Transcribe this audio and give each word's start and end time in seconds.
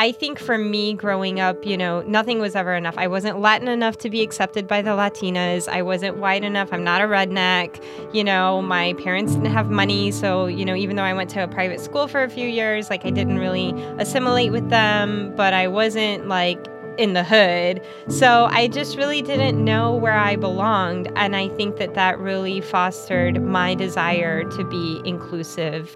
I 0.00 0.12
think 0.12 0.38
for 0.38 0.56
me 0.56 0.94
growing 0.94 1.40
up, 1.40 1.66
you 1.66 1.76
know, 1.76 2.00
nothing 2.00 2.38
was 2.38 2.56
ever 2.56 2.74
enough. 2.74 2.94
I 2.96 3.06
wasn't 3.06 3.38
Latin 3.38 3.68
enough 3.68 3.98
to 3.98 4.08
be 4.08 4.22
accepted 4.22 4.66
by 4.66 4.80
the 4.80 4.92
Latinas. 4.92 5.68
I 5.68 5.82
wasn't 5.82 6.16
white 6.16 6.42
enough. 6.42 6.72
I'm 6.72 6.82
not 6.82 7.02
a 7.02 7.04
redneck. 7.04 7.84
You 8.14 8.24
know, 8.24 8.62
my 8.62 8.94
parents 8.94 9.34
didn't 9.34 9.52
have 9.52 9.68
money. 9.68 10.10
So, 10.10 10.46
you 10.46 10.64
know, 10.64 10.74
even 10.74 10.96
though 10.96 11.02
I 11.02 11.12
went 11.12 11.28
to 11.32 11.44
a 11.44 11.48
private 11.48 11.82
school 11.82 12.08
for 12.08 12.22
a 12.22 12.30
few 12.30 12.48
years, 12.48 12.88
like 12.88 13.04
I 13.04 13.10
didn't 13.10 13.36
really 13.36 13.72
assimilate 13.98 14.52
with 14.52 14.70
them, 14.70 15.34
but 15.36 15.52
I 15.52 15.68
wasn't 15.68 16.28
like 16.28 16.66
in 16.96 17.12
the 17.12 17.22
hood. 17.22 17.84
So 18.08 18.46
I 18.50 18.68
just 18.68 18.96
really 18.96 19.20
didn't 19.20 19.62
know 19.62 19.94
where 19.94 20.16
I 20.16 20.34
belonged. 20.34 21.12
And 21.14 21.36
I 21.36 21.48
think 21.48 21.76
that 21.76 21.92
that 21.92 22.18
really 22.18 22.62
fostered 22.62 23.42
my 23.42 23.74
desire 23.74 24.44
to 24.44 24.64
be 24.64 25.02
inclusive. 25.04 25.94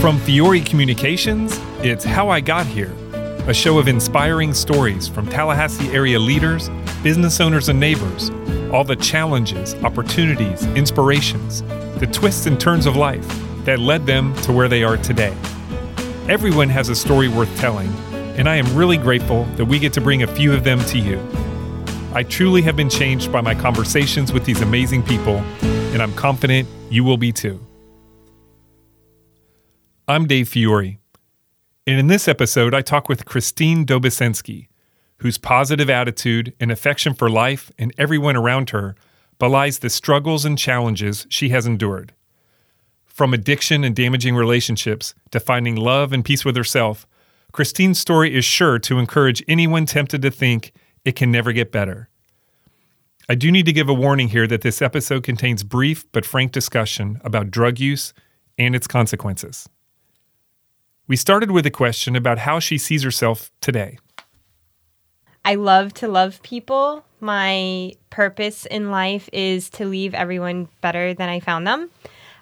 From 0.00 0.18
Fiore 0.20 0.62
Communications, 0.62 1.60
it's 1.82 2.04
How 2.04 2.30
I 2.30 2.40
Got 2.40 2.66
Here, 2.66 2.90
a 3.46 3.52
show 3.52 3.78
of 3.78 3.86
inspiring 3.86 4.54
stories 4.54 5.06
from 5.06 5.28
Tallahassee 5.28 5.90
area 5.90 6.18
leaders, 6.18 6.70
business 7.02 7.38
owners, 7.38 7.68
and 7.68 7.78
neighbors. 7.78 8.30
All 8.72 8.82
the 8.82 8.96
challenges, 8.96 9.74
opportunities, 9.84 10.64
inspirations, 10.68 11.60
the 12.00 12.08
twists 12.10 12.46
and 12.46 12.58
turns 12.58 12.86
of 12.86 12.96
life 12.96 13.26
that 13.66 13.78
led 13.78 14.06
them 14.06 14.34
to 14.36 14.52
where 14.52 14.68
they 14.68 14.82
are 14.82 14.96
today. 14.96 15.36
Everyone 16.30 16.70
has 16.70 16.88
a 16.88 16.96
story 16.96 17.28
worth 17.28 17.54
telling, 17.58 17.90
and 18.38 18.48
I 18.48 18.56
am 18.56 18.74
really 18.74 18.96
grateful 18.96 19.44
that 19.56 19.66
we 19.66 19.78
get 19.78 19.92
to 19.92 20.00
bring 20.00 20.22
a 20.22 20.26
few 20.26 20.54
of 20.54 20.64
them 20.64 20.82
to 20.86 20.98
you. 20.98 21.20
I 22.14 22.22
truly 22.22 22.62
have 22.62 22.74
been 22.74 22.88
changed 22.88 23.30
by 23.30 23.42
my 23.42 23.54
conversations 23.54 24.32
with 24.32 24.46
these 24.46 24.62
amazing 24.62 25.02
people, 25.02 25.36
and 25.92 26.00
I'm 26.00 26.14
confident 26.14 26.66
you 26.88 27.04
will 27.04 27.18
be 27.18 27.32
too. 27.32 27.60
I'm 30.10 30.26
Dave 30.26 30.48
Fiore, 30.48 30.98
and 31.86 32.00
in 32.00 32.08
this 32.08 32.26
episode, 32.26 32.74
I 32.74 32.82
talk 32.82 33.08
with 33.08 33.26
Christine 33.26 33.86
Dobesensky, 33.86 34.66
whose 35.18 35.38
positive 35.38 35.88
attitude 35.88 36.52
and 36.58 36.72
affection 36.72 37.14
for 37.14 37.30
life 37.30 37.70
and 37.78 37.94
everyone 37.96 38.34
around 38.34 38.70
her 38.70 38.96
belies 39.38 39.78
the 39.78 39.88
struggles 39.88 40.44
and 40.44 40.58
challenges 40.58 41.28
she 41.30 41.50
has 41.50 41.64
endured. 41.64 42.12
From 43.06 43.32
addiction 43.32 43.84
and 43.84 43.94
damaging 43.94 44.34
relationships 44.34 45.14
to 45.30 45.38
finding 45.38 45.76
love 45.76 46.12
and 46.12 46.24
peace 46.24 46.44
with 46.44 46.56
herself, 46.56 47.06
Christine's 47.52 48.00
story 48.00 48.34
is 48.34 48.44
sure 48.44 48.80
to 48.80 48.98
encourage 48.98 49.44
anyone 49.46 49.86
tempted 49.86 50.22
to 50.22 50.30
think 50.32 50.72
it 51.04 51.14
can 51.14 51.30
never 51.30 51.52
get 51.52 51.70
better. 51.70 52.08
I 53.28 53.36
do 53.36 53.52
need 53.52 53.66
to 53.66 53.72
give 53.72 53.88
a 53.88 53.94
warning 53.94 54.30
here 54.30 54.48
that 54.48 54.62
this 54.62 54.82
episode 54.82 55.22
contains 55.22 55.62
brief 55.62 56.04
but 56.10 56.26
frank 56.26 56.50
discussion 56.50 57.20
about 57.22 57.52
drug 57.52 57.78
use 57.78 58.12
and 58.58 58.74
its 58.74 58.88
consequences. 58.88 59.68
We 61.10 61.16
started 61.16 61.50
with 61.50 61.66
a 61.66 61.72
question 61.72 62.14
about 62.14 62.38
how 62.38 62.60
she 62.60 62.78
sees 62.78 63.02
herself 63.02 63.50
today. 63.60 63.98
I 65.44 65.56
love 65.56 65.92
to 65.94 66.06
love 66.06 66.40
people. 66.44 67.04
My 67.18 67.94
purpose 68.10 68.64
in 68.64 68.92
life 68.92 69.28
is 69.32 69.70
to 69.70 69.86
leave 69.86 70.14
everyone 70.14 70.68
better 70.82 71.12
than 71.12 71.28
I 71.28 71.40
found 71.40 71.66
them. 71.66 71.90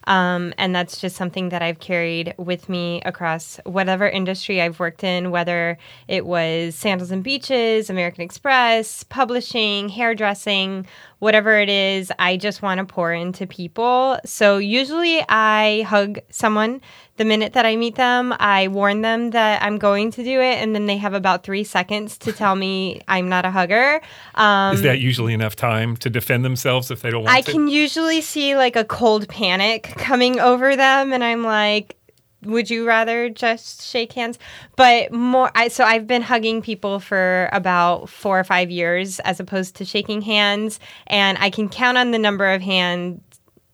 Um, 0.09 0.53
and 0.57 0.75
that's 0.75 1.01
just 1.01 1.17
something 1.17 1.51
that 1.51 1.63
I've 1.63 1.81
carried 1.81 2.35
with 2.39 2.69
me 2.69 3.03
across 3.07 3.59
whatever 3.65 4.09
industry 4.09 4.61
I've 4.61 4.81
worked 4.81 5.05
in, 5.05 5.31
whether 5.31 5.77
it 6.07 6.25
was 6.25 6.75
Sandals 6.75 7.11
and 7.11 7.23
Beaches, 7.23 7.91
American 7.91 8.23
Express, 8.23 9.03
publishing, 9.05 9.91
hairdressing, 9.91 10.87
whatever 11.19 11.59
it 11.59 11.69
is, 11.69 12.11
I 12.19 12.37
just 12.39 12.63
want 12.63 12.79
to 12.79 12.85
pour 12.87 13.13
into 13.13 13.47
people. 13.47 14.19
So 14.25 14.57
usually 14.57 15.23
I 15.29 15.83
hug 15.83 16.21
someone 16.31 16.81
the 17.19 17.25
minute 17.25 17.53
that 17.53 17.67
I 17.67 17.77
meet 17.77 17.97
them. 17.97 18.35
I 18.39 18.69
warn 18.69 19.03
them 19.03 19.31
that 19.31 19.63
I'm 19.63 19.79
going 19.79 20.11
to 20.13 20.25
do 20.25 20.41
it, 20.41 20.55
and 20.63 20.75
then 20.75 20.87
they 20.87 20.97
have 20.97 21.15
about 21.15 21.43
three 21.43 21.65
seconds 21.65 22.17
to 22.19 22.33
tell 22.33 22.55
me 22.55 23.03
I'm 23.09 23.29
not 23.29 23.45
a 23.45 23.51
hugger. 23.51 24.01
Um, 24.37 24.75
is 24.75 24.83
that 24.83 25.01
usually 25.01 25.35
enough 25.35 25.57
time 25.57 25.97
to 25.99 26.09
defend 26.09 26.45
themselves 26.45 26.91
if 26.91 27.03
they 27.03 27.11
don't 27.11 27.25
want 27.25 27.37
I 27.37 27.43
to? 27.43 27.51
I 27.51 27.53
can 27.53 27.69
usually 27.69 28.21
see 28.21 28.57
like 28.57 28.77
a 28.77 28.85
cold 28.85 29.29
panic 29.29 29.93
coming 29.99 30.41
over 30.41 30.75
them, 30.77 31.13
and 31.13 31.23
I'm 31.23 31.43
like, 31.43 31.97
would 32.45 32.71
you 32.71 32.87
rather 32.87 33.29
just 33.29 33.83
shake 33.83 34.13
hands 34.13 34.39
but 34.77 35.13
more 35.13 35.51
I, 35.57 35.67
so 35.67 35.85
i've 35.85 36.07
been 36.07 36.23
hugging 36.23 36.63
people 36.63 37.01
for 37.01 37.49
about 37.53 38.09
four 38.09 38.39
or 38.39 38.45
five 38.45 38.71
years 38.71 39.19
as 39.21 39.41
opposed 39.41 39.75
to 39.77 39.85
shaking 39.85 40.23
hands 40.23 40.79
and 41.09 41.37
i 41.39 41.51
can 41.51 41.69
count 41.69 41.99
on 41.99 42.13
the 42.13 42.19
number 42.19 42.47
of 42.47 42.63
hands 42.63 43.21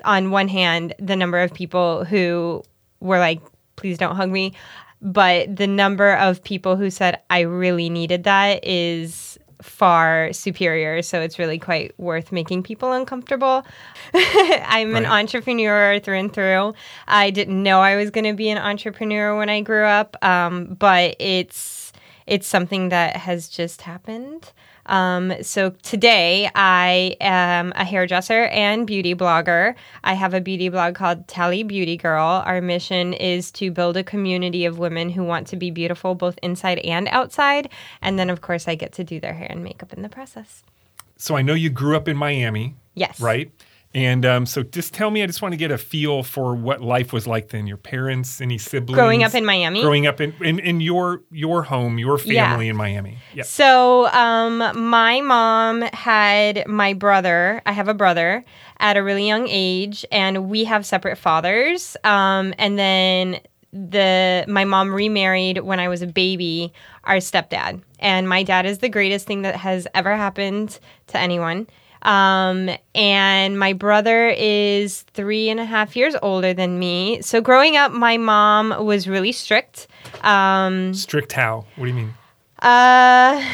on 0.04 0.30
one 0.30 0.48
hand 0.48 0.94
the 0.98 1.14
number 1.14 1.40
of 1.40 1.52
people 1.52 2.04
who 2.06 2.62
were 3.04 3.18
like 3.18 3.40
please 3.76 3.98
don't 3.98 4.16
hug 4.16 4.30
me 4.30 4.52
but 5.00 5.54
the 5.54 5.66
number 5.66 6.14
of 6.16 6.42
people 6.42 6.76
who 6.76 6.90
said 6.90 7.20
i 7.30 7.40
really 7.40 7.88
needed 7.88 8.24
that 8.24 8.64
is 8.64 9.38
far 9.64 10.32
superior. 10.32 11.02
So 11.02 11.20
it's 11.20 11.38
really 11.38 11.58
quite 11.58 11.98
worth 11.98 12.30
making 12.30 12.62
people 12.62 12.92
uncomfortable. 12.92 13.64
I'm 14.14 14.92
right. 14.92 15.02
an 15.02 15.06
entrepreneur 15.06 15.98
through 16.00 16.18
and 16.18 16.32
through. 16.32 16.74
I 17.08 17.30
didn't 17.30 17.62
know 17.62 17.80
I 17.80 17.96
was 17.96 18.10
going 18.10 18.24
to 18.24 18.34
be 18.34 18.50
an 18.50 18.58
entrepreneur 18.58 19.36
when 19.36 19.48
I 19.48 19.62
grew 19.62 19.84
up, 19.84 20.16
um, 20.22 20.76
but 20.78 21.16
it's 21.18 21.92
it's 22.26 22.46
something 22.46 22.88
that 22.90 23.16
has 23.16 23.48
just 23.48 23.82
happened. 23.82 24.52
Um, 24.86 25.32
so 25.42 25.70
today 25.82 26.50
I 26.54 27.16
am 27.20 27.72
a 27.76 27.84
hairdresser 27.84 28.44
and 28.44 28.86
beauty 28.86 29.14
blogger. 29.14 29.74
I 30.02 30.14
have 30.14 30.34
a 30.34 30.40
beauty 30.40 30.68
blog 30.68 30.94
called 30.94 31.26
Tally 31.28 31.62
Beauty 31.62 31.96
Girl. 31.96 32.42
Our 32.44 32.60
mission 32.60 33.12
is 33.12 33.50
to 33.52 33.70
build 33.70 33.96
a 33.96 34.04
community 34.04 34.64
of 34.64 34.78
women 34.78 35.10
who 35.10 35.24
want 35.24 35.46
to 35.48 35.56
be 35.56 35.70
beautiful 35.70 36.14
both 36.14 36.38
inside 36.42 36.78
and 36.80 37.08
outside. 37.08 37.70
And 38.02 38.18
then, 38.18 38.30
of 38.30 38.40
course, 38.40 38.68
I 38.68 38.74
get 38.74 38.92
to 38.94 39.04
do 39.04 39.20
their 39.20 39.34
hair 39.34 39.48
and 39.50 39.64
makeup 39.64 39.92
in 39.92 40.02
the 40.02 40.08
process. 40.08 40.62
So 41.16 41.36
I 41.36 41.42
know 41.42 41.54
you 41.54 41.70
grew 41.70 41.96
up 41.96 42.08
in 42.08 42.16
Miami. 42.16 42.74
Yes. 42.94 43.20
Right? 43.20 43.50
And 43.94 44.26
um, 44.26 44.44
so 44.44 44.64
just 44.64 44.92
tell 44.92 45.10
me, 45.10 45.22
I 45.22 45.26
just 45.26 45.40
want 45.40 45.52
to 45.52 45.56
get 45.56 45.70
a 45.70 45.78
feel 45.78 46.24
for 46.24 46.56
what 46.56 46.80
life 46.80 47.12
was 47.12 47.28
like 47.28 47.50
then. 47.50 47.68
Your 47.68 47.76
parents, 47.76 48.40
any 48.40 48.58
siblings? 48.58 48.96
Growing 48.96 49.22
up 49.22 49.34
in 49.36 49.44
Miami? 49.44 49.82
Growing 49.82 50.08
up 50.08 50.20
in, 50.20 50.34
in, 50.42 50.58
in 50.58 50.80
your 50.80 51.22
your 51.30 51.62
home, 51.62 51.98
your 51.98 52.18
family 52.18 52.66
yeah. 52.66 52.70
in 52.70 52.76
Miami. 52.76 53.18
Yeah. 53.34 53.44
So 53.44 54.06
um, 54.08 54.58
my 54.88 55.20
mom 55.20 55.82
had 55.82 56.66
my 56.66 56.92
brother, 56.92 57.62
I 57.66 57.72
have 57.72 57.86
a 57.86 57.94
brother, 57.94 58.44
at 58.80 58.96
a 58.96 59.02
really 59.02 59.28
young 59.28 59.46
age, 59.48 60.04
and 60.10 60.50
we 60.50 60.64
have 60.64 60.84
separate 60.84 61.16
fathers. 61.16 61.96
Um, 62.02 62.52
and 62.58 62.76
then 62.76 63.38
the 63.72 64.44
my 64.48 64.64
mom 64.64 64.92
remarried 64.92 65.58
when 65.58 65.78
I 65.78 65.88
was 65.88 66.02
a 66.02 66.06
baby, 66.06 66.72
our 67.04 67.16
stepdad. 67.16 67.80
And 68.00 68.28
my 68.28 68.42
dad 68.42 68.66
is 68.66 68.78
the 68.78 68.88
greatest 68.88 69.26
thing 69.26 69.42
that 69.42 69.54
has 69.54 69.86
ever 69.94 70.16
happened 70.16 70.80
to 71.08 71.18
anyone. 71.18 71.68
Um, 72.04 72.70
and 72.94 73.58
my 73.58 73.72
brother 73.72 74.28
is 74.28 75.02
three 75.14 75.48
and 75.48 75.58
a 75.58 75.64
half 75.64 75.96
years 75.96 76.14
older 76.22 76.52
than 76.52 76.78
me. 76.78 77.22
So 77.22 77.40
growing 77.40 77.76
up, 77.76 77.92
my 77.92 78.16
mom 78.18 78.84
was 78.84 79.08
really 79.08 79.32
strict. 79.32 79.86
Um, 80.22 80.92
strict 80.94 81.32
how? 81.32 81.64
What 81.76 81.86
do 81.86 81.88
you 81.88 81.94
mean? 81.94 82.14
Uh, 82.60 83.44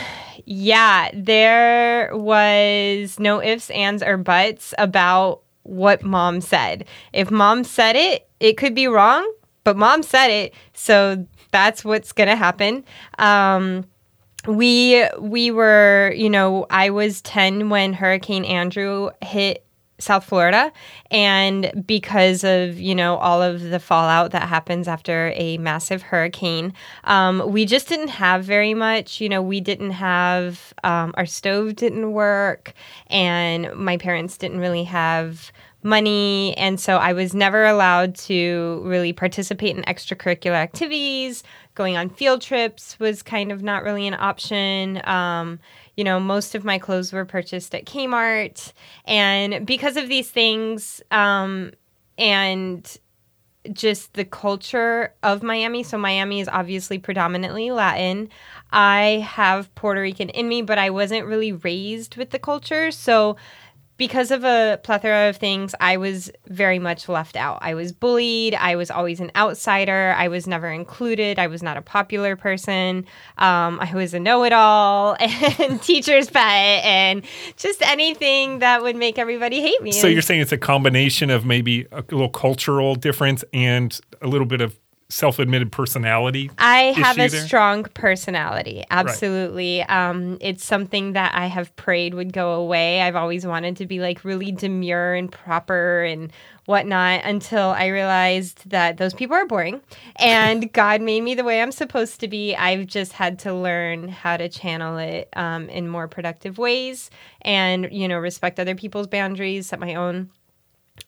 yeah, 0.45 1.11
there 1.15 2.11
was 2.17 3.19
no 3.19 3.43
ifs, 3.43 3.71
ands, 3.71 4.03
or 4.03 4.17
buts 4.17 4.75
about 4.79 5.43
what 5.63 6.03
mom 6.03 6.41
said. 6.41 6.87
If 7.13 7.31
mom 7.31 7.65
said 7.65 7.97
it, 7.97 8.29
it 8.41 8.57
could 8.57 8.75
be 8.75 8.87
wrong, 8.87 9.31
but 9.65 9.77
mom 9.77 10.03
said 10.03 10.29
it, 10.29 10.55
so 10.73 11.27
that's 11.53 11.85
what's 11.85 12.13
gonna 12.13 12.37
happen. 12.37 12.85
Um, 13.19 13.85
we 14.47 15.07
we 15.19 15.51
were 15.51 16.13
you 16.17 16.31
know 16.31 16.67
i 16.71 16.91
was 16.91 17.21
10 17.23 17.69
when 17.69 17.93
hurricane 17.93 18.45
andrew 18.45 19.11
hit 19.23 19.67
south 20.01 20.25
florida. 20.25 20.73
And 21.11 21.85
because 21.87 22.45
of 22.45 22.81
you 22.81 22.95
know 22.95 23.17
all 23.17 23.43
of 23.43 23.63
the 23.63 23.79
fallout 23.79 24.33
that 24.33 24.49
happens 24.49 24.89
after 24.89 25.33
a 25.37 25.59
massive 25.59 26.03
hurricane 26.03 26.73
um, 27.05 27.43
we 27.51 27.67
just 27.67 27.89
didn't 27.89 28.09
have 28.09 28.45
very 28.45 28.75
much. 28.75 29.21
You 29.21 29.29
know 29.29 29.43
we 29.43 29.61
didn't 29.61 29.93
have 29.93 30.73
um, 30.85 31.15
our 31.17 31.27
stove 31.27 31.77
didn't 31.77 32.13
work 32.13 32.73
and 33.09 33.73
my 33.75 33.97
parents 33.97 34.37
didn't 34.37 34.61
really 34.61 34.85
have 34.85 35.53
money. 35.83 36.55
And 36.57 36.79
so 36.79 36.97
i 36.97 37.13
was 37.13 37.35
never 37.35 37.65
allowed 37.67 38.15
to 38.15 38.83
really 38.85 39.13
participate 39.13 39.77
in 39.77 39.83
extracurricular 39.85 40.53
activities 40.53 41.43
going 41.81 41.97
on 41.97 42.11
field 42.11 42.43
trips 42.43 43.01
was 43.01 43.23
kind 43.23 43.51
of 43.51 43.63
not 43.63 43.83
really 43.83 44.07
an 44.07 44.13
option. 44.13 45.01
Um, 45.09 45.59
you 45.97 46.05
know, 46.05 46.21
most 46.21 46.55
of 46.55 46.63
my 46.63 46.79
clothes 46.79 47.11
were 47.11 47.25
purchased 47.25 47.75
at 47.75 47.87
Kmart. 47.87 48.75
And 49.07 49.67
because 49.67 49.97
of 49.97 50.07
these 50.07 50.31
things, 50.31 51.01
um, 51.11 51.73
and 52.19 52.99
just 53.73 54.13
the 54.13 54.27
culture 54.27 55.15
of 55.23 55.43
Miami. 55.43 55.83
So, 55.83 55.97
Miami 55.97 56.41
is 56.41 56.49
obviously 56.49 56.99
predominantly 56.99 57.71
Latin. 57.71 58.29
I 58.73 59.27
have 59.27 59.75
Puerto 59.75 60.03
Rican 60.03 60.29
in 60.29 60.49
me, 60.49 60.61
but 60.61 60.79
I 60.79 60.91
wasn't 60.91 61.27
really 61.27 61.53
raised 61.53 62.17
with 62.17 62.29
the 62.29 62.39
culture. 62.39 62.91
So, 62.91 63.37
because 64.01 64.31
of 64.31 64.45
a 64.45 64.81
plethora 64.83 65.29
of 65.29 65.37
things, 65.37 65.75
I 65.79 65.99
was 65.99 66.33
very 66.47 66.79
much 66.79 67.07
left 67.07 67.37
out. 67.37 67.59
I 67.61 67.75
was 67.75 67.93
bullied. 67.93 68.55
I 68.55 68.75
was 68.75 68.91
always 68.91 69.21
an 69.21 69.31
outsider. 69.37 70.15
I 70.17 70.29
was 70.29 70.47
never 70.47 70.71
included. 70.71 71.39
I 71.39 71.49
was 71.49 71.63
not 71.63 71.77
a 71.77 71.83
popular 71.83 72.35
person. 72.35 73.05
Um, 73.37 73.79
I 73.79 73.93
was 73.93 74.15
a 74.15 74.19
know 74.19 74.43
it 74.45 74.55
all 74.55 75.19
and 75.21 75.83
teacher's 75.83 76.31
pet 76.31 76.83
and 76.83 77.23
just 77.59 77.83
anything 77.83 78.61
that 78.61 78.83
would 78.83 78.97
make 78.97 79.19
everybody 79.19 79.61
hate 79.61 79.83
me. 79.83 79.93
So 79.93 80.07
you're 80.07 80.23
saying 80.23 80.41
it's 80.41 80.53
a 80.53 80.57
combination 80.57 81.29
of 81.29 81.45
maybe 81.45 81.87
a 81.93 82.01
little 82.01 82.31
cultural 82.31 82.95
difference 82.95 83.45
and 83.53 84.01
a 84.23 84.29
little 84.29 84.47
bit 84.47 84.63
of 84.63 84.79
self-admitted 85.11 85.73
personality 85.73 86.51
I 86.59 86.93
have 86.97 87.19
a 87.19 87.29
there? 87.29 87.47
strong 87.47 87.83
personality. 87.83 88.85
Absolutely. 88.91 89.83
Um, 89.83 90.39
it's 90.41 90.65
something 90.65 91.13
that 91.13 91.35
I 91.35 91.47
have 91.47 91.75
prayed 91.77 92.15
would 92.15 92.33
go 92.33 92.53
away. 92.53 93.03
I've 93.03 93.17
always 93.17 93.45
wanted 93.45 93.77
to 93.79 93.87
be 93.87 93.99
like 93.99 94.25
really 94.25 94.53
demure 94.53 95.15
and 95.15 95.31
proper 95.31 96.03
and 96.05 96.33
whatnot 96.67 97.23
until 97.25 97.71
I 97.71 97.87
realized 97.87 98.71
that 98.71 98.97
those 98.97 99.13
people 99.13 99.37
are 99.37 99.47
boring 99.47 99.81
and 100.17 100.73
God 100.73 101.01
made 101.03 101.23
me 101.23 101.35
the 101.35 101.45
way 101.45 101.61
I'm 101.61 101.73
supposed 101.73 102.21
to 102.21 102.29
be. 102.29 102.55
I've 102.55 102.87
just 102.87 103.13
had 103.13 103.41
to 103.41 103.53
learn 103.53 104.09
how 104.09 104.37
to 104.37 104.49
channel 104.49 104.97
it 104.99 105.29
um, 105.35 105.69
in 105.69 105.89
more 105.89 106.07
productive 106.07 106.59
ways 106.59 107.11
and, 107.43 107.89
you 107.91 108.07
know, 108.07 108.19
respect 108.19 108.61
other 108.61 108.77
people's 108.77 109.09
boundaries, 109.09 109.67
set 109.67 109.81
my 109.81 109.97
own. 109.97 110.31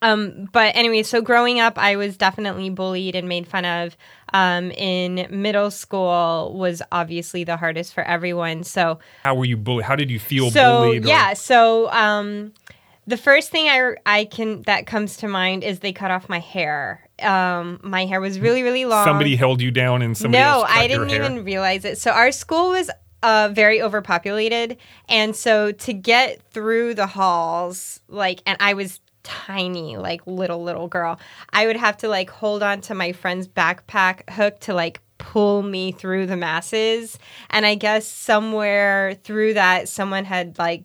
Um, 0.01 0.49
but 0.53 0.75
anyway, 0.75 1.03
so 1.05 1.21
growing 1.21 1.61
up, 1.61 1.79
I 1.79 1.97
was 1.97 2.17
definitely 2.17 2.71
bullied 2.71 3.15
and 3.15 3.29
made 3.29 3.47
fun 3.47 3.65
of. 3.65 3.97
Um, 4.35 4.71
in 4.73 5.27
middle 5.31 5.71
school 5.71 6.55
was 6.57 6.81
obviously 6.91 7.45
the 7.45 7.57
hardest 7.57 7.93
for 7.93 8.03
everyone. 8.03 8.65
So, 8.65 8.99
how 9.25 9.35
were 9.35 9.45
you 9.45 9.57
bullied 9.59 9.85
how 9.85 9.95
did 9.95 10.11
you 10.11 10.19
feel 10.19 10.51
so 10.51 10.81
bullied 10.81 11.05
or- 11.05 11.09
yeah, 11.09 11.35
so 11.35 11.91
um, 11.93 12.55
the 13.07 13.19
first 13.19 13.51
thing 13.51 13.69
I 13.69 13.95
I 14.07 14.25
can 14.25 14.63
that 14.63 14.87
comes 14.87 15.19
to 15.19 15.29
mind 15.29 15.65
is 15.65 15.81
they 15.81 15.93
cut 15.93 16.11
off 16.11 16.29
my 16.29 16.39
hair. 16.39 17.07
Um, 17.21 17.79
my 17.83 18.07
hair 18.07 18.21
was 18.21 18.41
really 18.41 18.63
really 18.63 18.87
long. 18.87 19.05
somebody 19.05 19.37
held 19.37 19.61
you 19.61 19.71
down 19.71 20.01
and 20.03 20.17
somebody 20.17 20.43
no, 20.43 20.65
I 20.67 20.87
didn't 20.89 21.11
even 21.11 21.45
realize 21.45 21.85
it. 21.85 21.99
So 21.99 22.11
our 22.11 22.33
school 22.33 22.71
was 22.71 22.91
uh, 23.23 23.51
very 23.53 23.83
overpopulated, 23.83 24.79
and 25.09 25.37
so 25.37 25.71
to 25.73 25.93
get 25.93 26.43
through 26.53 26.95
the 26.95 27.07
halls, 27.07 28.01
like, 28.09 28.43
and 28.47 28.57
I 28.61 28.73
was 28.75 28.99
tiny, 29.23 29.97
like 29.97 30.27
little 30.27 30.63
little 30.63 30.89
girl, 30.89 31.19
I 31.53 31.67
would 31.67 31.77
have 31.77 31.97
to 31.99 32.09
like 32.09 32.31
hold 32.31 32.63
on 32.63 32.81
to 32.83 32.95
my 32.95 33.13
friend's 33.13 33.49
backpack 33.49 34.29
hook 34.31 34.59
to 34.61 34.75
like 34.75 35.01
pull 35.19 35.63
me 35.63 35.93
through 35.93 36.27
the 36.27 36.37
masses, 36.37 37.19
and 37.51 37.65
I 37.65 37.75
guess 37.77 38.07
somewhere 38.07 39.15
through 39.23 39.55
that, 39.55 39.89
someone 39.89 40.25
had 40.25 40.59
like 40.59 40.85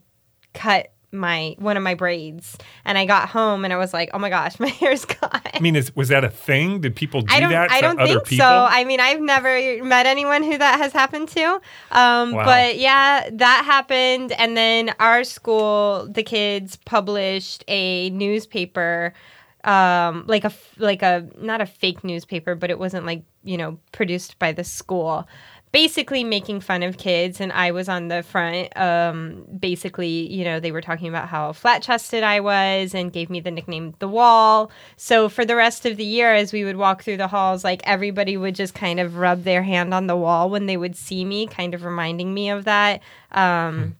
cut 0.54 0.92
my 1.12 1.56
one 1.58 1.78
of 1.78 1.84
my 1.84 1.94
braids 1.94 2.58
and 2.84 2.98
I 2.98 3.06
got 3.06 3.30
home 3.30 3.64
and 3.64 3.74
I 3.74 3.78
was 3.78 3.94
like, 3.94 4.10
"Oh 4.14 4.20
my 4.20 4.30
gosh, 4.30 4.60
my 4.60 4.68
hair's 4.68 5.06
gone." 5.06 5.42
I 5.54 5.60
mean, 5.60 5.76
is, 5.76 5.96
was 5.96 6.10
that 6.10 6.24
a 6.24 6.30
thing? 6.30 6.82
Did 6.82 6.96
people 6.96 7.22
do 7.22 7.34
I 7.34 7.40
don't. 7.40 7.52
that 7.52 7.72
I 7.72 7.82
don't 7.82 8.00
other 8.00 8.14
think 8.16 8.26
people? 8.26 8.46
so. 8.46 8.68
I 8.70 8.84
mean, 8.84 9.00
I've 9.00 9.22
never 9.22 9.84
met 9.84 10.06
anyone 10.06 10.44
who 10.44 10.58
that 10.58 10.80
has 10.80 10.94
happened 10.94 11.30
to. 11.30 11.62
Um, 11.92 12.32
Wow. 12.34 12.46
But 12.46 12.78
yeah, 12.78 13.30
that 13.32 13.64
happened, 13.66 14.32
and 14.34 14.58
then 14.58 14.94
our 15.00 15.24
school, 15.24 16.08
the 16.10 16.24
kids 16.24 16.76
published 16.76 17.64
a 17.68 18.10
newspaper, 18.10 19.14
um, 19.64 20.26
like 20.28 20.44
a 20.44 20.52
like 20.78 21.02
a 21.02 21.28
not 21.38 21.62
a 21.62 21.66
fake 21.66 22.04
newspaper, 22.04 22.56
but 22.56 22.70
it 22.70 22.80
wasn't 22.80 23.06
like 23.06 23.24
you 23.44 23.58
know 23.58 23.80
produced 23.92 24.38
by 24.40 24.52
the 24.52 24.64
school. 24.64 25.28
Basically, 25.72 26.24
making 26.24 26.62
fun 26.62 26.82
of 26.82 26.98
kids, 26.98 27.42
and 27.42 27.52
I 27.52 27.72
was 27.72 27.90
on 27.90 28.08
the 28.08 28.24
front. 28.24 28.76
Um, 28.78 29.46
basically, 29.60 30.32
you 30.32 30.44
know, 30.44 30.60
they 30.60 30.72
were 30.72 30.82
talking 30.82 31.10
about 31.10 31.28
how 31.28 31.52
flat 31.54 31.84
chested 31.84 32.24
I 32.24 32.40
was 32.40 32.96
and 32.96 33.12
gave 33.12 33.30
me 33.30 33.42
the 33.42 33.52
nickname 33.52 33.94
The 34.00 34.08
Wall. 34.08 34.72
So, 34.96 35.28
for 35.28 35.46
the 35.46 35.56
rest 35.56 35.86
of 35.86 35.98
the 35.98 36.06
year, 36.06 36.34
as 36.34 36.54
we 36.54 36.64
would 36.64 36.78
walk 36.78 37.04
through 37.04 37.18
the 37.18 37.28
halls, 37.28 37.64
like 37.64 37.82
everybody 37.84 38.38
would 38.38 38.56
just 38.56 38.74
kind 38.74 39.00
of 39.00 39.18
rub 39.18 39.44
their 39.44 39.62
hand 39.62 39.94
on 39.94 40.08
the 40.08 40.16
wall 40.16 40.50
when 40.50 40.68
they 40.68 40.78
would 40.78 40.96
see 40.96 41.26
me, 41.26 41.48
kind 41.48 41.74
of 41.74 41.84
reminding 41.84 42.34
me 42.34 42.50
of 42.50 42.64
that. 42.64 43.02
Um, 43.34 43.98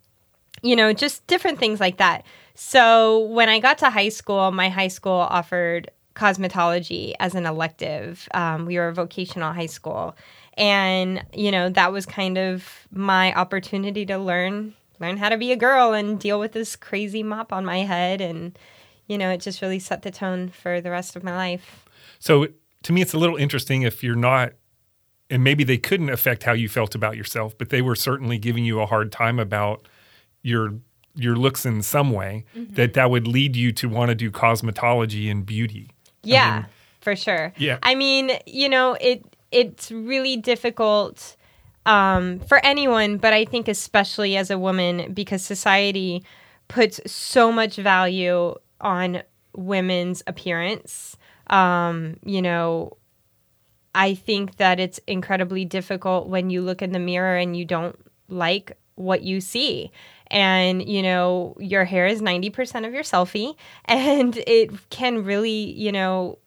you 0.62 0.76
know, 0.76 0.94
just 0.94 1.26
different 1.28 1.60
things 1.60 1.80
like 1.80 1.98
that. 1.98 2.26
So 2.56 3.20
when 3.20 3.50
I 3.50 3.60
got 3.60 3.78
to 3.80 3.90
high 3.90 4.10
school, 4.10 4.52
my 4.52 4.70
high 4.70 4.88
school 4.88 5.12
offered 5.30 5.92
cosmetology 6.16 7.14
as 7.20 7.36
an 7.36 7.46
elective. 7.46 8.28
Um, 8.34 8.66
we 8.66 8.78
were 8.78 8.88
a 8.88 8.94
vocational 8.94 9.54
high 9.54 9.68
school, 9.68 10.16
and 10.58 11.24
you 11.34 11.52
know 11.52 11.70
that 11.70 11.92
was 11.94 12.06
kind 12.06 12.38
of 12.38 12.88
my 12.92 13.34
opportunity 13.34 14.06
to 14.08 14.18
learn 14.18 14.74
learn 15.00 15.18
how 15.18 15.30
to 15.30 15.38
be 15.38 15.52
a 15.52 15.56
girl 15.56 15.94
and 15.94 16.20
deal 16.20 16.40
with 16.40 16.54
this 16.54 16.76
crazy 16.76 17.24
mop 17.24 17.54
on 17.54 17.64
my 17.64 17.80
head, 17.80 18.20
and 18.20 18.58
you 19.06 19.18
know 19.18 19.30
it 19.30 19.40
just 19.40 19.62
really 19.62 19.80
set 19.80 20.02
the 20.02 20.12
tone 20.12 20.50
for 20.50 20.82
the 20.82 20.92
rest 20.92 21.16
of 21.16 21.24
my 21.24 21.36
life. 21.36 21.86
So 22.20 22.48
to 22.84 22.94
me, 22.94 23.02
it's 23.02 23.14
a 23.14 23.20
little 23.20 23.36
interesting 23.36 23.84
if 23.84 24.04
you're 24.04 24.16
not, 24.16 24.54
and 25.30 25.44
maybe 25.44 25.64
they 25.64 25.78
couldn't 25.78 26.10
affect 26.10 26.44
how 26.44 26.54
you 26.54 26.68
felt 26.68 26.96
about 26.96 27.16
yourself, 27.16 27.58
but 27.58 27.70
they 27.70 27.82
were 27.82 27.96
certainly 27.96 28.38
giving 28.38 28.66
you 28.66 28.82
a 28.82 28.86
hard 28.86 29.12
time 29.12 29.40
about 29.40 29.88
your 30.42 30.76
your 31.16 31.36
looks 31.36 31.66
in 31.66 31.82
some 31.82 32.12
way. 32.12 32.46
Mm-hmm. 32.56 32.74
That 32.74 32.94
that 32.94 33.12
would 33.12 33.28
lead 33.28 33.56
you 33.56 33.72
to 33.74 33.88
want 33.88 34.10
to 34.10 34.16
do 34.16 34.32
cosmetology 34.32 35.30
and 35.30 35.46
beauty. 35.46 35.92
Yeah, 36.24 36.66
for 37.02 37.16
sure. 37.16 37.54
Yeah. 37.58 37.78
I 37.84 37.96
mean, 37.96 38.32
you 38.46 38.68
know, 38.68 38.98
it 39.00 39.24
it's 39.52 39.92
really 39.92 40.38
difficult 40.38 41.36
um, 41.86 42.40
for 42.40 42.64
anyone, 42.66 43.18
but 43.18 43.34
I 43.34 43.46
think 43.46 43.68
especially 43.68 44.36
as 44.36 44.52
a 44.52 44.58
woman 44.58 45.14
because 45.14 45.44
society 45.44 46.24
puts 46.68 47.00
so 47.10 47.52
much 47.52 47.78
value 47.78 48.56
on 48.82 49.24
women's 49.56 50.22
appearance. 50.28 51.18
Um, 51.48 52.18
you 52.26 52.42
know, 52.42 52.98
I 53.96 54.14
think 54.14 54.58
that 54.58 54.80
it's 54.80 55.00
incredibly 55.08 55.66
difficult 55.66 56.28
when 56.28 56.50
you 56.50 56.62
look 56.62 56.82
in 56.82 56.92
the 56.92 57.00
mirror 57.00 57.38
and 57.38 57.56
you 57.56 57.66
don't 57.66 57.98
like 58.28 58.78
what 58.96 59.22
you 59.24 59.42
see. 59.42 59.92
And, 60.30 60.88
you 60.88 61.02
know, 61.02 61.56
your 61.60 61.86
hair 61.86 62.06
is 62.06 62.22
90% 62.22 62.86
of 62.86 62.94
your 62.94 63.04
selfie, 63.04 63.56
and 63.86 64.38
it 64.46 64.90
can 64.90 65.24
really, 65.24 65.72
you 65.72 65.92
know, 65.92 66.38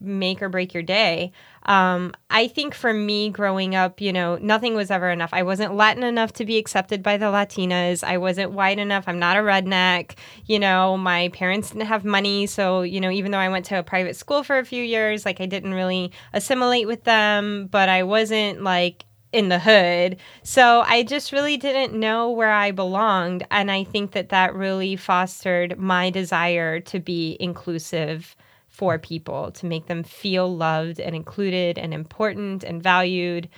make 0.00 0.42
or 0.42 0.48
break 0.48 0.74
your 0.74 0.82
day. 0.82 1.32
Um, 1.68 2.14
I 2.30 2.48
think 2.48 2.74
for 2.74 2.94
me 2.94 3.28
growing 3.28 3.74
up, 3.74 4.00
you 4.00 4.10
know, 4.10 4.36
nothing 4.40 4.74
was 4.74 4.90
ever 4.90 5.10
enough. 5.10 5.34
I 5.34 5.42
wasn't 5.42 5.74
Latin 5.74 6.02
enough 6.02 6.32
to 6.34 6.46
be 6.46 6.56
accepted 6.56 7.02
by 7.02 7.18
the 7.18 7.26
Latinas. 7.26 8.02
I 8.02 8.16
wasn't 8.16 8.52
white 8.52 8.78
enough. 8.78 9.04
I'm 9.06 9.18
not 9.18 9.36
a 9.36 9.40
redneck. 9.40 10.16
You 10.46 10.58
know, 10.58 10.96
my 10.96 11.28
parents 11.28 11.68
didn't 11.68 11.86
have 11.86 12.06
money. 12.06 12.46
So, 12.46 12.80
you 12.80 13.02
know, 13.02 13.10
even 13.10 13.32
though 13.32 13.38
I 13.38 13.50
went 13.50 13.66
to 13.66 13.78
a 13.78 13.82
private 13.82 14.16
school 14.16 14.42
for 14.42 14.58
a 14.58 14.64
few 14.64 14.82
years, 14.82 15.26
like 15.26 15.42
I 15.42 15.46
didn't 15.46 15.74
really 15.74 16.10
assimilate 16.32 16.86
with 16.86 17.04
them, 17.04 17.68
but 17.70 17.90
I 17.90 18.02
wasn't 18.02 18.62
like 18.62 19.04
in 19.30 19.50
the 19.50 19.58
hood. 19.58 20.16
So 20.42 20.80
I 20.86 21.02
just 21.02 21.32
really 21.32 21.58
didn't 21.58 21.92
know 21.92 22.30
where 22.30 22.50
I 22.50 22.70
belonged. 22.70 23.46
And 23.50 23.70
I 23.70 23.84
think 23.84 24.12
that 24.12 24.30
that 24.30 24.54
really 24.54 24.96
fostered 24.96 25.78
my 25.78 26.08
desire 26.08 26.80
to 26.80 26.98
be 26.98 27.36
inclusive 27.38 28.34
for 28.78 28.96
people, 28.96 29.50
to 29.50 29.66
make 29.66 29.86
them 29.86 30.04
feel 30.04 30.56
loved 30.56 31.00
and 31.00 31.14
included 31.14 31.78
and 31.78 31.92
important 31.92 32.62
and 32.62 32.80
valued. 32.80 33.48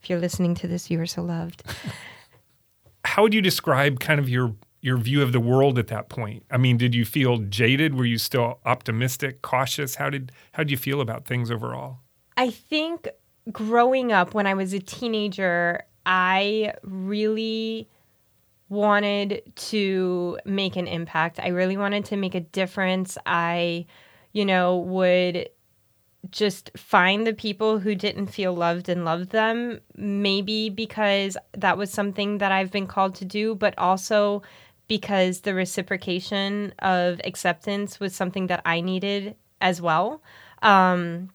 If 0.00 0.08
you're 0.08 0.20
listening 0.20 0.54
to 0.54 0.68
this, 0.68 0.88
you 0.88 1.00
are 1.00 1.06
so 1.06 1.22
loved. 1.22 1.64
How 3.04 3.22
would 3.22 3.34
you 3.34 3.42
describe 3.42 3.98
kind 3.98 4.20
of 4.20 4.28
your 4.28 4.54
your 4.80 4.96
view 4.96 5.22
of 5.22 5.32
the 5.32 5.40
world 5.40 5.76
at 5.76 5.88
that 5.88 6.08
point? 6.08 6.44
I 6.52 6.56
mean, 6.56 6.76
did 6.76 6.94
you 6.94 7.04
feel 7.04 7.38
jaded? 7.38 7.96
Were 7.96 8.04
you 8.04 8.18
still 8.18 8.60
optimistic, 8.64 9.42
cautious? 9.42 9.96
How 9.96 10.08
did 10.08 10.30
how 10.52 10.62
did 10.62 10.70
you 10.70 10.76
feel 10.76 11.00
about 11.00 11.26
things 11.26 11.50
overall? 11.50 11.98
I 12.36 12.50
think 12.50 13.08
growing 13.50 14.12
up 14.12 14.32
when 14.32 14.46
I 14.46 14.54
was 14.54 14.72
a 14.72 14.78
teenager, 14.78 15.82
I 16.06 16.74
really 16.84 17.88
wanted 18.68 19.42
to 19.56 20.38
make 20.44 20.76
an 20.76 20.86
impact. 20.86 21.40
I 21.40 21.48
really 21.48 21.76
wanted 21.76 22.04
to 22.06 22.16
make 22.16 22.34
a 22.34 22.40
difference. 22.40 23.18
I, 23.26 23.86
you 24.38 24.44
know, 24.44 24.76
would 24.76 25.48
just 26.30 26.70
find 26.76 27.26
the 27.26 27.34
people 27.34 27.80
who 27.80 27.96
didn't 27.96 28.28
feel 28.28 28.54
loved 28.54 28.88
and 28.88 29.04
love 29.04 29.30
them, 29.30 29.80
maybe 29.96 30.70
because 30.70 31.36
that 31.54 31.76
was 31.76 31.90
something 31.90 32.38
that 32.38 32.52
I've 32.52 32.70
been 32.70 32.86
called 32.86 33.16
to 33.16 33.24
do, 33.24 33.56
but 33.56 33.76
also 33.76 34.42
because 34.86 35.40
the 35.40 35.54
reciprocation 35.54 36.72
of 36.78 37.20
acceptance 37.24 37.98
was 37.98 38.14
something 38.14 38.46
that 38.46 38.62
I 38.64 38.80
needed 38.80 39.34
as 39.60 39.82
well. 39.82 40.22
Um, 40.62 41.30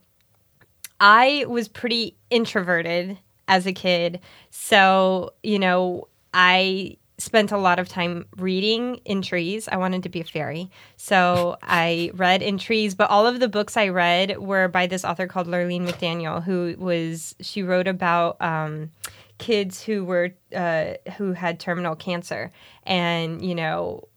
I 1.01 1.43
was 1.49 1.67
pretty 1.67 2.15
introverted 2.29 3.17
as 3.49 3.67
a 3.67 3.73
kid. 3.73 4.21
So, 4.49 5.33
you 5.43 5.59
know, 5.59 6.07
I 6.33 6.95
spent 7.23 7.51
a 7.51 7.57
lot 7.57 7.79
of 7.79 7.87
time 7.87 8.25
reading 8.37 8.97
in 9.05 9.21
trees. 9.21 9.67
I 9.67 9.77
wanted 9.77 10.03
to 10.03 10.09
be 10.09 10.21
a 10.21 10.23
fairy. 10.23 10.69
So 10.97 11.57
I 11.63 12.11
read 12.13 12.41
in 12.41 12.57
trees, 12.57 12.95
but 12.95 13.09
all 13.09 13.25
of 13.25 13.39
the 13.39 13.47
books 13.47 13.77
I 13.77 13.89
read 13.89 14.37
were 14.37 14.67
by 14.67 14.87
this 14.87 15.05
author 15.05 15.27
called 15.27 15.47
Lurlene 15.47 15.87
McDaniel, 15.87 16.43
who 16.43 16.75
was, 16.77 17.35
she 17.41 17.63
wrote 17.63 17.87
about, 17.87 18.41
um, 18.41 18.91
kids 19.39 19.83
who 19.83 20.05
were 20.05 20.33
uh, 20.55 20.93
who 21.17 21.33
had 21.33 21.59
terminal 21.59 21.95
cancer 21.95 22.51
and 22.83 23.43
you 23.43 23.55
know 23.55 24.07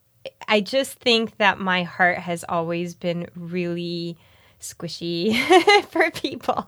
I 0.47 0.61
just 0.61 0.99
think 0.99 1.37
that 1.37 1.59
my 1.59 1.83
heart 1.83 2.17
has 2.19 2.45
always 2.47 2.95
been 2.95 3.27
really 3.35 4.17
squishy 4.59 5.35
for 5.89 6.09
people. 6.11 6.65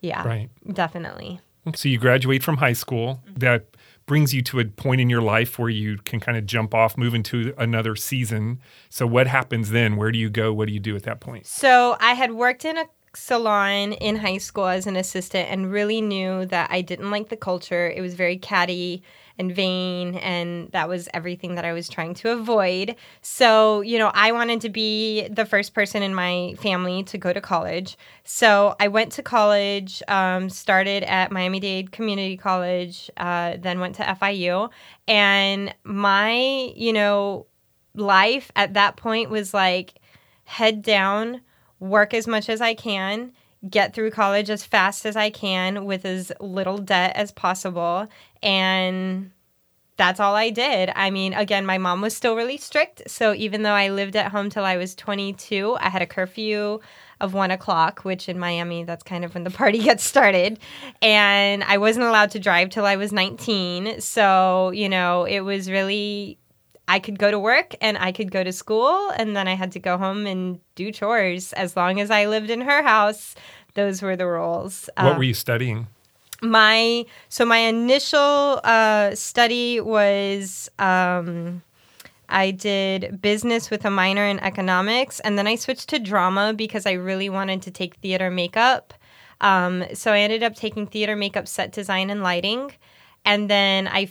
Yeah. 0.00 0.26
Right. 0.26 0.50
Definitely. 0.72 1.40
So 1.74 1.88
you 1.88 1.98
graduate 1.98 2.42
from 2.42 2.56
high 2.56 2.72
school. 2.72 3.20
That 3.36 3.66
brings 4.10 4.34
you 4.34 4.42
to 4.42 4.58
a 4.58 4.64
point 4.64 5.00
in 5.00 5.08
your 5.08 5.22
life 5.22 5.56
where 5.56 5.68
you 5.68 5.96
can 5.98 6.18
kind 6.18 6.36
of 6.36 6.44
jump 6.44 6.74
off, 6.74 6.98
move 6.98 7.14
into 7.14 7.54
another 7.56 7.94
season. 7.94 8.58
So 8.88 9.06
what 9.06 9.28
happens 9.28 9.70
then? 9.70 9.94
Where 9.94 10.10
do 10.10 10.18
you 10.18 10.28
go? 10.28 10.52
What 10.52 10.66
do 10.66 10.74
you 10.74 10.80
do 10.80 10.96
at 10.96 11.04
that 11.04 11.20
point? 11.20 11.46
So 11.46 11.96
I 12.00 12.14
had 12.14 12.32
worked 12.32 12.64
in 12.64 12.76
a 12.76 12.86
salon 13.14 13.92
in 13.92 14.16
high 14.16 14.38
school 14.38 14.66
as 14.66 14.88
an 14.88 14.96
assistant 14.96 15.48
and 15.48 15.70
really 15.70 16.00
knew 16.00 16.44
that 16.46 16.72
I 16.72 16.80
didn't 16.80 17.12
like 17.12 17.28
the 17.28 17.36
culture. 17.36 17.88
It 17.88 18.00
was 18.00 18.14
very 18.14 18.36
catty 18.36 19.04
and 19.40 19.56
vain, 19.56 20.16
and 20.16 20.70
that 20.72 20.86
was 20.86 21.08
everything 21.14 21.54
that 21.54 21.64
I 21.64 21.72
was 21.72 21.88
trying 21.88 22.12
to 22.16 22.30
avoid. 22.30 22.94
So, 23.22 23.80
you 23.80 23.98
know, 23.98 24.12
I 24.14 24.32
wanted 24.32 24.60
to 24.60 24.68
be 24.68 25.26
the 25.28 25.46
first 25.46 25.72
person 25.72 26.02
in 26.02 26.14
my 26.14 26.54
family 26.58 27.02
to 27.04 27.16
go 27.16 27.32
to 27.32 27.40
college. 27.40 27.96
So 28.22 28.76
I 28.78 28.88
went 28.88 29.12
to 29.12 29.22
college, 29.22 30.02
um, 30.08 30.50
started 30.50 31.04
at 31.04 31.32
Miami 31.32 31.58
Dade 31.58 31.90
Community 31.90 32.36
College, 32.36 33.10
uh, 33.16 33.56
then 33.58 33.80
went 33.80 33.96
to 33.96 34.02
FIU. 34.02 34.70
And 35.08 35.74
my, 35.84 36.34
you 36.76 36.92
know, 36.92 37.46
life 37.94 38.52
at 38.54 38.74
that 38.74 38.96
point 38.96 39.30
was 39.30 39.54
like 39.54 39.94
head 40.44 40.82
down, 40.82 41.40
work 41.78 42.12
as 42.12 42.26
much 42.26 42.50
as 42.50 42.60
I 42.60 42.74
can, 42.74 43.32
get 43.68 43.94
through 43.94 44.10
college 44.10 44.48
as 44.48 44.64
fast 44.64 45.04
as 45.04 45.16
I 45.16 45.30
can 45.30 45.84
with 45.84 46.04
as 46.04 46.32
little 46.40 46.78
debt 46.78 47.14
as 47.14 47.30
possible. 47.30 48.06
And 48.42 49.30
that's 49.96 50.18
all 50.18 50.34
I 50.34 50.48
did. 50.48 50.90
I 50.96 51.10
mean, 51.10 51.34
again, 51.34 51.66
my 51.66 51.76
mom 51.76 52.00
was 52.00 52.16
still 52.16 52.34
really 52.34 52.56
strict. 52.56 53.02
So 53.06 53.34
even 53.34 53.62
though 53.62 53.74
I 53.74 53.90
lived 53.90 54.16
at 54.16 54.32
home 54.32 54.48
till 54.48 54.64
I 54.64 54.78
was 54.78 54.94
22, 54.94 55.76
I 55.78 55.90
had 55.90 56.00
a 56.00 56.06
curfew 56.06 56.80
of 57.20 57.34
one 57.34 57.50
o'clock, 57.50 58.00
which 58.00 58.26
in 58.26 58.38
Miami, 58.38 58.84
that's 58.84 59.02
kind 59.02 59.26
of 59.26 59.34
when 59.34 59.44
the 59.44 59.50
party 59.50 59.78
gets 59.82 60.02
started. 60.02 60.58
And 61.02 61.62
I 61.64 61.76
wasn't 61.76 62.06
allowed 62.06 62.30
to 62.30 62.38
drive 62.38 62.70
till 62.70 62.86
I 62.86 62.96
was 62.96 63.12
19. 63.12 64.00
So, 64.00 64.70
you 64.70 64.88
know, 64.88 65.24
it 65.24 65.40
was 65.40 65.70
really 65.70 66.38
I 66.88 66.98
could 66.98 67.18
go 67.20 67.30
to 67.30 67.38
work 67.38 67.76
and 67.80 67.96
I 67.98 68.10
could 68.10 68.32
go 68.32 68.42
to 68.42 68.52
school, 68.52 69.10
and 69.10 69.36
then 69.36 69.46
I 69.46 69.54
had 69.54 69.70
to 69.72 69.78
go 69.78 69.96
home 69.96 70.26
and 70.26 70.58
do 70.74 70.90
chores. 70.90 71.52
As 71.52 71.76
long 71.76 72.00
as 72.00 72.10
I 72.10 72.26
lived 72.26 72.50
in 72.50 72.62
her 72.62 72.82
house, 72.82 73.36
those 73.74 74.02
were 74.02 74.16
the 74.16 74.26
rules. 74.26 74.90
What 74.96 75.12
um, 75.12 75.18
were 75.18 75.22
you 75.22 75.34
studying? 75.34 75.86
My 76.42 77.04
so 77.28 77.44
my 77.44 77.58
initial 77.58 78.60
uh, 78.64 79.14
study 79.14 79.80
was 79.80 80.70
um, 80.78 81.62
I 82.28 82.50
did 82.50 83.20
business 83.20 83.70
with 83.70 83.84
a 83.84 83.90
minor 83.90 84.24
in 84.24 84.40
economics, 84.40 85.20
and 85.20 85.36
then 85.36 85.46
I 85.46 85.56
switched 85.56 85.88
to 85.90 85.98
drama 85.98 86.54
because 86.54 86.86
I 86.86 86.92
really 86.92 87.28
wanted 87.28 87.62
to 87.62 87.70
take 87.70 87.96
theater 87.96 88.30
makeup. 88.30 88.94
Um, 89.42 89.84
so 89.94 90.12
I 90.12 90.20
ended 90.20 90.42
up 90.42 90.54
taking 90.54 90.86
theater 90.86 91.16
makeup, 91.16 91.48
set 91.48 91.72
design, 91.72 92.10
and 92.10 92.22
lighting, 92.22 92.72
and 93.24 93.50
then 93.50 93.88
I 93.88 94.10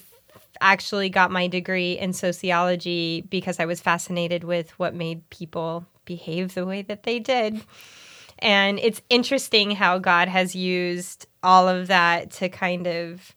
actually 0.62 1.10
got 1.10 1.32
my 1.32 1.48
degree 1.48 1.98
in 1.98 2.14
sociology 2.14 3.22
because 3.30 3.60
I 3.60 3.66
was 3.66 3.80
fascinated 3.80 4.44
with 4.44 4.72
what 4.78 4.94
made 4.94 5.30
people 5.30 5.86
behave 6.06 6.54
the 6.54 6.66
way 6.66 6.82
that 6.84 7.04
they 7.04 7.20
did. 7.20 7.62
And 8.42 8.80
it's 8.80 9.02
interesting 9.10 9.72
how 9.72 10.00
God 10.00 10.28
has 10.28 10.56
used 10.56 11.28
all 11.44 11.68
of 11.68 11.88
that 11.88 12.32
to 12.32 12.50
kind 12.50 12.88
of 12.88 13.36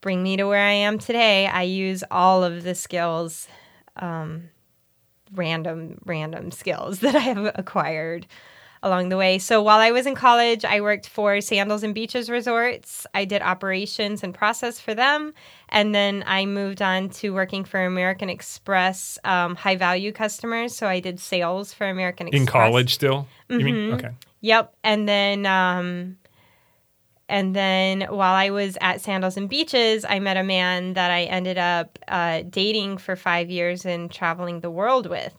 bring 0.00 0.22
me 0.22 0.36
to 0.36 0.44
where 0.44 0.64
I 0.64 0.72
am 0.72 0.98
today. 0.98 1.46
I 1.46 1.62
use 1.62 2.04
all 2.10 2.44
of 2.44 2.62
the 2.62 2.74
skills, 2.74 3.48
um, 3.96 4.50
random, 5.32 6.00
random 6.04 6.50
skills 6.50 7.00
that 7.00 7.14
I 7.14 7.20
have 7.20 7.52
acquired 7.54 8.26
along 8.82 9.08
the 9.08 9.16
way. 9.16 9.38
So 9.38 9.62
while 9.62 9.80
I 9.80 9.90
was 9.90 10.06
in 10.06 10.14
college, 10.14 10.64
I 10.64 10.80
worked 10.80 11.08
for 11.08 11.40
Sandals 11.40 11.82
and 11.82 11.94
Beaches 11.94 12.30
Resorts. 12.30 13.06
I 13.14 13.24
did 13.24 13.42
operations 13.42 14.22
and 14.22 14.34
process 14.34 14.80
for 14.80 14.94
them. 14.94 15.34
And 15.68 15.94
then 15.94 16.24
I 16.26 16.46
moved 16.46 16.80
on 16.82 17.10
to 17.10 17.34
working 17.34 17.64
for 17.64 17.84
American 17.84 18.30
Express 18.30 19.18
um, 19.24 19.56
high 19.56 19.76
value 19.76 20.12
customers. 20.12 20.74
So 20.74 20.86
I 20.86 21.00
did 21.00 21.20
sales 21.20 21.74
for 21.74 21.88
American 21.88 22.28
Express. 22.28 22.40
In 22.40 22.46
college 22.46 22.94
still? 22.94 23.26
Mm-hmm. 23.48 23.58
You 23.58 23.64
mean? 23.64 23.94
Okay. 23.94 24.10
Yep. 24.40 24.74
And 24.84 25.08
then. 25.08 25.46
Um, 25.46 26.16
and 27.30 27.54
then 27.54 28.06
while 28.08 28.34
I 28.34 28.48
was 28.48 28.78
at 28.80 29.02
Sandals 29.02 29.36
and 29.36 29.50
Beaches, 29.50 30.06
I 30.08 30.18
met 30.18 30.38
a 30.38 30.42
man 30.42 30.94
that 30.94 31.10
I 31.10 31.24
ended 31.24 31.58
up 31.58 31.98
uh, 32.08 32.42
dating 32.48 32.96
for 32.96 33.16
five 33.16 33.50
years 33.50 33.84
and 33.84 34.10
traveling 34.10 34.60
the 34.60 34.70
world 34.70 35.06
with. 35.06 35.34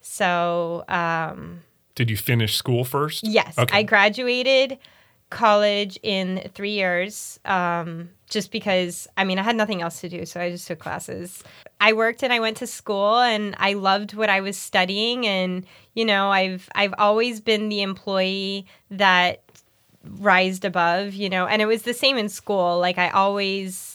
So, 0.00 0.84
um, 0.88 1.60
did 1.94 2.10
you 2.10 2.16
finish 2.16 2.56
school 2.56 2.84
first? 2.84 3.26
Yes. 3.26 3.58
Okay. 3.58 3.78
I 3.78 3.82
graduated 3.82 4.78
college 5.30 5.98
in 6.02 6.48
three 6.54 6.72
years 6.72 7.40
um, 7.44 8.10
just 8.28 8.52
because, 8.52 9.08
I 9.16 9.24
mean, 9.24 9.38
I 9.38 9.42
had 9.42 9.56
nothing 9.56 9.82
else 9.82 10.00
to 10.02 10.08
do. 10.08 10.26
So 10.26 10.40
I 10.40 10.50
just 10.50 10.66
took 10.66 10.78
classes. 10.78 11.42
I 11.80 11.94
worked 11.94 12.22
and 12.22 12.32
I 12.32 12.40
went 12.40 12.58
to 12.58 12.66
school 12.66 13.18
and 13.18 13.54
I 13.58 13.72
loved 13.72 14.14
what 14.14 14.28
I 14.28 14.40
was 14.40 14.56
studying. 14.56 15.26
And, 15.26 15.66
you 15.94 16.04
know, 16.04 16.30
I've, 16.30 16.68
I've 16.74 16.94
always 16.98 17.40
been 17.40 17.68
the 17.70 17.82
employee 17.82 18.66
that 18.90 19.42
rised 20.04 20.64
above, 20.64 21.14
you 21.14 21.30
know, 21.30 21.46
and 21.46 21.62
it 21.62 21.66
was 21.66 21.82
the 21.82 21.94
same 21.94 22.18
in 22.18 22.28
school. 22.28 22.78
Like 22.78 22.98
I 22.98 23.10
always 23.10 23.91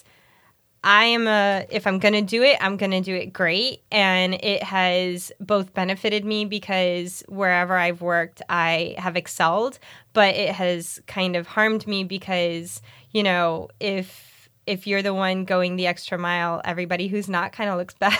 I 0.83 1.05
am 1.05 1.27
a, 1.27 1.65
if 1.69 1.87
I'm 1.87 1.99
going 1.99 2.13
to 2.13 2.21
do 2.21 2.43
it, 2.43 2.57
I'm 2.61 2.77
going 2.77 2.91
to 2.91 3.01
do 3.01 3.15
it 3.15 3.33
great. 3.33 3.81
And 3.91 4.35
it 4.35 4.63
has 4.63 5.31
both 5.39 5.73
benefited 5.73 6.23
me 6.23 6.45
because 6.45 7.23
wherever 7.27 7.75
I've 7.75 8.01
worked, 8.01 8.41
I 8.47 8.95
have 8.97 9.15
excelled, 9.15 9.79
but 10.13 10.35
it 10.35 10.53
has 10.55 11.01
kind 11.07 11.35
of 11.35 11.47
harmed 11.47 11.87
me 11.87 12.03
because, 12.03 12.81
you 13.11 13.23
know, 13.23 13.69
if, 13.79 14.49
if 14.65 14.85
you're 14.85 15.01
the 15.01 15.13
one 15.13 15.45
going 15.45 15.77
the 15.77 15.87
extra 15.87 16.17
mile, 16.17 16.61
everybody 16.63 17.07
who's 17.07 17.29
not 17.29 17.51
kind 17.53 17.69
of 17.69 17.77
looks 17.77 17.93
bad. 17.99 18.19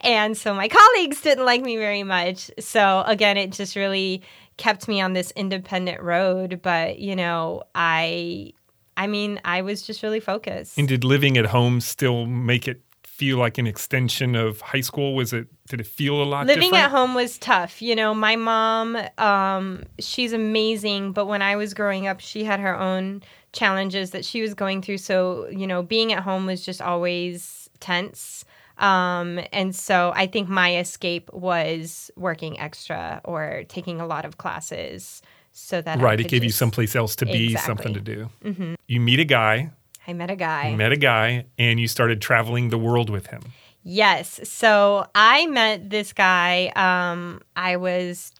and 0.00 0.36
so 0.36 0.52
my 0.52 0.68
colleagues 0.68 1.20
didn't 1.20 1.44
like 1.44 1.62
me 1.62 1.76
very 1.76 2.02
much. 2.02 2.50
So 2.58 3.04
again, 3.06 3.36
it 3.36 3.52
just 3.52 3.76
really 3.76 4.22
kept 4.56 4.88
me 4.88 5.00
on 5.00 5.14
this 5.14 5.30
independent 5.36 6.02
road. 6.02 6.60
But, 6.62 6.98
you 6.98 7.16
know, 7.16 7.62
I 7.74 8.52
I 8.96 9.06
mean, 9.06 9.40
I 9.44 9.62
was 9.62 9.82
just 9.82 10.02
really 10.02 10.20
focused. 10.20 10.78
And 10.78 10.86
did 10.88 11.04
living 11.04 11.36
at 11.36 11.46
home 11.46 11.80
still 11.80 12.26
make 12.26 12.68
it 12.68 12.82
feel 13.20 13.36
like 13.36 13.58
an 13.58 13.66
extension 13.66 14.34
of 14.34 14.62
high 14.62 14.80
school? 14.80 15.14
Was 15.14 15.34
it 15.34 15.46
did 15.68 15.78
it 15.78 15.86
feel 15.86 16.22
a 16.22 16.24
lot 16.24 16.46
living 16.46 16.70
different? 16.70 16.84
at 16.84 16.90
home 16.90 17.14
was 17.14 17.36
tough 17.38 17.82
you 17.82 17.94
know 17.94 18.14
my 18.14 18.34
mom 18.34 18.96
um, 19.18 19.84
she's 19.98 20.32
amazing 20.32 21.12
but 21.12 21.26
when 21.26 21.42
i 21.42 21.54
was 21.54 21.74
growing 21.74 22.06
up 22.06 22.18
she 22.18 22.44
had 22.44 22.58
her 22.58 22.78
own 22.78 23.22
challenges 23.52 24.12
that 24.12 24.24
she 24.24 24.40
was 24.40 24.54
going 24.54 24.80
through 24.80 24.96
so 24.96 25.46
you 25.48 25.66
know 25.66 25.82
being 25.82 26.14
at 26.14 26.22
home 26.22 26.46
was 26.46 26.64
just 26.64 26.80
always 26.80 27.68
tense 27.78 28.44
um, 28.78 29.38
and 29.52 29.76
so 29.76 30.12
i 30.16 30.26
think 30.26 30.48
my 30.48 30.78
escape 30.78 31.30
was 31.32 32.10
working 32.16 32.58
extra 32.58 33.20
or 33.24 33.64
taking 33.68 34.00
a 34.00 34.06
lot 34.06 34.24
of 34.24 34.38
classes 34.38 35.20
so 35.52 35.80
that 35.82 36.00
right, 36.00 36.20
it 36.20 36.28
gave 36.28 36.42
just, 36.42 36.44
you 36.44 36.50
someplace 36.50 36.94
else 36.96 37.16
to 37.16 37.26
be, 37.26 37.52
exactly. 37.52 37.66
something 37.66 37.94
to 37.94 38.00
do. 38.00 38.30
Mm-hmm. 38.44 38.74
You 38.86 39.00
meet 39.00 39.20
a 39.20 39.24
guy. 39.24 39.70
I 40.06 40.12
met 40.12 40.30
a 40.30 40.36
guy. 40.36 40.70
You 40.70 40.76
met 40.76 40.92
a 40.92 40.96
guy, 40.96 41.46
and 41.58 41.78
you 41.78 41.88
started 41.88 42.20
traveling 42.20 42.70
the 42.70 42.78
world 42.78 43.10
with 43.10 43.26
him. 43.26 43.42
Yes. 43.82 44.40
So 44.48 45.06
I 45.14 45.46
met 45.46 45.90
this 45.90 46.12
guy. 46.12 46.72
Um, 46.76 47.40
I 47.56 47.76
was 47.76 48.32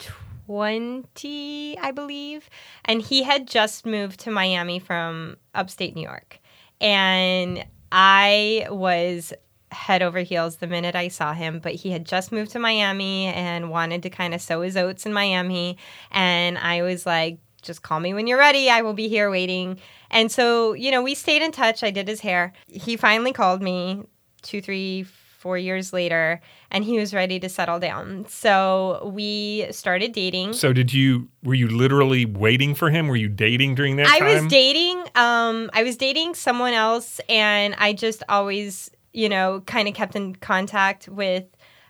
20, 0.47 1.79
I 1.79 1.91
believe, 1.93 2.51
and 2.85 3.01
he 3.01 3.23
had 3.23 3.47
just 3.47 3.87
moved 3.87 4.21
to 4.21 4.31
Miami 4.31 4.79
from 4.79 5.37
upstate 5.55 5.95
New 5.95 6.03
York. 6.03 6.39
And 6.81 7.65
I 7.93 8.67
was 8.71 9.33
head 9.71 10.03
over 10.03 10.21
heels 10.21 10.57
the 10.57 10.67
minute 10.67 10.95
I 10.95 11.09
saw 11.09 11.33
him, 11.33 11.61
but 11.61 11.75
he 11.75 11.91
had 11.91 12.05
just 12.05 12.33
moved 12.33 12.53
to 12.53 12.59
Miami 12.59 13.27
and 13.27 13.71
wanted 13.71 14.03
to 14.03 14.11
kind 14.11 14.35
of 14.35 14.41
sow 14.41 14.63
his 14.63 14.77
oats 14.77 15.07
in 15.07 15.13
Miami. 15.13 15.79
And 16.11 16.59
I 16.59 16.83
was 16.83 17.07
like, 17.07 17.39
just 17.63 17.83
call 17.83 18.01
me 18.01 18.15
when 18.15 18.27
you're 18.27 18.39
ready. 18.39 18.71
I 18.71 18.83
will 18.83 18.95
be 18.95 19.09
here 19.09 19.31
waiting. 19.31 19.79
And 20.11 20.33
so, 20.33 20.73
you 20.73 20.91
know, 20.91 21.03
we 21.03 21.15
stayed 21.15 21.43
in 21.43 21.53
touch. 21.53 21.83
I 21.83 21.91
did 21.91 22.09
his 22.09 22.21
hair. 22.21 22.53
He 22.67 22.97
finally 22.97 23.33
called 23.33 23.63
me 23.63 24.03
two, 24.43 24.61
three, 24.63 25.07
four 25.41 25.57
years 25.57 25.93
later, 25.93 26.41
and 26.71 26.85
he 26.85 26.99
was 26.99 27.15
ready 27.15 27.41
to 27.41 27.49
settle 27.49 27.79
down. 27.79 28.27
So 28.29 29.11
we 29.15 29.67
started 29.71 30.13
dating. 30.13 30.53
So 30.53 30.73
did 30.73 30.93
you? 30.93 31.29
Were 31.43 31.55
you 31.55 31.69
literally 31.69 32.27
waiting 32.27 32.75
for 32.75 32.91
him? 32.91 33.09
Were 33.09 33.17
you 33.17 33.29
dating 33.29 33.75
during 33.75 33.97
that 33.97 34.07
I 34.07 34.19
time? 34.19 34.45
Was 34.45 34.53
dating. 34.53 34.99
Um, 35.15 35.71
I 35.73 35.83
was 35.83 35.97
dating 35.97 36.35
someone 36.35 36.75
else, 36.75 37.21
and 37.29 37.75
I 37.79 37.95
just 37.95 38.23
always 38.29 38.91
you 39.13 39.29
know, 39.29 39.63
kind 39.67 39.89
of 39.89 39.95
kept 39.95 40.17
in 40.17 40.35
contact 40.37 41.09
with 41.09 41.45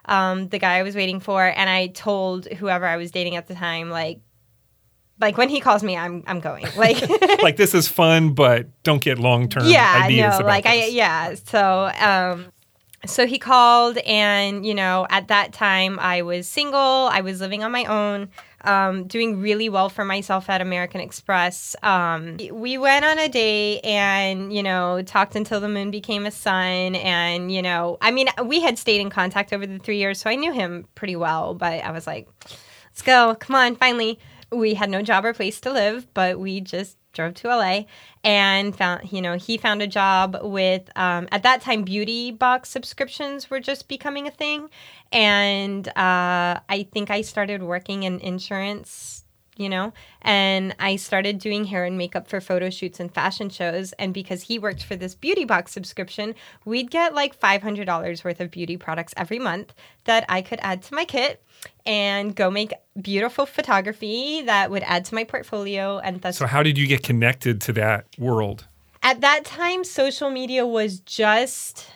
um, 0.06 0.48
the 0.48 0.58
guy 0.58 0.78
I 0.78 0.82
was 0.82 0.94
waiting 0.94 1.20
for, 1.20 1.44
and 1.44 1.68
I 1.68 1.88
told 1.88 2.46
whoever 2.46 2.86
I 2.86 2.96
was 2.96 3.10
dating 3.10 3.36
at 3.36 3.46
the 3.46 3.54
time, 3.54 3.90
like, 3.90 4.20
like 5.20 5.36
when 5.36 5.48
he 5.50 5.60
calls 5.60 5.82
me, 5.82 5.96
I'm 5.96 6.24
I'm 6.26 6.40
going. 6.40 6.66
Like, 6.76 7.02
like 7.42 7.56
this 7.56 7.74
is 7.74 7.88
fun, 7.88 8.32
but 8.32 8.82
don't 8.82 9.02
get 9.02 9.18
long 9.18 9.48
term. 9.48 9.66
Yeah, 9.66 10.06
no, 10.08 10.44
like 10.44 10.64
this. 10.64 10.72
I 10.72 10.86
yeah. 10.86 11.34
So 11.34 11.90
um, 12.00 12.46
so 13.06 13.26
he 13.26 13.38
called, 13.38 13.98
and 13.98 14.64
you 14.64 14.74
know, 14.74 15.06
at 15.10 15.28
that 15.28 15.52
time 15.52 15.98
I 15.98 16.22
was 16.22 16.48
single. 16.48 16.78
I 16.78 17.20
was 17.20 17.40
living 17.40 17.62
on 17.62 17.72
my 17.72 17.84
own, 17.84 18.30
um, 18.62 19.06
doing 19.06 19.40
really 19.40 19.68
well 19.68 19.88
for 19.88 20.04
myself 20.04 20.48
at 20.50 20.60
American 20.60 21.00
Express. 21.00 21.74
Um, 21.82 22.36
we 22.52 22.78
went 22.78 23.04
on 23.04 23.18
a 23.18 23.28
date, 23.28 23.80
and 23.84 24.52
you 24.52 24.62
know, 24.62 25.02
talked 25.02 25.36
until 25.36 25.60
the 25.60 25.68
moon 25.68 25.90
became 25.90 26.26
a 26.26 26.30
sun. 26.30 26.94
And 26.96 27.52
you 27.52 27.62
know, 27.62 27.98
I 28.00 28.10
mean, 28.10 28.28
we 28.44 28.60
had 28.60 28.78
stayed 28.78 29.00
in 29.00 29.10
contact 29.10 29.52
over 29.52 29.66
the 29.66 29.78
three 29.78 29.98
years, 29.98 30.20
so 30.20 30.30
I 30.30 30.34
knew 30.34 30.52
him 30.52 30.86
pretty 30.94 31.16
well. 31.16 31.54
But 31.54 31.84
I 31.84 31.90
was 31.90 32.06
like, 32.06 32.28
"Let's 32.90 33.02
go! 33.02 33.34
Come 33.38 33.56
on!" 33.56 33.76
Finally, 33.76 34.18
we 34.52 34.74
had 34.74 34.90
no 34.90 35.02
job 35.02 35.24
or 35.24 35.32
place 35.32 35.60
to 35.62 35.72
live, 35.72 36.12
but 36.14 36.38
we 36.38 36.60
just 36.60 36.96
drove 37.12 37.34
to 37.34 37.48
LA 37.48 37.82
and 38.22 38.74
found, 38.76 39.12
you 39.12 39.22
know, 39.22 39.36
he 39.36 39.56
found 39.56 39.82
a 39.82 39.86
job 39.86 40.38
with, 40.42 40.90
um, 40.96 41.28
at 41.32 41.42
that 41.42 41.60
time, 41.60 41.82
beauty 41.82 42.30
box 42.30 42.68
subscriptions 42.68 43.50
were 43.50 43.60
just 43.60 43.88
becoming 43.88 44.26
a 44.26 44.30
thing. 44.30 44.68
And 45.12 45.88
uh, 45.88 46.60
I 46.68 46.86
think 46.92 47.10
I 47.10 47.22
started 47.22 47.62
working 47.62 48.04
in 48.04 48.20
insurance, 48.20 49.19
you 49.60 49.68
know, 49.68 49.92
and 50.22 50.74
I 50.78 50.96
started 50.96 51.38
doing 51.38 51.66
hair 51.66 51.84
and 51.84 51.98
makeup 51.98 52.26
for 52.26 52.40
photo 52.40 52.70
shoots 52.70 52.98
and 52.98 53.12
fashion 53.12 53.50
shows. 53.50 53.92
And 53.92 54.14
because 54.14 54.42
he 54.44 54.58
worked 54.58 54.82
for 54.82 54.96
this 54.96 55.14
beauty 55.14 55.44
box 55.44 55.70
subscription, 55.72 56.34
we'd 56.64 56.90
get 56.90 57.14
like 57.14 57.38
$500 57.38 58.24
worth 58.24 58.40
of 58.40 58.50
beauty 58.50 58.78
products 58.78 59.12
every 59.18 59.38
month 59.38 59.74
that 60.04 60.24
I 60.30 60.40
could 60.40 60.60
add 60.62 60.82
to 60.84 60.94
my 60.94 61.04
kit 61.04 61.44
and 61.84 62.34
go 62.34 62.50
make 62.50 62.72
beautiful 63.00 63.44
photography 63.44 64.40
that 64.42 64.70
would 64.70 64.82
add 64.84 65.04
to 65.06 65.14
my 65.14 65.24
portfolio 65.24 65.98
and 65.98 66.22
thus 66.22 66.38
So, 66.38 66.46
how 66.46 66.62
did 66.62 66.78
you 66.78 66.86
get 66.86 67.02
connected 67.02 67.60
to 67.62 67.72
that 67.74 68.06
world? 68.18 68.66
at 69.02 69.20
that 69.22 69.46
time 69.46 69.82
social 69.82 70.28
media 70.30 70.66
was 70.66 71.00
just 71.00 71.86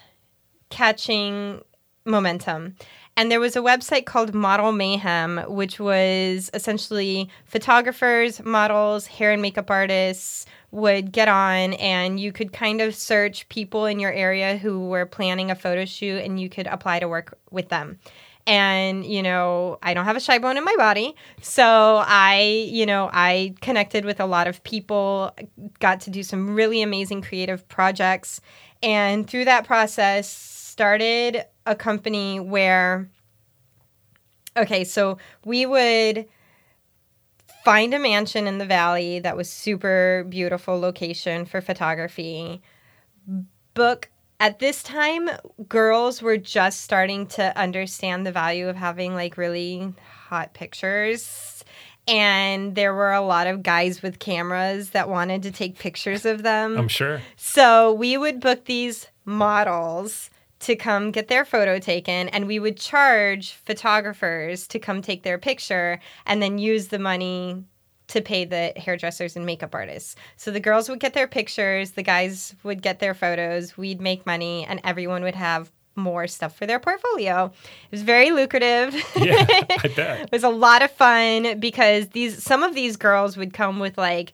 catching 0.71 1.61
momentum 2.07 2.77
and 3.17 3.31
there 3.31 3.41
was 3.41 3.57
a 3.57 3.61
website 3.61 4.07
called 4.07 4.35
model 4.35 4.73
mayhem 4.73 5.39
which 5.49 5.79
was 5.79 6.51
essentially 6.55 7.29
photographers 7.45 8.43
models 8.45 9.07
hair 9.07 9.33
and 9.33 9.43
makeup 9.43 9.71
artists 9.71 10.47
would 10.75 11.13
get 11.13 11.29
on 11.29 11.75
and 11.75 12.19
you 12.19 12.33
could 12.33 12.53
kind 12.53 12.81
of 12.81 12.95
search 12.95 13.49
people 13.49 13.87
in 13.87 14.01
your 14.01 14.13
area 14.13 14.57
who 14.57 14.89
were 14.89 15.07
planning 15.07 15.51
a 15.51 15.55
photo 15.55 15.85
shoot 15.85 16.21
and 16.23 16.41
you 16.41 16.49
could 16.49 16.67
apply 16.67 16.99
to 16.99 17.07
work 17.07 17.39
with 17.53 17.69
them. 17.69 17.99
And 18.45 19.07
you 19.07 19.23
know 19.23 19.79
i 19.83 19.95
don't 19.95 20.05
have 20.05 20.17
a 20.17 20.21
shy 20.21 20.39
bone 20.39 20.59
in 20.59 20.65
my 20.65 20.75
body 20.77 21.17
so 21.41 22.03
i 22.07 22.69
you 22.69 22.85
know 22.85 23.09
i 23.11 23.55
connected 23.63 24.05
with 24.05 24.21
a 24.21 24.27
lot 24.27 24.47
of 24.47 24.63
people 24.65 25.35
got 25.81 26.01
to 26.03 26.11
do 26.11 26.23
some 26.23 26.55
really 26.55 26.83
amazing 26.83 27.23
creative 27.23 27.67
projects 27.69 28.43
and 28.83 29.27
through 29.27 29.47
that 29.47 29.67
process 29.67 30.29
started 30.29 31.47
a 31.67 31.75
company 31.75 32.41
where 32.41 33.09
okay 34.57 34.85
so 34.85 35.19
we 35.45 35.67
would 35.67 36.27
find 37.65 37.95
a 37.95 37.99
mansion 37.99 38.47
in 38.47 38.59
the 38.59 38.67
valley 38.67 39.19
that 39.19 39.37
was 39.37 39.49
super 39.49 40.27
beautiful 40.29 40.79
location 40.79 41.47
for 41.47 41.63
photography. 41.63 42.61
Book 43.73 44.11
at 44.39 44.59
this 44.59 44.83
time 44.83 45.31
girls 45.67 46.21
were 46.21 46.37
just 46.37 46.83
starting 46.83 47.27
to 47.27 47.59
understand 47.59 48.27
the 48.27 48.33
value 48.33 48.69
of 48.69 48.77
having 48.77 49.15
like 49.15 49.39
really 49.39 49.95
hot 50.29 50.53
pictures. 50.53 51.65
And 52.07 52.75
there 52.75 52.93
were 52.93 53.15
a 53.15 53.23
lot 53.23 53.47
of 53.47 53.63
guys 53.63 54.03
with 54.03 54.19
cameras 54.19 54.91
that 54.91 55.09
wanted 55.09 55.43
to 55.45 55.51
take 55.51 55.79
pictures 55.79 56.27
of 56.27 56.43
them. 56.43 56.77
I'm 56.77 56.89
sure. 56.89 57.23
so 57.37 57.95
we 57.95 58.19
would 58.19 58.41
book 58.41 58.67
these 58.67 59.07
models 59.25 60.29
to 60.65 60.77
come 60.77 61.11
get 61.11 61.29
their 61.29 61.45
photo 61.45 61.79
taken, 61.79 62.29
and 62.31 62.47
we 62.47 62.59
would 62.59 62.77
charge 62.79 63.53
photographers 63.53 64.67
to 64.69 64.79
come 64.79 65.03
take 65.03 65.23
their 65.23 65.39
picture 65.39 66.01
and 66.27 66.43
then 66.43 66.59
use 66.59 66.89
the 66.89 66.99
money 66.99 67.65
to 68.09 68.21
pay 68.21 68.45
the 68.45 68.73
hairdressers 68.77 69.37
and 69.37 69.47
makeup 69.47 69.75
artists. 69.75 70.17
So 70.37 70.51
the 70.51 70.61
girls 70.61 70.89
would 70.89 71.01
get 71.01 71.15
their 71.15 71.27
pictures, 71.27 71.93
the 71.93 72.03
guys 72.03 72.55
would 72.63 72.83
get 72.83 72.99
their 72.99 73.15
photos, 73.15 73.77
we'd 73.77 74.01
make 74.01 74.27
money, 74.27 74.67
and 74.67 74.81
everyone 74.85 75.23
would 75.23 75.35
have 75.35 75.71
more 75.97 76.27
stuff 76.27 76.57
for 76.57 76.67
their 76.67 76.81
portfolio. 76.81 77.47
It 77.47 77.91
was 77.91 78.03
very 78.03 78.31
lucrative. 78.31 78.95
Yeah, 79.17 79.47
I 79.49 79.91
bet. 79.97 80.21
it 80.23 80.33
was 80.33 80.45
a 80.45 80.49
lot 80.49 80.83
of 80.83 80.91
fun 80.91 81.61
because 81.61 82.09
these 82.09 82.43
some 82.43 82.63
of 82.63 82.75
these 82.75 82.97
girls 82.97 83.37
would 83.37 83.53
come 83.53 83.79
with 83.79 83.97
like 83.97 84.33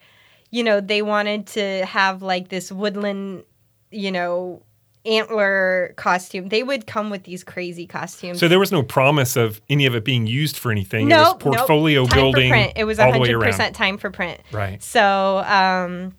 you 0.50 0.64
know 0.64 0.80
they 0.80 1.02
wanted 1.02 1.46
to 1.48 1.84
have 1.84 2.22
like 2.22 2.48
this 2.48 2.72
woodland 2.72 3.44
you 3.90 4.10
know 4.10 4.62
antler 5.06 5.94
costume 5.96 6.48
they 6.48 6.62
would 6.62 6.86
come 6.86 7.08
with 7.10 7.22
these 7.24 7.42
crazy 7.42 7.86
costumes 7.86 8.38
So 8.38 8.48
there 8.48 8.58
was 8.58 8.70
no 8.70 8.82
promise 8.82 9.34
of 9.36 9.60
any 9.70 9.86
of 9.86 9.94
it 9.94 10.04
being 10.04 10.26
used 10.26 10.56
for 10.58 10.70
anything. 10.70 11.10
it 11.10 11.14
was 11.14 11.28
Nope, 11.28 11.44
nope. 11.44 11.56
portfolio 11.56 12.06
building 12.06 12.52
it 12.76 12.84
was 12.84 12.98
way 12.98 13.04
100% 13.04 13.72
time 13.74 13.96
for 13.98 14.10
print 14.10 14.40
Right. 14.52 14.82
so 14.82 15.38
um 15.46 16.14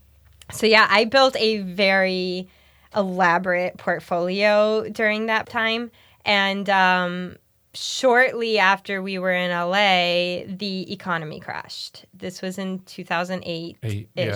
so 0.51 0.65
yeah 0.65 0.87
i 0.89 1.05
built 1.05 1.35
a 1.37 1.59
very 1.59 2.47
elaborate 2.95 3.77
portfolio 3.77 4.89
during 4.89 5.27
that 5.27 5.47
time 5.47 5.91
and 6.25 6.69
um 6.69 7.37
shortly 7.73 8.59
after 8.59 9.01
we 9.01 9.17
were 9.17 9.31
in 9.31 9.49
LA 9.49 10.43
the 10.57 10.91
economy 10.91 11.39
crashed 11.39 12.05
this 12.13 12.41
was 12.41 12.57
in 12.57 12.79
2008 12.79 13.77
Eight, 13.83 14.09
yep. 14.13 14.27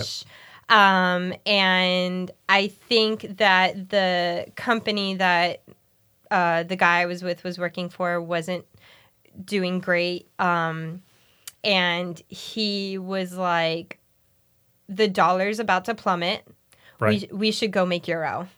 Um 0.68 1.32
and 1.44 2.30
i 2.48 2.66
think 2.66 3.36
that 3.38 3.90
the 3.90 4.46
company 4.56 5.14
that 5.14 5.62
uh 6.30 6.62
the 6.64 6.76
guy 6.76 7.00
i 7.02 7.06
was 7.06 7.22
with 7.22 7.44
was 7.44 7.58
working 7.58 7.88
for 7.88 8.20
wasn't 8.20 8.64
doing 9.44 9.80
great. 9.80 10.28
Um 10.38 11.02
and 11.62 12.20
he 12.28 12.96
was 12.98 13.34
like 13.34 13.98
the 14.88 15.08
dollar's 15.08 15.58
about 15.58 15.84
to 15.86 15.94
plummet. 15.94 16.46
Right. 16.98 17.30
we, 17.30 17.38
we 17.38 17.50
should 17.50 17.72
go 17.72 17.84
make 17.84 18.08
euro. 18.08 18.48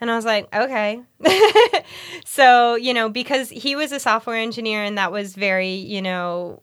And 0.00 0.10
i 0.10 0.16
was 0.16 0.24
like 0.24 0.54
okay. 0.54 1.02
So 2.24 2.74
you 2.76 2.94
know 2.94 3.08
because 3.08 3.48
he 3.50 3.76
was 3.76 3.92
a 3.92 4.00
software 4.00 4.36
engineer 4.36 4.82
and 4.84 4.98
that 4.98 5.12
was 5.12 5.34
very 5.34 5.74
you 5.74 6.00
know 6.00 6.62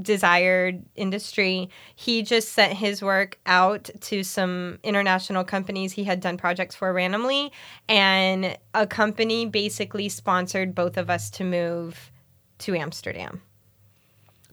desired 0.00 0.82
industry 0.94 1.68
he 1.96 2.22
just 2.22 2.52
sent 2.52 2.72
his 2.72 3.02
work 3.02 3.38
out 3.44 3.90
to 4.00 4.22
some 4.24 4.78
international 4.82 5.44
companies 5.44 5.92
he 5.92 6.04
had 6.04 6.18
done 6.20 6.38
projects 6.38 6.74
for 6.74 6.92
randomly 6.94 7.52
and 7.88 8.56
a 8.72 8.86
company 8.86 9.44
basically 9.44 10.08
sponsored 10.08 10.74
both 10.74 10.96
of 10.96 11.10
us 11.10 11.28
to 11.28 11.44
move 11.44 12.10
to 12.58 12.74
amsterdam 12.74 13.42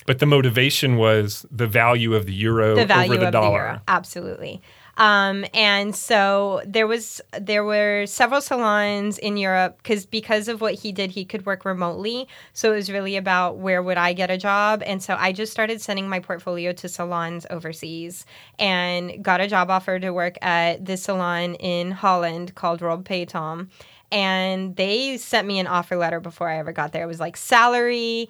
But 0.06 0.20
the 0.20 0.26
motivation 0.26 0.98
was 0.98 1.46
the 1.52 1.68
value 1.68 2.16
of 2.16 2.26
the 2.26 2.34
euro 2.34 2.76
the 2.76 2.86
value 2.86 3.12
over 3.14 3.20
the 3.22 3.28
of 3.28 3.32
dollar. 3.32 3.60
the 3.60 3.66
euro. 3.66 3.82
Absolutely. 3.88 4.62
Um, 5.00 5.46
and 5.54 5.96
so 5.96 6.62
there 6.66 6.86
was 6.86 7.22
there 7.40 7.64
were 7.64 8.06
several 8.06 8.42
salons 8.42 9.18
in 9.18 9.38
Europe 9.38 9.78
because 9.78 10.06
because 10.06 10.50
of 10.50 10.60
what 10.60 10.74
he 10.74 10.92
did, 10.92 11.12
he 11.12 11.24
could 11.24 11.46
work 11.46 11.64
remotely. 11.64 12.28
So 12.52 12.74
it 12.74 12.76
was 12.76 12.92
really 12.92 13.16
about 13.16 13.58
where 13.58 13.82
would 13.82 13.98
I 13.98 14.12
get 14.12 14.30
a 14.30 14.38
job, 14.38 14.84
and 14.86 15.02
so 15.02 15.16
I 15.18 15.32
just 15.32 15.54
started 15.54 15.80
sending 15.82 16.10
my 16.10 16.20
portfolio 16.20 16.74
to 16.74 16.90
salons 16.90 17.46
overseas 17.50 18.26
and 18.60 19.24
got 19.24 19.40
a 19.40 19.48
job 19.48 19.70
offer 19.70 20.00
to 20.00 20.12
work 20.12 20.38
at 20.42 20.84
this 20.86 21.04
salon 21.04 21.56
in 21.56 21.92
Holland 21.92 22.56
called 22.56 22.82
Rob 22.82 23.08
Peetoom. 23.08 23.70
And 24.12 24.76
they 24.76 25.18
sent 25.18 25.48
me 25.48 25.60
an 25.60 25.68
offer 25.68 25.96
letter 25.96 26.20
before 26.20 26.50
I 26.50 26.58
ever 26.58 26.74
got 26.74 26.92
there. 26.92 27.04
It 27.04 27.08
was 27.08 27.20
like 27.22 27.38
salary, 27.38 28.28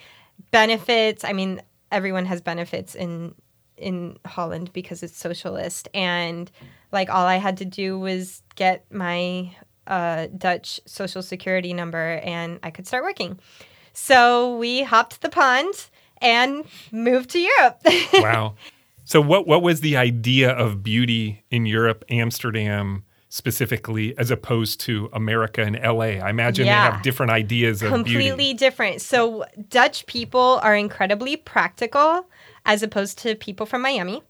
benefits. 0.51 1.23
I 1.23 1.33
mean, 1.33 1.61
everyone 1.91 2.25
has 2.25 2.41
benefits 2.41 2.93
in 2.95 3.33
in 3.79 4.17
Holland 4.25 4.71
because 4.73 5.03
it's 5.03 5.17
socialist 5.17 5.87
and 5.93 6.51
like 6.91 7.09
all 7.09 7.25
I 7.25 7.35
had 7.35 7.57
to 7.57 7.65
do 7.65 7.99
was 7.99 8.41
get 8.55 8.85
my 8.91 9.55
uh, 9.87 10.27
Dutch 10.37 10.79
social 10.85 11.21
security 11.21 11.73
number 11.73 12.21
and 12.23 12.59
I 12.63 12.71
could 12.71 12.87
start 12.87 13.03
working. 13.03 13.39
So 13.93 14.55
we 14.57 14.83
hopped 14.83 15.21
the 15.21 15.29
pond 15.29 15.89
and 16.21 16.65
moved 16.91 17.31
to 17.31 17.39
Europe. 17.39 17.81
wow. 18.13 18.55
So 19.03 19.21
what 19.21 19.47
what 19.47 19.63
was 19.63 19.81
the 19.81 19.97
idea 19.97 20.51
of 20.51 20.83
beauty 20.83 21.43
in 21.49 21.65
Europe, 21.65 22.05
Amsterdam 22.09 23.03
specifically, 23.29 24.15
as 24.17 24.29
opposed 24.29 24.79
to 24.81 25.09
America 25.13 25.63
and 25.63 25.75
LA? 25.75 26.21
I 26.23 26.29
imagine 26.29 26.65
they 26.65 26.71
have 26.71 27.01
different 27.01 27.31
ideas 27.31 27.81
of 27.81 27.89
completely 27.89 28.35
beauty. 28.35 28.53
different. 28.53 29.01
So 29.01 29.45
Dutch 29.69 30.05
people 30.05 30.59
are 30.61 30.75
incredibly 30.75 31.37
practical 31.37 32.27
as 32.65 32.83
opposed 32.83 33.17
to 33.19 33.35
people 33.35 33.65
from 33.65 33.81
Miami. 33.81 34.21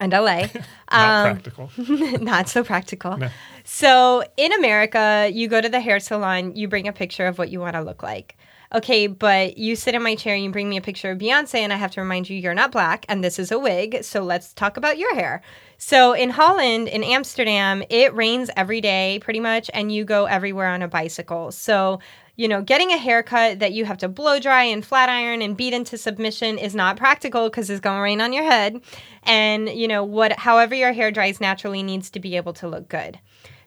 and 0.00 0.12
LA. 0.12 0.46
Not 0.46 0.56
Um, 0.90 1.32
practical. 1.32 1.70
not 2.20 2.48
so 2.48 2.64
practical. 2.64 3.16
No. 3.18 3.28
So 3.64 4.24
in 4.36 4.52
America, 4.54 5.28
you 5.32 5.46
go 5.48 5.60
to 5.60 5.68
the 5.68 5.80
hair 5.80 6.00
salon, 6.00 6.56
you 6.56 6.68
bring 6.68 6.88
a 6.88 6.92
picture 6.92 7.26
of 7.26 7.36
what 7.38 7.50
you 7.50 7.60
want 7.60 7.74
to 7.76 7.82
look 7.82 8.02
like. 8.02 8.36
Okay, 8.72 9.08
but 9.08 9.58
you 9.58 9.74
sit 9.74 9.96
in 9.96 10.02
my 10.02 10.14
chair 10.14 10.34
and 10.36 10.44
you 10.44 10.50
bring 10.50 10.68
me 10.70 10.76
a 10.76 10.80
picture 10.80 11.10
of 11.10 11.18
Beyonce, 11.18 11.56
and 11.56 11.72
I 11.72 11.76
have 11.76 11.90
to 11.92 12.00
remind 12.00 12.30
you 12.30 12.38
you're 12.38 12.54
not 12.54 12.70
black 12.70 13.04
and 13.08 13.22
this 13.22 13.38
is 13.40 13.50
a 13.50 13.58
wig. 13.58 14.04
So 14.04 14.22
let's 14.22 14.54
talk 14.54 14.76
about 14.76 14.96
your 14.96 15.12
hair. 15.16 15.42
So 15.76 16.12
in 16.12 16.30
Holland, 16.30 16.86
in 16.86 17.02
Amsterdam, 17.02 17.82
it 17.90 18.14
rains 18.14 18.48
every 18.56 18.80
day 18.80 19.18
pretty 19.22 19.40
much, 19.40 19.70
and 19.74 19.90
you 19.92 20.04
go 20.04 20.26
everywhere 20.26 20.68
on 20.68 20.82
a 20.82 20.88
bicycle. 20.88 21.50
So 21.50 21.98
you 22.40 22.48
know, 22.48 22.62
getting 22.62 22.90
a 22.90 22.96
haircut 22.96 23.58
that 23.58 23.72
you 23.72 23.84
have 23.84 23.98
to 23.98 24.08
blow 24.08 24.40
dry 24.40 24.62
and 24.62 24.82
flat 24.82 25.10
iron 25.10 25.42
and 25.42 25.58
beat 25.58 25.74
into 25.74 25.98
submission 25.98 26.56
is 26.56 26.74
not 26.74 26.96
practical 26.96 27.50
because 27.50 27.68
it's 27.68 27.80
going 27.80 27.98
to 27.98 28.00
rain 28.00 28.18
on 28.22 28.32
your 28.32 28.44
head. 28.44 28.80
And, 29.24 29.68
you 29.68 29.86
know, 29.86 30.02
what, 30.02 30.32
however 30.32 30.74
your 30.74 30.94
hair 30.94 31.10
dries 31.10 31.38
naturally 31.38 31.82
needs 31.82 32.08
to 32.08 32.18
be 32.18 32.36
able 32.36 32.54
to 32.54 32.66
look 32.66 32.88
good. 32.88 33.18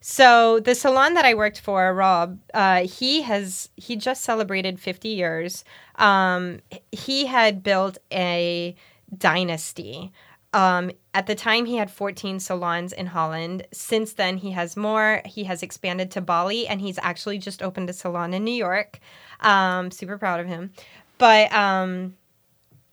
So 0.01 0.59
the 0.59 0.73
salon 0.73 1.13
that 1.13 1.23
I 1.23 1.35
worked 1.35 1.59
for, 1.59 1.93
Rob, 1.93 2.39
uh, 2.55 2.87
he 2.87 3.21
has 3.21 3.69
he 3.75 3.95
just 3.95 4.23
celebrated 4.23 4.79
50 4.79 5.07
years. 5.07 5.63
Um, 5.97 6.59
he 6.91 7.27
had 7.27 7.61
built 7.61 7.99
a 8.11 8.75
dynasty. 9.15 10.11
Um, 10.53 10.91
at 11.15 11.25
the 11.25 11.35
time, 11.35 11.65
he 11.65 11.77
had 11.77 11.91
14 11.91 12.39
salons 12.39 12.93
in 12.93 13.07
Holland. 13.07 13.67
Since 13.73 14.13
then, 14.13 14.37
he 14.37 14.51
has 14.51 14.77
more. 14.77 15.21
He 15.25 15.43
has 15.45 15.63
expanded 15.63 16.11
to 16.11 16.21
Bali, 16.21 16.67
and 16.67 16.79
he's 16.79 16.99
actually 17.01 17.39
just 17.39 17.61
opened 17.61 17.89
a 17.89 17.93
salon 17.93 18.33
in 18.33 18.43
New 18.43 18.53
York. 18.53 18.99
Um, 19.41 19.91
super 19.91 20.17
proud 20.17 20.39
of 20.39 20.47
him. 20.47 20.71
But 21.17 21.51
um, 21.53 22.15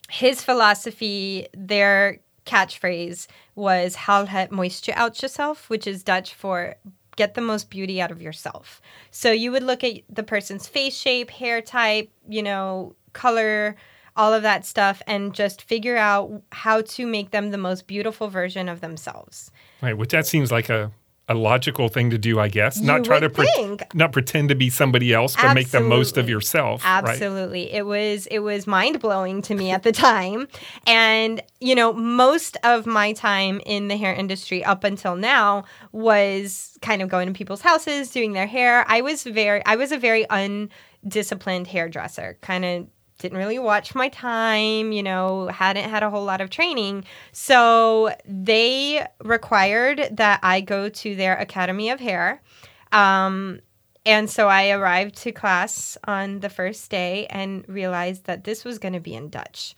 his 0.08 0.42
philosophy, 0.42 1.46
their 1.54 2.20
catchphrase 2.46 3.26
was 3.54 3.94
"Haal 3.94 4.26
het 4.26 4.50
mooiste 4.50 4.94
uit 4.94 5.16
jezelf," 5.16 5.68
which 5.68 5.86
is 5.86 6.02
Dutch 6.02 6.34
for 6.34 6.76
"get 7.16 7.34
the 7.34 7.40
most 7.40 7.70
beauty 7.70 8.00
out 8.00 8.10
of 8.10 8.22
yourself." 8.22 8.80
So 9.10 9.30
you 9.30 9.52
would 9.52 9.62
look 9.62 9.84
at 9.84 10.00
the 10.08 10.22
person's 10.22 10.66
face 10.66 10.96
shape, 10.96 11.30
hair 11.30 11.60
type, 11.60 12.10
you 12.28 12.42
know, 12.42 12.94
color, 13.12 13.76
all 14.20 14.32
of 14.34 14.42
that 14.42 14.66
stuff, 14.66 15.00
and 15.06 15.32
just 15.34 15.62
figure 15.62 15.96
out 15.96 16.42
how 16.52 16.82
to 16.82 17.06
make 17.06 17.30
them 17.30 17.50
the 17.50 17.58
most 17.58 17.86
beautiful 17.86 18.28
version 18.28 18.68
of 18.68 18.80
themselves. 18.80 19.50
Right, 19.80 19.96
which 19.96 20.10
that 20.10 20.26
seems 20.26 20.52
like 20.52 20.68
a, 20.68 20.92
a 21.26 21.34
logical 21.34 21.88
thing 21.88 22.10
to 22.10 22.18
do, 22.18 22.38
I 22.38 22.48
guess. 22.48 22.80
You 22.80 22.86
not 22.86 23.04
try 23.04 23.18
to 23.20 23.30
pre- 23.30 23.78
not 23.94 24.12
pretend 24.12 24.48
to 24.50 24.54
be 24.54 24.68
somebody 24.68 25.14
else, 25.14 25.36
but 25.36 25.54
make 25.54 25.70
the 25.70 25.80
most 25.80 26.18
of 26.18 26.24
Absolutely. 26.24 26.32
yourself. 26.32 26.84
Right? 26.84 27.08
Absolutely. 27.08 27.72
It 27.72 27.86
was 27.86 28.26
it 28.26 28.40
was 28.40 28.66
mind-blowing 28.66 29.42
to 29.42 29.54
me 29.54 29.70
at 29.70 29.82
the 29.84 29.92
time. 29.92 30.48
And 30.86 31.40
you 31.60 31.74
know, 31.74 31.92
most 31.92 32.56
of 32.62 32.84
my 32.84 33.12
time 33.12 33.60
in 33.64 33.88
the 33.88 33.96
hair 33.96 34.12
industry 34.12 34.64
up 34.64 34.84
until 34.84 35.14
now 35.16 35.64
was 35.92 36.76
kind 36.82 37.00
of 37.00 37.08
going 37.08 37.28
to 37.28 37.32
people's 37.32 37.62
houses, 37.62 38.10
doing 38.10 38.32
their 38.32 38.48
hair. 38.48 38.84
I 38.88 39.00
was 39.00 39.22
very 39.24 39.64
I 39.64 39.76
was 39.76 39.92
a 39.92 39.98
very 39.98 40.26
undisciplined 40.28 41.68
hairdresser. 41.68 42.38
Kind 42.42 42.64
of 42.64 42.86
didn't 43.20 43.38
really 43.38 43.58
watch 43.58 43.94
my 43.94 44.08
time, 44.08 44.92
you 44.92 45.02
know, 45.02 45.48
hadn't 45.48 45.88
had 45.88 46.02
a 46.02 46.10
whole 46.10 46.24
lot 46.24 46.40
of 46.40 46.50
training. 46.50 47.04
So 47.32 48.14
they 48.24 49.06
required 49.22 50.08
that 50.12 50.40
I 50.42 50.60
go 50.60 50.88
to 50.88 51.14
their 51.14 51.36
Academy 51.36 51.90
of 51.90 52.00
Hair. 52.00 52.42
Um, 52.92 53.60
and 54.04 54.28
so 54.28 54.48
I 54.48 54.70
arrived 54.70 55.16
to 55.18 55.32
class 55.32 55.96
on 56.04 56.40
the 56.40 56.48
first 56.48 56.90
day 56.90 57.26
and 57.26 57.64
realized 57.68 58.24
that 58.24 58.44
this 58.44 58.64
was 58.64 58.78
going 58.78 58.94
to 58.94 59.00
be 59.00 59.14
in 59.14 59.28
Dutch. 59.28 59.76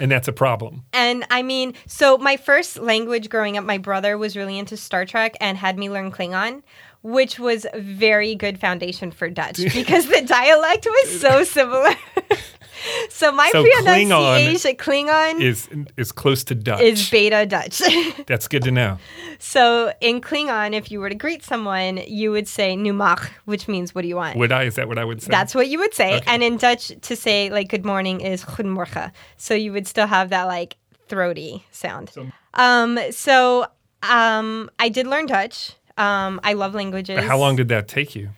And 0.00 0.10
that's 0.10 0.26
a 0.26 0.32
problem. 0.32 0.84
And 0.92 1.24
I 1.30 1.42
mean, 1.42 1.74
so 1.86 2.18
my 2.18 2.36
first 2.36 2.78
language 2.78 3.28
growing 3.28 3.56
up, 3.56 3.64
my 3.64 3.78
brother 3.78 4.18
was 4.18 4.36
really 4.36 4.58
into 4.58 4.76
Star 4.76 5.04
Trek 5.04 5.36
and 5.40 5.56
had 5.56 5.78
me 5.78 5.90
learn 5.90 6.10
Klingon, 6.10 6.62
which 7.02 7.38
was 7.38 7.66
very 7.74 8.34
good 8.34 8.58
foundation 8.58 9.10
for 9.10 9.28
Dutch 9.28 9.58
because 9.74 10.06
the 10.06 10.22
dialect 10.22 10.86
was 10.86 11.20
so 11.20 11.44
similar. 11.58 11.94
so 13.10 13.32
my 13.32 13.48
So 13.52 13.64
Klingon 13.64 14.08
pronunciation, 14.08 14.76
Klingon, 14.76 15.40
Is 15.40 15.68
is 15.96 16.12
close 16.12 16.44
to 16.44 16.54
Dutch. 16.54 16.80
is 16.80 17.10
beta 17.10 17.46
Dutch. 17.46 17.82
that's 18.26 18.48
good 18.48 18.62
to 18.64 18.70
know. 18.70 18.98
so 19.38 19.92
in 20.00 20.20
Klingon, 20.20 20.74
if 20.74 20.90
you 20.90 21.00
were 21.00 21.08
to 21.08 21.14
greet 21.14 21.42
someone, 21.44 21.98
you 22.06 22.30
would 22.30 22.48
say 22.48 22.76
nuqneH, 22.76 23.28
which 23.44 23.68
means 23.68 23.94
what 23.94 24.02
do 24.02 24.08
you 24.08 24.16
want? 24.16 24.36
Would 24.38 24.52
I? 24.52 24.64
Is 24.64 24.76
that 24.76 24.88
what 24.88 24.98
I 24.98 25.04
would 25.04 25.22
say? 25.22 25.30
That's 25.30 25.54
what 25.54 25.68
you 25.68 25.78
would 25.78 25.94
say. 25.94 26.16
Okay. 26.16 26.24
And 26.26 26.42
in 26.42 26.56
Dutch, 26.56 26.92
to 27.02 27.16
say 27.16 27.50
like 27.50 27.68
good 27.68 27.84
morning 27.84 28.20
is 28.20 28.44
goedemorgen. 28.44 29.12
So 29.36 29.54
you 29.54 29.72
would 29.72 29.86
still 29.86 30.06
have 30.06 30.30
that 30.30 30.44
like 30.44 30.76
throaty 31.08 31.64
sound. 31.70 32.10
So- 32.10 32.30
um, 32.54 32.98
so 33.10 33.66
um, 34.02 34.70
I 34.78 34.88
did 34.88 35.06
learn 35.06 35.26
Dutch. 35.26 35.72
Um, 35.98 36.40
I 36.42 36.54
love 36.54 36.74
languages. 36.74 37.24
How 37.24 37.38
long 37.38 37.56
did 37.56 37.68
that 37.68 37.88
take 37.88 38.14
you? 38.14 38.30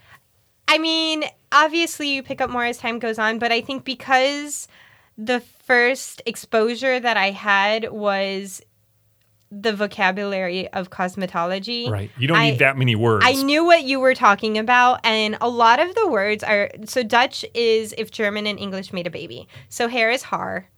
I 0.66 0.78
mean, 0.78 1.24
obviously 1.52 2.08
you 2.08 2.22
pick 2.22 2.40
up 2.40 2.50
more 2.50 2.64
as 2.64 2.78
time 2.78 2.98
goes 2.98 3.18
on, 3.18 3.38
but 3.38 3.52
I 3.52 3.60
think 3.60 3.84
because 3.84 4.66
the 5.16 5.40
first 5.40 6.22
exposure 6.26 6.98
that 6.98 7.16
I 7.16 7.30
had 7.30 7.92
was 7.92 8.60
the 9.50 9.72
vocabulary 9.72 10.68
of 10.68 10.90
cosmetology. 10.90 11.88
Right. 11.88 12.10
You 12.18 12.26
don't 12.26 12.38
I- 12.38 12.50
need 12.50 12.58
that 12.58 12.76
many 12.76 12.96
words. 12.96 13.24
I 13.26 13.34
knew 13.34 13.64
what 13.64 13.84
you 13.84 14.00
were 14.00 14.14
talking 14.14 14.58
about, 14.58 15.00
and 15.04 15.36
a 15.40 15.48
lot 15.48 15.78
of 15.78 15.94
the 15.94 16.08
words 16.08 16.42
are 16.42 16.70
so 16.86 17.02
Dutch 17.02 17.44
is 17.54 17.94
if 17.96 18.10
German 18.10 18.46
and 18.46 18.58
English 18.58 18.92
made 18.92 19.06
a 19.06 19.10
baby. 19.10 19.46
So 19.68 19.86
hair 19.88 20.10
is 20.10 20.24
haar, 20.24 20.68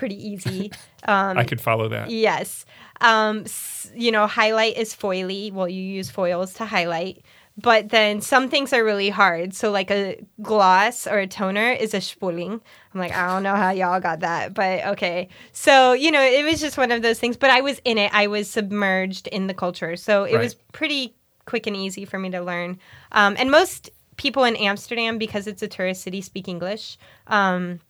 pretty 0.00 0.18
easy. 0.30 0.70
Um, 1.08 1.38
I 1.38 1.44
could 1.44 1.62
follow 1.62 1.88
that. 1.88 2.10
yes, 2.10 2.66
um, 3.00 3.46
you 3.94 4.12
know, 4.12 4.26
highlight 4.26 4.76
is 4.76 4.94
foily. 4.94 5.50
Well, 5.50 5.66
you 5.66 5.80
use 5.82 6.10
foils 6.10 6.52
to 6.60 6.66
highlight, 6.66 7.24
but 7.56 7.88
then 7.88 8.20
some 8.20 8.50
things 8.50 8.74
are 8.74 8.84
really 8.84 9.08
hard. 9.08 9.54
So 9.54 9.70
like 9.70 9.90
a 9.90 10.20
gloss 10.42 11.06
or 11.06 11.18
a 11.20 11.26
toner 11.26 11.72
is 11.72 11.94
a 11.94 12.02
spoeling. 12.02 12.60
I'm 12.92 13.00
like, 13.00 13.12
I 13.16 13.26
don't 13.32 13.42
know 13.42 13.56
how 13.56 13.70
y'all 13.70 13.98
got 13.98 14.20
that, 14.20 14.52
but 14.52 14.84
okay. 14.92 15.28
So 15.52 15.94
you 15.94 16.10
know, 16.10 16.20
it 16.22 16.44
was 16.44 16.60
just 16.60 16.76
one 16.76 16.92
of 16.92 17.00
those 17.00 17.18
things. 17.18 17.38
But 17.38 17.48
I 17.48 17.62
was 17.62 17.80
in 17.86 17.96
it. 17.96 18.10
I 18.12 18.26
was 18.26 18.50
submerged 18.50 19.26
in 19.28 19.46
the 19.46 19.54
culture, 19.54 19.96
so 19.96 20.24
it 20.24 20.34
Right. 20.34 20.42
was 20.44 20.54
pretty 20.72 21.14
quick 21.46 21.66
and 21.66 21.74
easy 21.74 22.04
for 22.04 22.18
me 22.18 22.28
to 22.36 22.42
learn. 22.42 22.78
Um, 23.12 23.36
and 23.38 23.50
most 23.50 23.88
people 24.18 24.44
in 24.44 24.54
Amsterdam, 24.56 25.16
because 25.16 25.46
it's 25.46 25.62
a 25.62 25.68
tourist 25.68 26.02
city, 26.02 26.20
speak 26.20 26.46
English. 26.46 26.98
Um, 27.26 27.80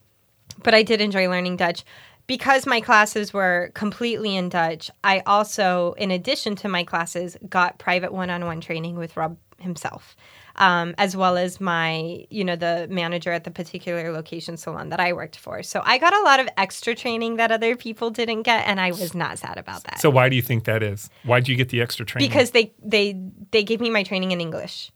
but 0.63 0.75
I 0.75 0.83
did 0.83 1.01
enjoy 1.01 1.29
learning 1.29 1.57
Dutch. 1.57 1.85
Because 2.27 2.65
my 2.65 2.81
classes 2.81 3.33
were 3.33 3.73
completely 3.75 4.37
in 4.37 4.51
Dutch, 4.51 4.89
I 5.03 5.21
also, 5.27 5.95
in 5.95 6.13
addition 6.13 6.55
to 6.57 6.69
my 6.69 6.85
classes, 6.85 7.37
got 7.49 7.79
private 7.81 8.13
one 8.13 8.31
on 8.31 8.45
one 8.45 8.61
training 8.61 8.95
with 8.95 9.17
Rob 9.17 9.37
himself, 9.59 10.15
um, 10.55 10.95
as 10.97 11.17
well 11.17 11.37
as 11.37 11.61
my, 11.61 12.25
you 12.31 12.45
know, 12.45 12.55
the 12.55 12.87
manager 12.89 13.33
at 13.33 13.43
the 13.43 13.51
particular 13.51 14.13
location 14.13 14.57
salon 14.57 14.91
that 14.91 15.01
I 15.01 15.13
worked 15.13 15.39
for. 15.39 15.65
So 15.65 15.83
I 15.85 15.99
got 15.99 16.15
a 16.15 16.23
lot 16.23 16.39
of 16.39 16.49
extra 16.57 16.95
training 16.95 17.35
that 17.37 17.51
other 17.51 17.75
people 17.75 18.11
didn't 18.11 18.43
get, 18.43 18.65
and 18.65 18.81
I 18.81 18.91
was 18.91 19.13
not 19.13 19.41
sad 19.41 19.59
about 19.59 19.83
that. 19.85 20.01
So 20.01 20.09
why 20.09 20.29
do 20.29 20.37
you 20.37 20.43
think 20.43 20.65
that 20.65 20.85
is? 20.85 21.11
Why 21.25 21.41
do 21.41 21.51
you 21.51 21.59
get 21.59 21.71
the 21.71 21.81
extra 21.81 22.07
training? 22.07 22.29
because 22.31 22.53
they, 22.53 22.73
they, 22.81 23.21
they 23.51 23.65
gave 23.65 23.81
me 23.81 23.91
my 23.91 24.05
training 24.05 24.31
in 24.31 24.41
English. 24.41 24.93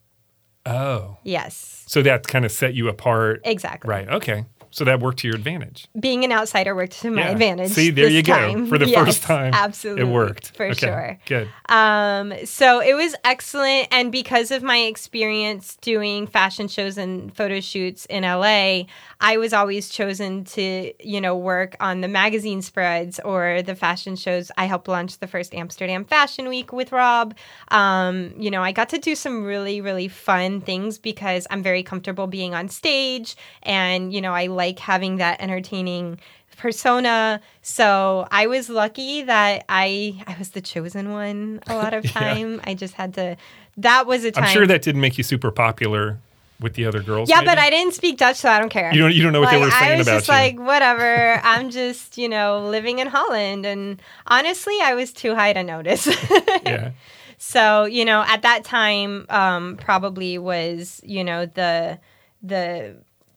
oh, 0.66 1.18
Yes, 1.24 1.82
so 1.86 2.00
that 2.02 2.26
kind 2.28 2.44
of 2.44 2.52
set 2.52 2.74
you 2.74 2.88
apart. 2.88 3.40
exactly. 3.44 3.88
Right. 3.88 4.08
Okay. 4.08 4.44
So 4.74 4.84
that 4.84 4.98
worked 4.98 5.20
to 5.20 5.28
your 5.28 5.36
advantage. 5.36 5.86
being 6.00 6.24
an 6.24 6.32
outsider 6.32 6.74
worked 6.74 7.00
to 7.02 7.10
my 7.12 7.22
Yeah. 7.22 7.30
advantage. 7.30 7.70
See, 7.70 7.90
there 7.90 8.08
you 8.08 8.24
go. 8.24 8.32
time. 8.32 8.66
For 8.66 8.76
the 8.76 8.88
Yes, 8.88 9.04
first 9.06 9.22
time, 9.22 9.54
absolutely, 9.54 10.02
it 10.02 10.12
worked 10.12 10.50
for 10.56 10.64
Okay, 10.66 10.74
sure. 10.74 11.18
Good. 11.26 11.48
Um, 11.68 12.34
so 12.44 12.80
it 12.80 12.94
was 12.94 13.14
excellent, 13.22 13.86
and 13.92 14.10
because 14.10 14.50
of 14.50 14.64
my 14.64 14.78
experience 14.78 15.76
doing 15.80 16.26
fashion 16.26 16.66
shows 16.66 16.98
and 16.98 17.32
photo 17.36 17.60
shoots 17.60 18.04
in 18.06 18.24
LA, 18.24 18.86
I 19.20 19.36
was 19.36 19.52
always 19.52 19.88
chosen 19.90 20.42
to, 20.56 20.92
you 21.06 21.20
know, 21.20 21.36
work 21.36 21.76
on 21.78 22.00
the 22.00 22.08
magazine 22.08 22.60
spreads 22.60 23.20
or 23.20 23.62
the 23.62 23.76
fashion 23.76 24.16
shows. 24.16 24.50
I 24.58 24.64
helped 24.64 24.88
launch 24.88 25.18
the 25.20 25.28
first 25.28 25.54
Amsterdam 25.54 26.04
Fashion 26.04 26.48
Week 26.48 26.72
with 26.72 26.90
Rob. 26.90 27.36
Um, 27.68 28.34
you 28.38 28.50
know, 28.50 28.62
I 28.62 28.72
got 28.72 28.88
to 28.88 28.98
do 28.98 29.14
some 29.14 29.44
really, 29.44 29.80
really 29.80 30.08
fun 30.08 30.60
things 30.60 30.98
because 30.98 31.46
I'm 31.48 31.62
very 31.62 31.84
comfortable 31.84 32.26
being 32.26 32.54
on 32.56 32.68
stage, 32.68 33.36
and 33.62 34.12
you 34.12 34.20
know, 34.20 34.32
I 34.34 34.46
like 34.48 34.63
having 34.72 35.16
that 35.16 35.40
entertaining 35.40 36.18
persona. 36.56 37.40
So 37.62 38.26
I 38.30 38.46
was 38.46 38.68
lucky 38.68 39.22
that 39.22 39.64
I 39.68 40.22
I 40.26 40.36
was 40.38 40.50
the 40.50 40.60
chosen 40.60 41.12
one 41.12 41.60
a 41.66 41.74
lot 41.74 41.94
of 41.94 42.04
Yeah. 42.04 42.10
time. 42.12 42.60
I 42.64 42.74
just 42.74 42.94
had 42.94 43.14
to. 43.14 43.36
That 43.76 44.06
was 44.06 44.24
a 44.24 44.30
time. 44.30 44.44
I'm 44.44 44.50
sure 44.50 44.66
that 44.66 44.82
didn't 44.82 45.00
make 45.00 45.18
you 45.18 45.24
super 45.24 45.50
popular 45.50 46.18
with 46.60 46.74
the 46.74 46.86
other 46.86 47.02
girls. 47.02 47.28
Yeah, 47.28 47.36
maybe? 47.36 47.46
but 47.46 47.58
I 47.58 47.70
didn't 47.70 47.94
speak 47.94 48.16
Dutch, 48.18 48.36
so 48.36 48.48
I 48.48 48.60
don't 48.60 48.68
care. 48.70 48.92
You 48.92 49.00
don't. 49.00 49.14
You 49.14 49.22
don't 49.22 49.32
know 49.32 49.40
what 49.40 49.46
like, 49.46 49.58
they 49.58 49.64
were 49.64 49.70
saying 49.70 50.00
about 50.00 50.06
you. 50.06 50.12
I 50.12 50.14
was 50.14 50.26
just 50.26 50.28
you. 50.28 50.34
like, 50.34 50.58
whatever. 50.60 51.40
I'm 51.44 51.70
just, 51.70 52.16
you 52.16 52.28
know, 52.28 52.66
living 52.68 53.00
in 53.00 53.08
Holland, 53.08 53.66
and 53.66 54.00
honestly, 54.26 54.76
I 54.82 54.94
was 54.94 55.12
too 55.12 55.34
high 55.34 55.52
to 55.52 55.62
notice. 55.62 56.06
yeah. 56.64 56.92
So, 57.38 57.84
you 57.84 58.04
know, 58.04 58.24
at 58.26 58.42
that 58.42 58.64
time, 58.64 59.26
um, 59.28 59.76
probably 59.76 60.38
was, 60.38 61.00
you 61.04 61.24
know, 61.24 61.46
the 61.46 61.98
the 62.42 62.96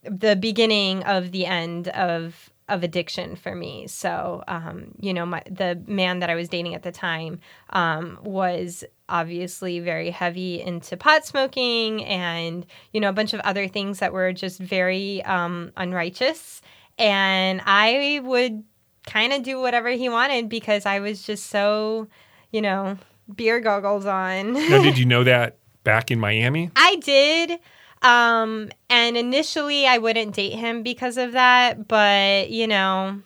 the 0.09 0.35
beginning 0.35 1.03
of 1.03 1.31
the 1.31 1.45
end 1.45 1.87
of 1.89 2.49
of 2.69 2.83
addiction 2.83 3.35
for 3.35 3.55
me. 3.55 3.87
So, 3.87 4.43
um, 4.47 4.91
you 4.99 5.13
know, 5.13 5.25
my, 5.25 5.41
the 5.49 5.81
man 5.87 6.19
that 6.19 6.29
I 6.29 6.35
was 6.35 6.49
dating 6.49 6.75
at 6.75 6.83
the 6.83 6.91
time 6.91 7.39
um, 7.69 8.19
was 8.23 8.83
obviously 9.07 9.79
very 9.79 10.09
heavy 10.09 10.61
into 10.61 10.97
pot 10.97 11.25
smoking 11.25 12.03
and, 12.03 12.65
you 12.91 12.99
know, 12.99 13.09
a 13.09 13.13
bunch 13.13 13.33
of 13.33 13.39
other 13.41 13.69
things 13.69 13.99
that 13.99 14.11
were 14.11 14.33
just 14.33 14.59
very 14.59 15.23
um, 15.23 15.71
unrighteous. 15.77 16.61
And 16.97 17.61
I 17.65 18.19
would 18.23 18.63
kind 19.05 19.31
of 19.31 19.43
do 19.43 19.61
whatever 19.61 19.89
he 19.89 20.09
wanted 20.09 20.49
because 20.49 20.85
I 20.85 20.99
was 20.99 21.23
just 21.23 21.47
so, 21.47 22.07
you 22.51 22.61
know, 22.61 22.97
beer 23.33 23.61
goggles 23.61 24.05
on. 24.05 24.53
now, 24.53 24.81
did 24.81 24.97
you 24.97 25.05
know 25.05 25.23
that 25.23 25.57
back 25.83 26.11
in 26.11 26.19
Miami? 26.19 26.69
I 26.75 26.97
did. 26.97 27.59
Um, 28.01 28.69
and 28.89 29.17
initially 29.17 29.87
I 29.87 29.97
wouldn't 29.97 30.35
date 30.35 30.53
him 30.53 30.83
because 30.83 31.17
of 31.17 31.31
that, 31.33 31.87
but 31.87 32.49
you 32.49 32.67
know, 32.67 33.21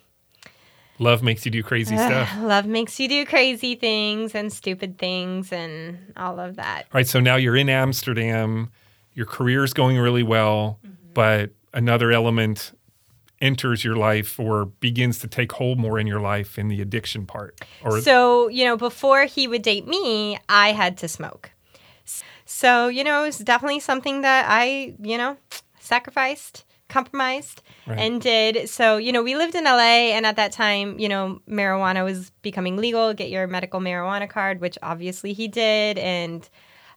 love 1.00 1.24
makes 1.24 1.46
you 1.46 1.52
do 1.52 1.64
crazy 1.64 1.98
stuff. 1.98 2.30
Love 2.40 2.66
makes 2.66 3.00
you 3.00 3.08
do 3.08 3.26
crazy 3.26 3.76
things 3.76 4.34
and 4.34 4.52
stupid 4.52 4.98
things 4.98 5.52
and 5.52 6.14
all 6.16 6.40
of 6.40 6.56
that. 6.56 6.84
All 6.84 7.00
right, 7.00 7.08
so 7.08 7.20
now 7.20 7.36
you're 7.36 7.58
in 7.58 7.70
Amsterdam, 7.70 8.72
your 9.14 9.26
career's 9.26 9.74
going 9.74 9.98
really 9.98 10.24
well, 10.24 10.80
mm-hmm. 10.86 11.14
but 11.14 11.52
another 11.74 12.12
element 12.12 12.72
enters 13.42 13.84
your 13.84 13.96
life 13.96 14.40
or 14.40 14.66
begins 14.66 15.18
to 15.20 15.28
take 15.28 15.52
hold 15.54 15.80
more 15.80 16.00
in 16.00 16.06
your 16.06 16.20
life 16.20 16.60
in 16.60 16.68
the 16.68 16.80
addiction 16.82 17.26
part. 17.26 17.60
Or 17.84 18.00
So, 18.00 18.48
you 18.50 18.64
know, 18.66 18.78
before 18.78 19.26
he 19.26 19.48
would 19.48 19.64
date 19.64 19.88
me, 19.88 20.38
I 20.48 20.72
had 20.72 20.98
to 21.00 21.08
smoke. 21.08 21.52
So, 22.52 22.90
you 22.90 23.04
know, 23.04 23.24
it's 23.24 23.38
definitely 23.38 23.80
something 23.80 24.22
that 24.22 24.46
I, 24.48 24.94
you 25.02 25.18
know, 25.18 25.38
sacrificed, 25.80 26.66
compromised, 26.90 27.64
right. 27.88 27.98
and 27.98 28.22
did. 28.22 28.70
So, 28.70 28.98
you 28.98 29.14
know, 29.14 29.24
we 29.24 29.36
lived 29.36 29.56
in 29.56 29.64
LA, 29.64 30.12
and 30.12 30.26
at 30.26 30.36
that 30.36 30.52
time, 30.52 31.00
you 31.00 31.08
know, 31.08 31.42
marijuana 31.50 32.04
was 32.04 32.30
becoming 32.42 32.76
legal. 32.76 33.14
Get 33.14 33.30
your 33.30 33.48
medical 33.48 33.80
marijuana 33.80 34.30
card, 34.30 34.60
which 34.60 34.78
obviously 34.84 35.32
he 35.32 35.48
did. 35.48 35.98
And, 35.98 36.48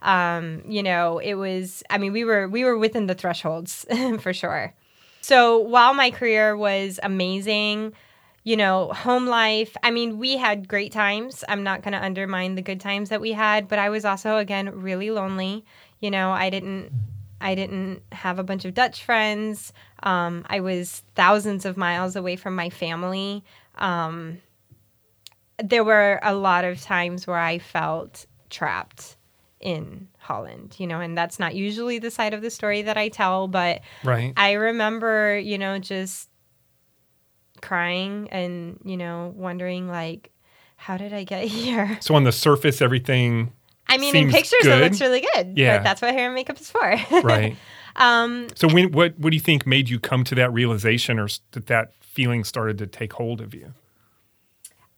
um, 0.03 0.63
you 0.67 0.83
know, 0.83 1.19
it 1.19 1.35
was, 1.35 1.85
I 1.89 1.99
mean, 1.99 2.13
we 2.13 2.25
were, 2.25 2.49
we 2.49 2.65
were 2.65 2.77
within 2.77 3.07
the 3.07 3.15
thresholds 3.15 3.87
for 4.19 4.35
sure. 4.35 4.75
So 5.21 5.59
while 5.59 5.95
my 5.95 6.11
career 6.11 6.57
was 6.57 6.99
amazing, 7.03 7.95
you 8.45 8.57
know, 8.57 8.93
home 8.93 9.27
life. 9.27 9.75
I 9.83 9.91
mean, 9.91 10.19
we 10.19 10.37
had 10.37 10.69
great 10.69 10.93
times. 10.93 11.43
I'm 11.49 11.63
not 11.63 11.83
going 11.83 11.93
to 11.93 12.05
undermine 12.05 12.55
the 12.55 12.63
good 12.63 12.79
times 12.79 13.09
that 13.09 13.21
we 13.21 13.33
had, 13.33 13.69
but 13.69 13.79
I 13.79 13.89
was 13.89 14.05
also 14.05 14.37
again 14.37 14.83
really 14.83 15.11
lonely. 15.11 15.65
You 16.01 16.11
know, 16.11 16.31
I 16.31 16.51
didn't 16.51 16.93
I 17.41 17.55
didn't 17.55 18.03
have 18.13 18.39
a 18.39 18.45
bunch 18.45 18.65
of 18.65 18.75
Dutch 18.75 19.03
friends. 19.03 19.73
Um, 20.03 20.45
I 20.49 20.61
was 20.61 21.03
thousands 21.15 21.65
of 21.65 21.77
miles 21.77 22.17
away 22.17 22.37
from 22.37 22.55
my 22.55 22.71
family. 22.71 23.43
Um, 23.77 24.39
there 25.63 25.85
were 25.85 26.21
a 26.23 26.35
lot 26.35 26.65
of 26.65 26.81
times 26.81 27.27
where 27.27 27.39
I 27.39 27.59
felt 27.59 28.27
trapped 28.51 29.17
in 29.61 30.09
Holland, 30.19 30.77
you 30.79 30.87
know, 30.87 31.01
and 31.01 31.17
that's 31.17 31.39
not 31.39 31.55
usually 31.55 31.99
the 31.99 32.11
side 32.11 32.35
of 32.35 32.43
the 32.43 32.51
story 32.51 32.83
that 32.83 32.99
I 32.99 33.09
tell, 33.09 33.49
but 33.49 33.81
right. 34.05 34.33
I 34.37 34.53
remember, 34.53 35.39
you 35.39 35.57
know, 35.57 35.79
just 35.79 36.29
crying 37.65 38.29
and, 38.31 38.79
you 38.85 38.97
know, 38.97 39.33
wondering 39.37 39.89
like, 39.89 40.31
how 40.77 40.97
did 40.97 41.13
I 41.13 41.25
get 41.25 41.45
here? 41.49 41.99
So 42.01 42.15
on 42.15 42.25
the 42.25 42.33
surface, 42.33 42.83
everything. 42.83 43.53
I 43.89 43.99
mean, 43.99 44.15
in 44.17 44.31
pictures, 44.31 44.63
good. 44.63 44.81
it 44.81 44.85
looks 44.85 45.01
really 45.01 45.25
good. 45.35 45.59
Yeah, 45.59 45.83
that's 45.83 46.01
what 46.01 46.15
hair 46.15 46.27
and 46.27 46.35
makeup 46.35 46.59
is 46.59 46.71
for. 46.71 46.97
right. 47.23 47.57
Um, 47.97 48.49
so 48.55 48.67
when 48.69 48.93
what 48.93 49.19
what 49.19 49.31
do 49.31 49.37
you 49.37 49.41
think 49.41 49.67
made 49.67 49.89
you 49.89 50.01
come 50.01 50.25
to 50.25 50.35
that 50.37 50.53
realization, 50.53 51.19
or 51.19 51.29
that 51.53 51.67
that 51.67 51.93
feeling 52.01 52.45
started 52.45 52.79
to 52.79 52.87
take 52.87 53.13
hold 53.13 53.41
of 53.41 53.55
you? 53.55 53.75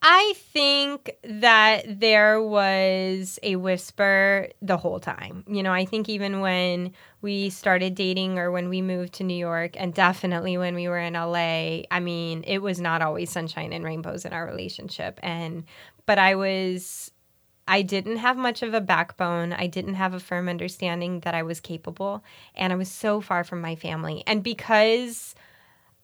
I 0.03 0.35
think 0.37 1.11
that 1.25 2.01
there 2.01 2.41
was 2.41 3.41
a 3.43 3.57
whisper 3.57 4.49
the 4.63 4.77
whole 4.77 5.01
time. 5.01 5.43
You 5.49 5.65
know, 5.65 5.73
I 5.73 5.85
think 5.85 6.09
even 6.09 6.41
when 6.41 6.93
we 7.27 7.51
started 7.51 7.97
dating 7.97 8.39
or 8.39 8.53
when 8.53 8.69
we 8.69 8.81
moved 8.81 9.15
to 9.15 9.25
New 9.25 9.37
York, 9.37 9.73
and 9.77 9.93
definitely 9.93 10.57
when 10.57 10.77
we 10.77 10.87
were 10.87 11.01
in 11.01 11.15
LA, 11.15 11.83
I 11.91 11.99
mean, 12.01 12.45
it 12.47 12.59
was 12.59 12.81
not 12.81 13.03
always 13.03 13.31
sunshine 13.31 13.73
and 13.73 13.85
rainbows 13.85 14.25
in 14.25 14.33
our 14.33 14.47
relationship. 14.47 15.19
And, 15.25 15.65
but 16.07 16.21
I 16.21 16.37
was, 16.37 17.11
I 17.67 17.83
didn't 17.83 18.19
have 18.19 18.37
much 18.37 18.63
of 18.63 18.75
a 18.75 18.81
backbone. 18.81 19.53
I 19.53 19.67
didn't 19.67 19.95
have 19.95 20.15
a 20.15 20.21
firm 20.21 20.49
understanding 20.49 21.19
that 21.21 21.35
I 21.35 21.43
was 21.43 21.59
capable. 21.59 22.23
And 22.55 22.73
I 22.73 22.77
was 22.77 22.89
so 22.89 23.21
far 23.21 23.43
from 23.43 23.61
my 23.61 23.75
family. 23.75 24.23
And 24.29 24.45
because, 24.45 25.35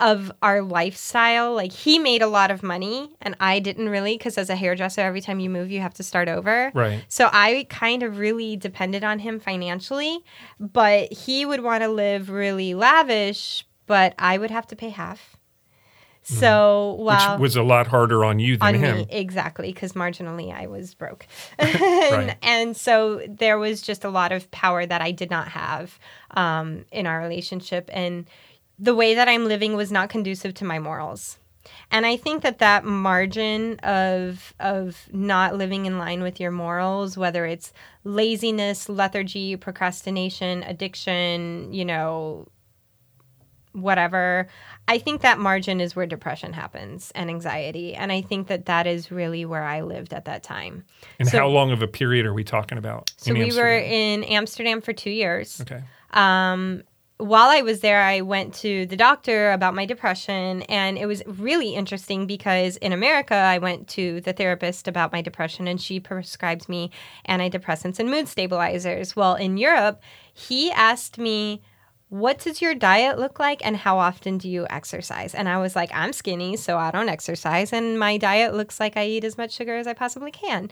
of 0.02 0.32
our 0.42 0.62
lifestyle. 0.62 1.54
Like 1.54 1.72
he 1.72 2.00
made 2.00 2.22
a 2.22 2.26
lot 2.26 2.50
of 2.50 2.62
money 2.64 3.12
and 3.22 3.36
I 3.38 3.60
didn't 3.60 3.88
really 3.88 4.18
because 4.18 4.36
as 4.36 4.50
a 4.50 4.56
hairdresser 4.56 5.00
every 5.00 5.20
time 5.20 5.38
you 5.38 5.48
move 5.48 5.70
you 5.70 5.80
have 5.80 5.94
to 5.94 6.02
start 6.02 6.28
over. 6.28 6.72
Right. 6.74 7.04
So 7.06 7.30
I 7.32 7.68
kind 7.70 8.02
of 8.02 8.18
really 8.18 8.56
depended 8.56 9.04
on 9.04 9.20
him 9.20 9.38
financially, 9.38 10.18
but 10.58 11.12
he 11.12 11.46
would 11.46 11.62
want 11.62 11.84
to 11.84 11.88
live 11.88 12.30
really 12.30 12.74
lavish, 12.74 13.64
but 13.86 14.14
I 14.18 14.38
would 14.38 14.50
have 14.50 14.66
to 14.68 14.76
pay 14.76 14.88
half. 14.88 15.36
Mm-hmm. 16.24 16.34
So 16.36 16.96
while 16.98 17.34
which 17.34 17.40
was 17.40 17.56
a 17.56 17.62
lot 17.62 17.88
harder 17.88 18.24
on 18.24 18.38
you 18.38 18.56
than 18.56 18.74
on 18.76 18.80
him, 18.80 18.96
me, 18.98 19.06
exactly, 19.08 19.72
because 19.72 19.92
marginally 19.94 20.54
I 20.54 20.68
was 20.68 20.94
broke, 20.94 21.26
and, 21.58 21.74
right. 21.80 22.36
and, 22.42 22.76
so 22.76 23.22
there 23.28 23.58
was 23.58 23.82
just 23.82 24.04
a 24.04 24.08
lot 24.08 24.30
of 24.30 24.48
power 24.52 24.86
that 24.86 25.02
I 25.02 25.10
did 25.10 25.30
not 25.30 25.48
have 25.48 25.98
um, 26.30 26.84
in 26.92 27.08
our 27.08 27.18
relationship, 27.18 27.90
and 27.92 28.26
the 28.78 28.94
way 28.94 29.14
that 29.14 29.28
I'm 29.28 29.46
living 29.46 29.76
was 29.76 29.92
not 29.92 30.08
conducive 30.08 30.54
to 30.54 30.64
my 30.64 30.78
morals. 30.78 31.38
And 31.90 32.04
I 32.04 32.16
think 32.16 32.42
that 32.42 32.58
that 32.58 32.84
margin 32.84 33.78
of 33.80 34.52
of 34.58 35.08
not 35.12 35.56
living 35.56 35.86
in 35.86 35.98
line 35.98 36.22
with 36.22 36.40
your 36.40 36.50
morals, 36.50 37.16
whether 37.16 37.46
it's 37.46 37.72
laziness, 38.02 38.88
lethargy, 38.88 39.56
procrastination, 39.56 40.64
addiction, 40.64 41.72
you 41.72 41.84
know, 41.84 42.48
whatever, 43.72 44.48
I 44.88 44.98
think 44.98 45.22
that 45.22 45.38
margin 45.38 45.80
is 45.80 45.94
where 45.96 46.06
depression 46.06 46.52
happens 46.52 47.12
and 47.14 47.30
anxiety. 47.30 47.94
And 47.94 48.12
I 48.12 48.22
think 48.22 48.48
that 48.48 48.66
that 48.66 48.86
is 48.86 49.10
really 49.10 49.44
where 49.44 49.62
I 49.62 49.82
lived 49.82 50.12
at 50.12 50.24
that 50.26 50.42
time. 50.42 50.84
And 51.18 51.28
so, 51.28 51.38
how 51.38 51.48
long 51.48 51.70
of 51.70 51.82
a 51.82 51.88
period 51.88 52.26
are 52.26 52.34
we 52.34 52.44
talking 52.44 52.78
about? 52.78 53.10
So 53.16 53.32
we 53.32 53.44
Amsterdam? 53.44 53.64
were 53.64 53.78
in 53.78 54.24
Amsterdam 54.24 54.80
for 54.80 54.92
two 54.92 55.10
years. 55.10 55.60
Okay. 55.60 55.82
Um, 56.10 56.82
while 57.22 57.50
I 57.50 57.62
was 57.62 57.80
there, 57.80 58.02
I 58.02 58.20
went 58.20 58.52
to 58.56 58.84
the 58.86 58.96
doctor 58.96 59.52
about 59.52 59.74
my 59.74 59.86
depression, 59.86 60.62
and 60.62 60.98
it 60.98 61.06
was 61.06 61.22
really 61.26 61.74
interesting 61.74 62.26
because 62.26 62.76
in 62.78 62.92
America, 62.92 63.34
I 63.34 63.58
went 63.58 63.86
to 63.90 64.20
the 64.22 64.32
therapist 64.32 64.88
about 64.88 65.12
my 65.12 65.22
depression, 65.22 65.68
and 65.68 65.80
she 65.80 66.00
prescribed 66.00 66.68
me 66.68 66.90
antidepressants 67.28 68.00
and 68.00 68.10
mood 68.10 68.26
stabilizers. 68.26 69.14
Well, 69.14 69.36
in 69.36 69.56
Europe, 69.56 70.02
he 70.34 70.72
asked 70.72 71.16
me, 71.16 71.62
what 72.08 72.40
does 72.40 72.60
your 72.60 72.74
diet 72.74 73.18
look 73.18 73.38
like 73.38 73.64
and 73.64 73.74
how 73.74 73.98
often 73.98 74.36
do 74.36 74.46
you 74.46 74.66
exercise? 74.68 75.34
And 75.34 75.48
I 75.48 75.58
was 75.58 75.74
like, 75.74 75.90
I'm 75.94 76.12
skinny, 76.12 76.58
so 76.58 76.76
I 76.76 76.90
don't 76.90 77.08
exercise. 77.08 77.72
And 77.72 77.98
my 77.98 78.18
diet 78.18 78.52
looks 78.52 78.78
like 78.78 78.98
I 78.98 79.06
eat 79.06 79.24
as 79.24 79.38
much 79.38 79.52
sugar 79.52 79.76
as 79.76 79.86
I 79.86 79.94
possibly 79.94 80.30
can 80.30 80.70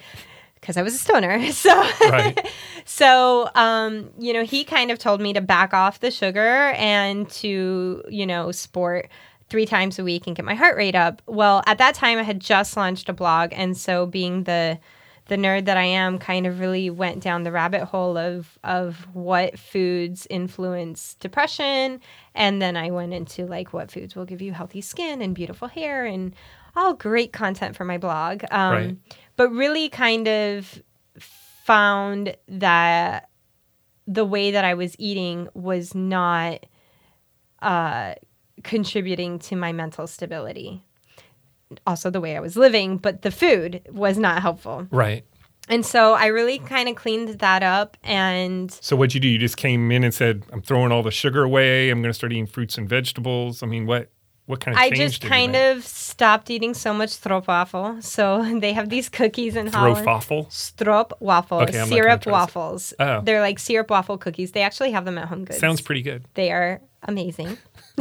because 0.60 0.76
I 0.76 0.82
was 0.82 0.94
a 0.94 0.98
stoner. 0.98 1.40
So, 1.52 1.74
right. 2.08 2.48
so 2.84 3.50
um, 3.54 4.10
you 4.18 4.32
know, 4.32 4.44
he 4.44 4.64
kind 4.64 4.90
of 4.90 4.98
told 4.98 5.20
me 5.20 5.32
to 5.32 5.40
back 5.40 5.74
off 5.74 6.00
the 6.00 6.10
sugar 6.10 6.70
and 6.76 7.28
to 7.32 8.02
you 8.08 8.26
know 8.26 8.52
sport 8.52 9.08
three 9.48 9.66
times 9.66 9.98
a 9.98 10.04
week 10.04 10.26
and 10.26 10.36
get 10.36 10.44
my 10.44 10.54
heart 10.54 10.76
rate 10.76 10.94
up. 10.94 11.22
Well, 11.26 11.62
at 11.66 11.78
that 11.78 11.94
time, 11.94 12.18
I 12.18 12.22
had 12.22 12.40
just 12.40 12.76
launched 12.76 13.08
a 13.08 13.12
blog, 13.12 13.50
and 13.52 13.76
so 13.76 14.06
being 14.06 14.44
the 14.44 14.78
the 15.26 15.36
nerd 15.36 15.66
that 15.66 15.76
I 15.76 15.84
am, 15.84 16.18
kind 16.18 16.44
of 16.44 16.58
really 16.58 16.90
went 16.90 17.22
down 17.22 17.44
the 17.44 17.52
rabbit 17.52 17.84
hole 17.84 18.16
of 18.16 18.58
of 18.64 19.06
what 19.12 19.58
foods 19.58 20.26
influence 20.30 21.14
depression, 21.20 22.00
and 22.34 22.62
then 22.62 22.76
I 22.76 22.90
went 22.90 23.12
into 23.12 23.46
like 23.46 23.72
what 23.72 23.90
foods 23.90 24.14
will 24.14 24.24
give 24.24 24.40
you 24.40 24.52
healthy 24.52 24.80
skin 24.80 25.20
and 25.20 25.34
beautiful 25.34 25.68
hair 25.68 26.04
and 26.04 26.34
all 26.76 26.94
great 26.94 27.32
content 27.32 27.76
for 27.76 27.84
my 27.84 27.98
blog. 27.98 28.44
Um, 28.50 28.72
right 28.72 28.96
but 29.40 29.52
really 29.52 29.88
kind 29.88 30.28
of 30.28 30.82
found 31.18 32.36
that 32.46 33.30
the 34.06 34.26
way 34.26 34.50
that 34.50 34.66
I 34.66 34.74
was 34.74 34.94
eating 34.98 35.48
was 35.54 35.94
not 35.94 36.66
uh, 37.62 38.16
contributing 38.62 39.38
to 39.38 39.56
my 39.56 39.72
mental 39.72 40.06
stability. 40.06 40.84
Also, 41.86 42.10
the 42.10 42.20
way 42.20 42.36
I 42.36 42.40
was 42.40 42.54
living, 42.54 42.98
but 42.98 43.22
the 43.22 43.30
food 43.30 43.80
was 43.90 44.18
not 44.18 44.42
helpful. 44.42 44.86
Right. 44.90 45.24
And 45.70 45.86
so 45.86 46.12
I 46.12 46.26
really 46.26 46.58
kind 46.58 46.90
of 46.90 46.96
cleaned 46.96 47.38
that 47.38 47.62
up. 47.62 47.96
And 48.04 48.70
so, 48.70 48.94
what'd 48.94 49.14
you 49.14 49.20
do? 49.20 49.28
You 49.28 49.38
just 49.38 49.56
came 49.56 49.90
in 49.90 50.04
and 50.04 50.12
said, 50.12 50.44
I'm 50.52 50.60
throwing 50.60 50.92
all 50.92 51.02
the 51.02 51.10
sugar 51.10 51.44
away. 51.44 51.88
I'm 51.88 52.02
going 52.02 52.10
to 52.10 52.14
start 52.14 52.30
eating 52.30 52.46
fruits 52.46 52.76
and 52.76 52.86
vegetables. 52.86 53.62
I 53.62 53.66
mean, 53.66 53.86
what? 53.86 54.10
What 54.50 54.60
kind 54.60 54.76
of 54.76 54.82
I 54.82 54.90
just 54.90 55.22
kind 55.22 55.54
of 55.54 55.84
stopped 55.86 56.50
eating 56.50 56.74
so 56.74 56.92
much 56.92 57.10
stroopwafel. 57.10 58.02
So 58.02 58.58
they 58.60 58.72
have 58.72 58.88
these 58.88 59.08
cookies 59.08 59.54
in 59.54 59.68
Holland. 59.68 60.04
Stroopwafel? 60.04 60.48
Stroopwafel. 60.48 61.62
Okay, 61.62 61.84
syrup 61.84 62.26
waffles. 62.26 62.92
Oh. 62.98 63.20
They're 63.20 63.40
like 63.40 63.60
syrup 63.60 63.90
waffle 63.90 64.18
cookies. 64.18 64.50
They 64.50 64.62
actually 64.62 64.90
have 64.90 65.04
them 65.04 65.18
at 65.18 65.28
Home 65.28 65.44
Goods. 65.44 65.60
Sounds 65.60 65.80
pretty 65.80 66.02
good. 66.02 66.24
They 66.34 66.50
are 66.50 66.80
amazing. 67.04 67.58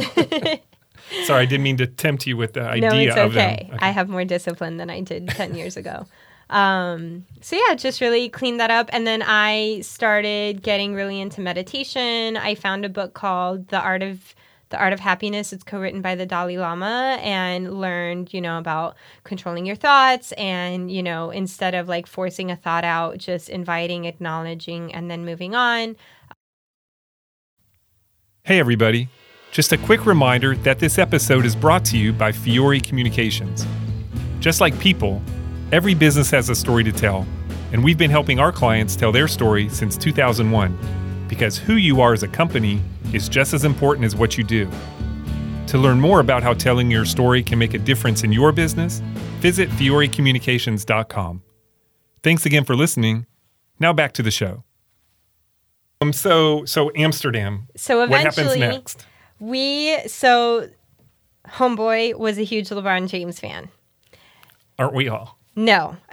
Sorry, 1.24 1.42
I 1.42 1.44
didn't 1.46 1.62
mean 1.62 1.76
to 1.76 1.86
tempt 1.86 2.26
you 2.26 2.36
with 2.36 2.54
the 2.54 2.62
idea 2.62 2.90
no, 2.90 2.96
it's 2.96 3.16
of 3.16 3.30
okay. 3.30 3.70
I 3.78 3.90
have 3.90 4.08
more 4.08 4.24
discipline 4.24 4.76
than 4.76 4.90
I 4.90 5.00
did 5.00 5.28
10 5.28 5.54
years 5.54 5.76
ago. 5.76 6.06
Um, 6.50 7.26
so 7.40 7.56
yeah, 7.56 7.76
just 7.76 8.00
really 8.00 8.28
cleaned 8.28 8.58
that 8.58 8.70
up. 8.70 8.90
And 8.92 9.06
then 9.06 9.22
I 9.24 9.80
started 9.82 10.62
getting 10.62 10.94
really 10.94 11.20
into 11.20 11.40
meditation. 11.40 12.36
I 12.36 12.56
found 12.56 12.84
a 12.84 12.88
book 12.88 13.14
called 13.14 13.68
The 13.68 13.78
Art 13.78 14.02
of 14.02 14.34
the 14.70 14.78
Art 14.78 14.92
of 14.92 15.00
Happiness. 15.00 15.52
It's 15.52 15.64
co-written 15.64 16.00
by 16.00 16.14
the 16.14 16.24
Dalai 16.24 16.56
Lama 16.56 17.18
and 17.20 17.80
learned, 17.80 18.32
you 18.32 18.40
know, 18.40 18.58
about 18.58 18.96
controlling 19.24 19.66
your 19.66 19.76
thoughts 19.76 20.32
and, 20.32 20.90
you 20.90 21.02
know, 21.02 21.30
instead 21.30 21.74
of 21.74 21.88
like 21.88 22.06
forcing 22.06 22.50
a 22.50 22.56
thought 22.56 22.84
out, 22.84 23.18
just 23.18 23.48
inviting, 23.48 24.04
acknowledging, 24.04 24.94
and 24.94 25.10
then 25.10 25.24
moving 25.24 25.54
on. 25.54 25.96
Hey, 28.44 28.58
everybody. 28.58 29.08
Just 29.50 29.72
a 29.72 29.76
quick 29.76 30.06
reminder 30.06 30.54
that 30.58 30.78
this 30.78 30.98
episode 30.98 31.44
is 31.44 31.56
brought 31.56 31.84
to 31.86 31.98
you 31.98 32.12
by 32.12 32.30
Fiore 32.30 32.80
Communications. 32.80 33.66
Just 34.38 34.60
like 34.60 34.78
people, 34.78 35.20
every 35.72 35.94
business 35.94 36.30
has 36.30 36.48
a 36.48 36.54
story 36.54 36.84
to 36.84 36.92
tell, 36.92 37.26
and 37.72 37.82
we've 37.82 37.98
been 37.98 38.10
helping 38.10 38.38
our 38.38 38.52
clients 38.52 38.94
tell 38.94 39.10
their 39.10 39.26
story 39.26 39.68
since 39.68 39.96
2001 39.96 41.26
because 41.28 41.58
who 41.58 41.74
you 41.74 42.00
are 42.00 42.12
as 42.12 42.22
a 42.22 42.28
company 42.28 42.80
is 43.12 43.28
just 43.28 43.52
as 43.54 43.64
important 43.64 44.04
as 44.04 44.14
what 44.14 44.38
you 44.38 44.44
do. 44.44 44.70
To 45.68 45.78
learn 45.78 46.00
more 46.00 46.20
about 46.20 46.42
how 46.42 46.54
telling 46.54 46.90
your 46.90 47.04
story 47.04 47.42
can 47.42 47.58
make 47.58 47.74
a 47.74 47.78
difference 47.78 48.24
in 48.24 48.32
your 48.32 48.52
business, 48.52 49.00
visit 49.40 49.68
fiorecommunications.com. 49.70 51.42
Thanks 52.22 52.44
again 52.44 52.64
for 52.64 52.74
listening. 52.74 53.26
Now 53.78 53.92
back 53.92 54.12
to 54.14 54.22
the 54.22 54.30
show. 54.30 54.64
Um, 56.00 56.12
so 56.12 56.64
so 56.64 56.90
Amsterdam. 56.96 57.68
So 57.76 58.00
what 58.00 58.10
happens 58.10 58.38
eventually, 58.38 58.60
next? 58.60 59.06
we 59.38 59.98
so 60.06 60.68
homeboy 61.46 62.14
was 62.16 62.38
a 62.38 62.42
huge 62.42 62.68
LeBron 62.68 63.08
James 63.08 63.38
fan. 63.38 63.68
Aren't 64.78 64.94
we 64.94 65.08
all? 65.08 65.38
No. 65.56 65.96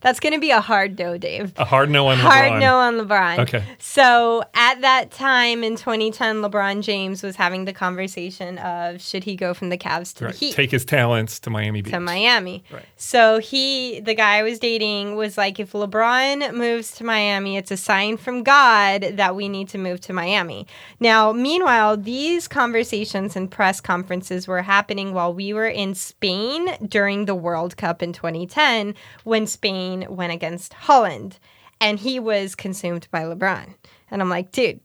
That's 0.00 0.20
going 0.20 0.32
to 0.34 0.40
be 0.40 0.50
a 0.50 0.60
hard 0.60 0.98
no, 0.98 1.16
Dave. 1.18 1.52
A 1.56 1.64
hard 1.64 1.90
no 1.90 2.08
on 2.08 2.18
Hard 2.18 2.34
LeBron. 2.34 2.48
Hard 2.48 2.60
no 2.60 2.76
on 2.76 2.94
LeBron. 2.98 3.38
Okay. 3.40 3.64
So 3.78 4.42
at 4.54 4.80
that 4.82 5.10
time 5.10 5.62
in 5.64 5.76
2010, 5.76 6.36
LeBron 6.42 6.82
James 6.82 7.22
was 7.22 7.36
having 7.36 7.64
the 7.64 7.72
conversation 7.72 8.58
of 8.58 9.00
should 9.00 9.24
he 9.24 9.36
go 9.36 9.54
from 9.54 9.68
the 9.70 9.78
Cavs 9.78 10.14
to 10.16 10.24
Right. 10.26 10.32
the 10.34 10.38
Heat 10.38 10.54
Take 10.54 10.70
his 10.70 10.84
talents 10.84 11.38
to 11.40 11.50
Miami 11.50 11.82
Beach. 11.82 11.92
to 11.92 12.00
Miami. 12.00 12.64
Right. 12.70 12.84
So 12.96 13.38
he, 13.38 14.00
the 14.00 14.14
guy 14.14 14.36
I 14.38 14.42
was 14.42 14.58
dating, 14.58 15.16
was 15.16 15.36
like, 15.36 15.58
if 15.60 15.72
LeBron 15.72 16.54
moves 16.54 16.92
to 16.96 17.04
Miami, 17.04 17.56
it's 17.56 17.70
a 17.70 17.76
sign 17.76 18.16
from 18.16 18.42
God 18.42 19.02
that 19.14 19.34
we 19.36 19.48
need 19.48 19.68
to 19.70 19.78
move 19.78 20.00
to 20.02 20.12
Miami. 20.12 20.66
Now, 21.00 21.32
meanwhile, 21.32 21.96
these 21.96 22.48
conversations 22.48 23.36
and 23.36 23.50
press 23.50 23.80
conferences 23.80 24.46
were 24.48 24.62
happening 24.62 25.12
while 25.14 25.32
we 25.34 25.52
were 25.52 25.66
in 25.68 25.94
Spain 25.94 26.68
during 26.86 27.24
the 27.26 27.34
World 27.34 27.76
Cup 27.76 28.02
in 28.02 28.12
2010 28.12 28.94
when 29.24 29.46
Spain 29.46 29.71
went 30.08 30.32
against 30.32 30.72
Holland. 30.74 31.38
And 31.80 31.98
he 31.98 32.20
was 32.20 32.54
consumed 32.54 33.08
by 33.10 33.22
LeBron. 33.24 33.74
And 34.10 34.22
I'm 34.22 34.28
like, 34.28 34.52
dude, 34.52 34.80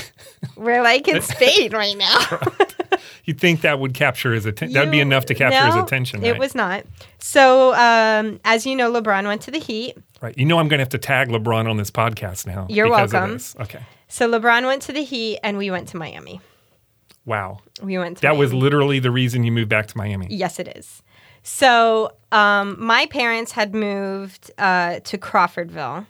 we're 0.56 0.82
like 0.82 1.08
in 1.08 1.22
Spain 1.22 1.72
right 1.72 1.96
now. 1.96 2.40
You'd 3.24 3.40
think 3.40 3.60
that 3.60 3.78
would 3.78 3.94
capture 3.94 4.34
his 4.34 4.46
attention. 4.46 4.74
That'd 4.74 4.90
be 4.90 5.00
enough 5.00 5.26
to 5.26 5.34
capture 5.34 5.64
his 5.64 5.76
no, 5.76 5.82
attention. 5.82 6.24
It 6.24 6.38
was 6.38 6.54
not. 6.54 6.84
So, 7.18 7.72
um, 7.74 8.40
as 8.44 8.66
you 8.66 8.74
know, 8.74 8.92
LeBron 8.92 9.26
went 9.26 9.42
to 9.42 9.50
the 9.50 9.60
Heat. 9.60 9.96
Right. 10.20 10.36
You 10.36 10.44
know, 10.44 10.58
I'm 10.58 10.68
going 10.68 10.78
to 10.78 10.82
have 10.82 10.88
to 10.90 10.98
tag 10.98 11.28
LeBron 11.28 11.70
on 11.70 11.76
this 11.76 11.90
podcast 11.90 12.46
now. 12.46 12.66
You're 12.68 12.90
welcome. 12.90 13.38
Okay. 13.60 13.80
So 14.08 14.30
LeBron 14.30 14.66
went 14.66 14.82
to 14.82 14.92
the 14.92 15.04
Heat, 15.04 15.38
and 15.42 15.56
we 15.56 15.70
went 15.70 15.88
to 15.88 15.96
Miami. 15.96 16.40
Wow. 17.24 17.60
We 17.82 17.96
went. 17.96 18.18
To 18.18 18.22
That 18.22 18.36
was 18.36 18.52
literally 18.52 18.98
the 18.98 19.10
reason 19.10 19.44
you 19.44 19.52
moved 19.52 19.68
back 19.68 19.86
to 19.86 19.96
Miami. 19.96 20.26
yes, 20.28 20.58
it 20.58 20.68
is. 20.76 21.02
So 21.42 22.16
um, 22.30 22.76
my 22.78 23.06
parents 23.06 23.52
had 23.52 23.74
moved 23.74 24.50
uh, 24.58 25.00
to 25.00 25.18
Crawfordville 25.18 26.06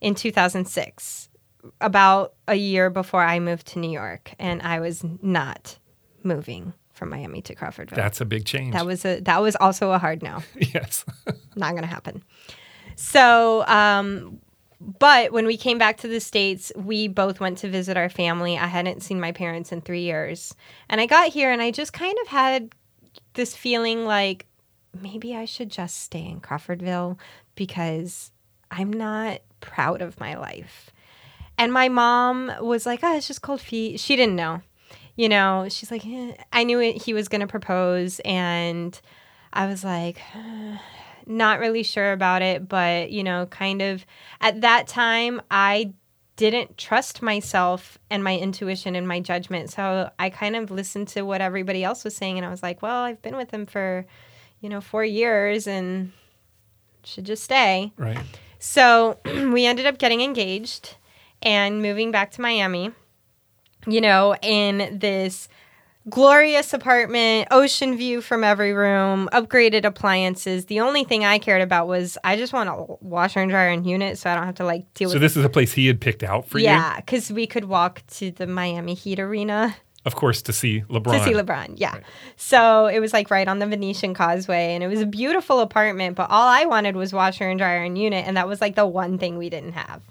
in 0.00 0.14
2006, 0.14 1.28
about 1.80 2.34
a 2.46 2.54
year 2.54 2.90
before 2.90 3.22
I 3.22 3.40
moved 3.40 3.66
to 3.68 3.78
New 3.78 3.90
York, 3.90 4.34
and 4.38 4.60
I 4.62 4.80
was 4.80 5.02
not 5.22 5.78
moving 6.22 6.74
from 6.92 7.10
Miami 7.10 7.40
to 7.42 7.54
Crawfordville. 7.54 7.96
That's 7.96 8.20
a 8.20 8.24
big 8.24 8.44
change. 8.44 8.72
that 8.74 8.86
was 8.86 9.04
a 9.04 9.20
that 9.20 9.40
was 9.40 9.56
also 9.56 9.92
a 9.92 9.98
hard 9.98 10.22
no. 10.22 10.42
yes. 10.56 11.04
not 11.56 11.70
going 11.70 11.82
to 11.82 11.88
happen. 11.88 12.22
So, 12.96 13.66
um, 13.66 14.40
but 14.80 15.32
when 15.32 15.46
we 15.46 15.56
came 15.56 15.78
back 15.78 15.96
to 15.98 16.08
the 16.08 16.20
States, 16.20 16.70
we 16.76 17.08
both 17.08 17.40
went 17.40 17.58
to 17.58 17.68
visit 17.68 17.96
our 17.96 18.08
family. 18.08 18.58
I 18.58 18.66
hadn't 18.66 19.02
seen 19.02 19.18
my 19.18 19.32
parents 19.32 19.72
in 19.72 19.80
three 19.80 20.02
years. 20.02 20.54
And 20.88 21.00
I 21.00 21.06
got 21.06 21.30
here 21.30 21.50
and 21.50 21.62
I 21.62 21.70
just 21.70 21.92
kind 21.92 22.16
of 22.22 22.28
had 22.28 22.74
this 23.32 23.56
feeling 23.56 24.04
like 24.04 24.46
maybe 25.00 25.34
I 25.34 25.44
should 25.44 25.70
just 25.70 26.00
stay 26.02 26.24
in 26.24 26.40
Crawfordville 26.40 27.18
because 27.54 28.32
I'm 28.70 28.92
not 28.92 29.40
proud 29.60 30.02
of 30.02 30.18
my 30.20 30.34
life. 30.34 30.90
And 31.56 31.72
my 31.72 31.88
mom 31.88 32.52
was 32.60 32.86
like, 32.86 33.00
oh, 33.02 33.16
it's 33.16 33.28
just 33.28 33.42
cold 33.42 33.60
feet. 33.60 34.00
She 34.00 34.16
didn't 34.16 34.36
know. 34.36 34.62
You 35.16 35.28
know, 35.28 35.66
she's 35.68 35.90
like, 35.90 36.04
eh. 36.04 36.34
I 36.52 36.64
knew 36.64 36.80
it, 36.80 37.02
he 37.02 37.14
was 37.14 37.28
going 37.28 37.40
to 37.40 37.46
propose. 37.46 38.20
And 38.24 39.00
I 39.52 39.66
was 39.66 39.84
like, 39.84 40.20
not 41.26 41.60
really 41.60 41.82
sure 41.82 42.12
about 42.12 42.42
it, 42.42 42.68
but 42.68 43.10
you 43.10 43.22
know, 43.22 43.46
kind 43.46 43.80
of 43.80 44.04
at 44.40 44.60
that 44.60 44.88
time, 44.88 45.40
I 45.50 45.94
didn't 46.36 46.76
trust 46.76 47.22
myself 47.22 47.98
and 48.10 48.24
my 48.24 48.36
intuition 48.36 48.96
and 48.96 49.06
my 49.06 49.20
judgment. 49.20 49.70
So 49.70 50.10
I 50.18 50.30
kind 50.30 50.56
of 50.56 50.70
listened 50.70 51.08
to 51.08 51.22
what 51.22 51.40
everybody 51.40 51.84
else 51.84 52.04
was 52.04 52.16
saying, 52.16 52.36
and 52.36 52.46
I 52.46 52.50
was 52.50 52.62
like, 52.62 52.82
well, 52.82 53.02
I've 53.04 53.22
been 53.22 53.36
with 53.36 53.50
him 53.52 53.66
for, 53.66 54.06
you 54.64 54.70
know, 54.70 54.80
four 54.80 55.04
years 55.04 55.66
and 55.66 56.10
should 57.04 57.24
just 57.24 57.44
stay. 57.44 57.92
Right. 57.98 58.18
So 58.58 59.18
we 59.26 59.66
ended 59.66 59.84
up 59.84 59.98
getting 59.98 60.22
engaged 60.22 60.96
and 61.42 61.82
moving 61.82 62.10
back 62.10 62.30
to 62.32 62.40
Miami, 62.40 62.90
you 63.86 64.00
know, 64.00 64.34
in 64.40 64.98
this 64.98 65.50
glorious 66.08 66.72
apartment, 66.72 67.48
ocean 67.50 67.98
view 67.98 68.22
from 68.22 68.42
every 68.42 68.72
room, 68.72 69.28
upgraded 69.34 69.84
appliances. 69.84 70.64
The 70.64 70.80
only 70.80 71.04
thing 71.04 71.26
I 71.26 71.38
cared 71.38 71.60
about 71.60 71.86
was 71.86 72.16
I 72.24 72.38
just 72.38 72.54
want 72.54 72.70
a 72.70 73.04
washer 73.04 73.40
and 73.40 73.50
dryer 73.50 73.68
and 73.68 73.86
unit 73.86 74.16
so 74.16 74.30
I 74.30 74.34
don't 74.34 74.46
have 74.46 74.54
to 74.56 74.64
like 74.64 74.92
deal 74.94 75.10
So 75.10 75.16
with 75.16 75.20
So 75.20 75.24
this 75.26 75.36
is 75.36 75.44
a 75.44 75.50
place 75.50 75.74
he 75.74 75.86
had 75.88 76.00
picked 76.00 76.22
out 76.22 76.48
for 76.48 76.58
you, 76.58 76.64
Yeah, 76.64 76.96
because 76.96 77.30
we 77.30 77.46
could 77.46 77.66
walk 77.66 78.02
to 78.14 78.30
the 78.30 78.46
Miami 78.46 78.94
Heat 78.94 79.20
Arena 79.20 79.76
of 80.04 80.14
course, 80.14 80.42
to 80.42 80.52
see 80.52 80.82
LeBron. 80.88 81.18
to 81.18 81.24
see 81.24 81.32
LeBron. 81.32 81.74
Yeah. 81.76 81.98
So 82.36 82.86
it 82.86 83.00
was 83.00 83.12
like 83.12 83.30
right 83.30 83.48
on 83.48 83.58
the 83.58 83.66
Venetian 83.66 84.14
Causeway 84.14 84.74
and 84.74 84.84
it 84.84 84.88
was 84.88 85.00
a 85.00 85.06
beautiful 85.06 85.60
apartment, 85.60 86.16
but 86.16 86.30
all 86.30 86.46
I 86.48 86.64
wanted 86.66 86.96
was 86.96 87.12
washer 87.12 87.48
and 87.48 87.58
dryer 87.58 87.82
and 87.82 87.96
unit. 87.96 88.26
And 88.26 88.36
that 88.36 88.46
was 88.48 88.60
like 88.60 88.74
the 88.74 88.86
one 88.86 89.18
thing 89.18 89.38
we 89.38 89.48
didn't 89.50 89.72
have. 89.72 90.02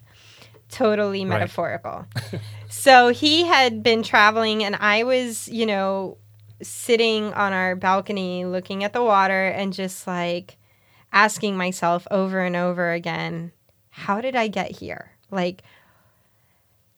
Totally 0.70 1.22
Right. 1.26 1.40
metaphorical. 1.40 2.06
so 2.70 3.10
he 3.10 3.44
had 3.46 3.84
been 3.84 4.02
traveling 4.04 4.64
and 4.64 4.76
I 4.76 5.04
was, 5.04 5.48
you 5.48 5.66
know, 5.66 6.18
sitting 6.62 7.32
on 7.34 7.54
our 7.54 7.76
balcony 7.76 8.46
looking 8.46 8.84
at 8.84 8.94
the 8.94 9.04
water 9.04 9.48
and 9.48 9.74
just 9.74 10.08
like 10.08 10.58
asking 11.12 11.56
myself 11.58 12.08
over 12.10 12.40
and 12.40 12.56
over 12.56 12.92
again, 12.92 13.52
how 13.90 14.22
did 14.22 14.36
I 14.36 14.48
get 14.48 14.72
here? 14.72 15.12
Like, 15.30 15.62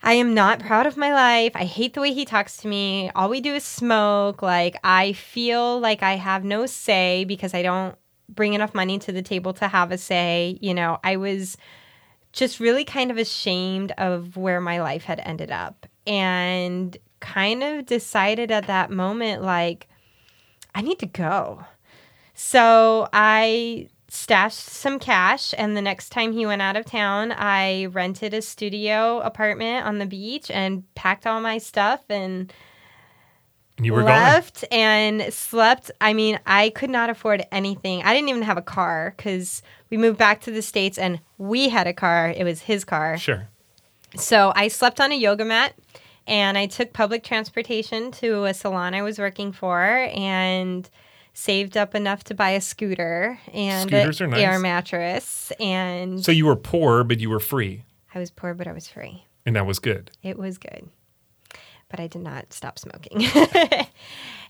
I 0.05 0.13
am 0.13 0.35
not 0.35 0.59
proud 0.59 0.85
of 0.85 0.97
my 0.97 1.11
life. 1.11 1.53
I 1.55 1.65
hate 1.65 1.95
the 1.95 2.01
way 2.01 2.13
he 2.13 2.25
talks 2.25 2.57
to 2.57 2.67
me. 2.67 3.09
All 3.15 3.27
we 3.27 3.41
do 3.41 3.55
is 3.55 3.63
smoke. 3.63 4.43
Like, 4.43 4.77
I 4.83 5.13
feel 5.13 5.79
like 5.79 6.03
I 6.03 6.15
have 6.15 6.43
no 6.43 6.67
say 6.67 7.25
because 7.25 7.55
I 7.55 7.63
don't 7.63 7.95
bring 8.29 8.53
enough 8.53 8.75
money 8.75 8.99
to 8.99 9.11
the 9.11 9.23
table 9.23 9.51
to 9.53 9.67
have 9.67 9.91
a 9.91 9.97
say. 9.97 10.59
You 10.61 10.75
know, 10.75 10.99
I 11.03 11.15
was 11.15 11.57
just 12.33 12.59
really 12.59 12.85
kind 12.85 13.09
of 13.09 13.17
ashamed 13.17 13.93
of 13.97 14.37
where 14.37 14.61
my 14.61 14.79
life 14.79 15.05
had 15.05 15.19
ended 15.21 15.49
up 15.49 15.87
and 16.05 16.95
kind 17.19 17.63
of 17.63 17.87
decided 17.87 18.51
at 18.51 18.67
that 18.67 18.91
moment, 18.91 19.41
like, 19.41 19.87
I 20.75 20.81
need 20.81 20.99
to 20.99 21.07
go. 21.07 21.65
So 22.35 23.09
I 23.11 23.89
stashed 24.15 24.57
some 24.59 24.97
cash, 24.99 25.53
and 25.57 25.75
the 25.75 25.81
next 25.81 26.09
time 26.09 26.31
he 26.33 26.45
went 26.45 26.61
out 26.61 26.75
of 26.75 26.85
town, 26.85 27.31
I 27.31 27.85
rented 27.85 28.33
a 28.33 28.41
studio 28.41 29.19
apartment 29.19 29.85
on 29.85 29.99
the 29.99 30.05
beach 30.05 30.49
and 30.49 30.83
packed 30.95 31.27
all 31.27 31.41
my 31.41 31.57
stuff 31.57 32.01
and 32.09 32.51
You 33.79 33.93
were 33.93 34.01
gone. 34.01 34.11
left 34.11 34.65
and 34.71 35.33
slept. 35.33 35.91
I 35.99 36.13
mean, 36.13 36.39
I 36.45 36.69
could 36.69 36.89
not 36.89 37.09
afford 37.09 37.45
anything. 37.51 38.03
I 38.03 38.13
didn't 38.13 38.29
even 38.29 38.41
have 38.43 38.57
a 38.57 38.61
car 38.61 39.13
because 39.15 39.61
we 39.89 39.97
moved 39.97 40.17
back 40.17 40.41
to 40.41 40.51
the 40.51 40.61
States 40.61 40.97
and 40.97 41.19
we 41.37 41.69
had 41.69 41.85
a 41.87 41.93
car. 41.93 42.33
It 42.35 42.43
was 42.43 42.61
his 42.61 42.85
car. 42.85 43.17
Sure. 43.17 43.47
So 44.15 44.53
I 44.55 44.69
slept 44.69 45.01
on 45.01 45.11
a 45.11 45.15
yoga 45.15 45.43
mat 45.43 45.73
and 46.25 46.57
I 46.57 46.67
took 46.67 46.93
public 46.93 47.23
transportation 47.23 48.11
to 48.13 48.45
a 48.45 48.53
salon 48.53 48.93
I 48.95 49.01
was 49.01 49.19
working 49.19 49.51
for 49.51 50.09
and 50.15 50.89
saved 51.37 51.75
up 51.75 51.93
enough 51.93 52.23
to 52.23 52.33
buy 52.33 52.51
a 52.51 52.61
scooter 52.61 53.37
and 53.53 53.89
Scooters 53.89 54.21
an 54.21 54.29
nice. 54.31 54.39
air 54.39 54.57
mattress. 54.57 55.51
And 55.59 56.23
So 56.23 56.31
you 56.31 56.45
were 56.45 56.55
poor, 56.55 57.03
but 57.03 57.19
you 57.19 57.29
were 57.29 57.41
free, 57.41 57.83
I 58.13 58.19
was 58.19 58.31
poor, 58.31 58.53
but 58.53 58.67
I 58.67 58.71
was 58.71 58.87
free. 58.87 59.25
and 59.45 59.55
that 59.57 59.65
was 59.65 59.79
good. 59.79 60.11
It 60.23 60.39
was 60.39 60.57
good. 60.57 60.87
But 61.89 61.99
I 61.99 62.07
did 62.07 62.21
not 62.21 62.53
stop 62.53 62.79
smoking. 62.79 63.27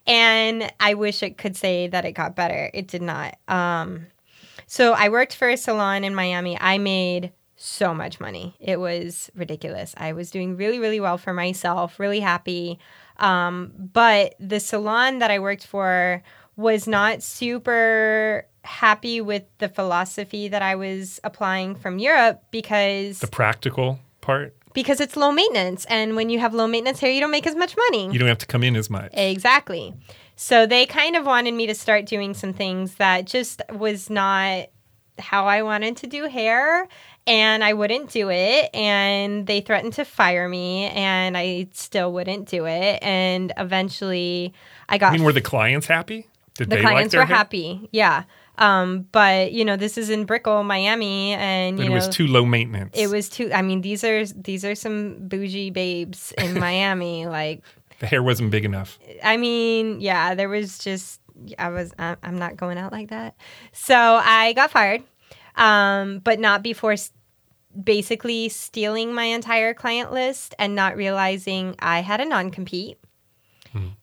and 0.07 0.71
I 0.79 0.93
wish 0.93 1.23
it 1.23 1.38
could 1.38 1.57
say 1.57 1.88
that 1.88 2.05
it 2.05 2.11
got 2.13 2.36
better. 2.36 2.69
It 2.73 2.88
did 2.88 3.01
not. 3.01 3.38
Um, 3.47 4.07
so 4.67 4.93
I 4.93 5.09
worked 5.09 5.36
for 5.36 5.49
a 5.49 5.57
salon 5.57 6.03
in 6.03 6.15
Miami. 6.15 6.57
I 6.61 6.77
made 6.77 7.33
so 7.57 7.93
much 7.93 8.19
money. 8.19 8.55
It 8.59 8.79
was 8.79 9.29
ridiculous. 9.36 9.93
I 9.97 10.13
was 10.13 10.29
doing 10.29 10.55
really, 10.55 10.79
really 10.79 10.99
well 10.99 11.17
for 11.17 11.33
myself, 11.33 11.99
really 11.99 12.19
happy. 12.19 12.79
Um, 13.17 13.71
but 13.77 14.36
the 14.39 14.59
salon 14.59 15.19
that 15.19 15.31
I 15.31 15.39
worked 15.39 15.65
for 15.65 16.21
was 16.56 16.88
not 16.88 17.22
super 17.22 18.45
happy 18.64 19.22
with 19.22 19.43
the 19.60 19.70
philosophy 19.70 20.47
that 20.47 20.62
I 20.62 20.76
was 20.76 21.20
applying 21.24 21.76
from 21.76 21.99
Europe 21.99 22.43
because 22.51 23.20
The 23.20 23.28
practical 23.28 23.99
part, 24.22 24.56
because 24.74 24.99
it's 24.99 25.16
low 25.16 25.32
maintenance 25.32 25.86
and 25.86 26.16
when 26.16 26.30
you 26.30 26.39
have 26.39 26.53
low 26.53 26.68
maintenance 26.68 26.99
hair 26.99 27.12
you 27.12 27.22
don't 27.22 27.32
make 27.32 27.45
as 27.45 27.56
much 27.56 27.76
money. 27.78 28.12
you 28.12 28.20
don't 28.20 28.28
have 28.28 28.39
to 28.39 28.47
come 28.47 28.64
in 28.64 28.76
as 28.76 28.89
much. 28.89 29.12
Exactly. 29.14 29.93
So 30.36 30.66
they 30.66 30.86
kind 30.86 31.16
of 31.16 31.26
wanted 31.26 31.53
me 31.53 31.68
to 31.68 31.76
start 31.76 32.06
doing 32.06 32.34
some 32.34 32.53
things 32.53 32.95
that 32.95 33.26
just 33.26 33.62
was 33.72 34.10
not 34.10 34.68
how 35.18 35.45
I 35.45 35.62
wanted 35.62 35.95
to 35.97 36.08
do 36.08 36.28
hair 36.28 36.88
and 37.28 37.64
I 37.64 37.74
wouldn't 37.74 38.12
do 38.12 38.30
it 38.30 38.70
and 38.74 39.47
they 39.47 39.62
threatened 39.62 39.93
to 39.93 40.06
fire 40.06 40.49
me 40.49 40.86
and 40.86 41.38
I 41.38 41.68
still 41.72 42.12
wouldn't 42.12 42.49
do 42.49 42.66
it 42.66 42.99
and 43.01 43.53
eventually 43.58 44.53
I 44.89 44.97
got 44.97 45.14
I 45.14 45.18
mean, 45.18 45.24
were 45.24 45.32
the 45.34 45.41
clients 45.41 45.88
happy? 45.88 46.28
Did 46.56 46.70
the 46.70 46.76
like 46.78 46.84
clients 46.84 47.12
their 47.12 47.22
were 47.22 47.26
hair? 47.26 47.36
happy. 47.38 47.89
Yeah. 47.91 48.24
Um, 48.58 49.06
but 49.12 49.51
you 49.51 49.66
know, 49.66 49.76
this 49.76 49.97
is 49.97 50.10
in 50.10 50.26
Brickell, 50.26 50.64
Miami 50.64 51.34
and 51.34 51.78
you 51.78 51.86
it 51.86 51.89
know 51.89 51.95
was 51.95 52.08
too 52.08 52.26
low 52.28 52.45
maintenance. 52.45 52.91
it 52.93 53.08
was 53.08 53.28
too 53.30 53.51
I 53.53 53.62
mean 53.62 53.82
these 53.82 54.03
are 54.03 54.26
these 54.26 54.64
are 54.64 54.76
some 54.76 55.28
bougie 55.28 55.70
babes 55.72 56.34
in 56.38 56.58
Miami 56.60 57.26
like 57.28 57.62
the 57.99 58.08
hair 58.08 58.24
wasn't 58.24 58.51
big 58.51 58.64
enough. 58.66 58.97
I 59.24 59.38
mean, 59.38 59.99
yeah, 60.01 60.36
there 60.36 60.49
was 60.49 60.78
just 60.80 61.20
I 61.60 61.70
was 61.70 61.93
I'm 61.99 62.38
not 62.38 62.56
going 62.56 62.78
out 62.78 62.91
like 62.93 63.10
that. 63.10 63.36
So 63.74 63.95
I 63.95 64.53
got 64.53 64.72
fired, 64.72 65.03
um, 65.56 66.20
but 66.20 66.39
not 66.39 66.64
before 66.64 66.95
basically 67.84 68.47
stealing 68.47 69.14
my 69.14 69.26
entire 69.26 69.74
client 69.74 70.14
list 70.14 70.56
and 70.58 70.76
not 70.76 70.95
realizing 70.95 71.76
I 71.80 71.99
had 72.01 72.22
a 72.22 72.26
non 72.26 72.51
compete, 72.51 72.97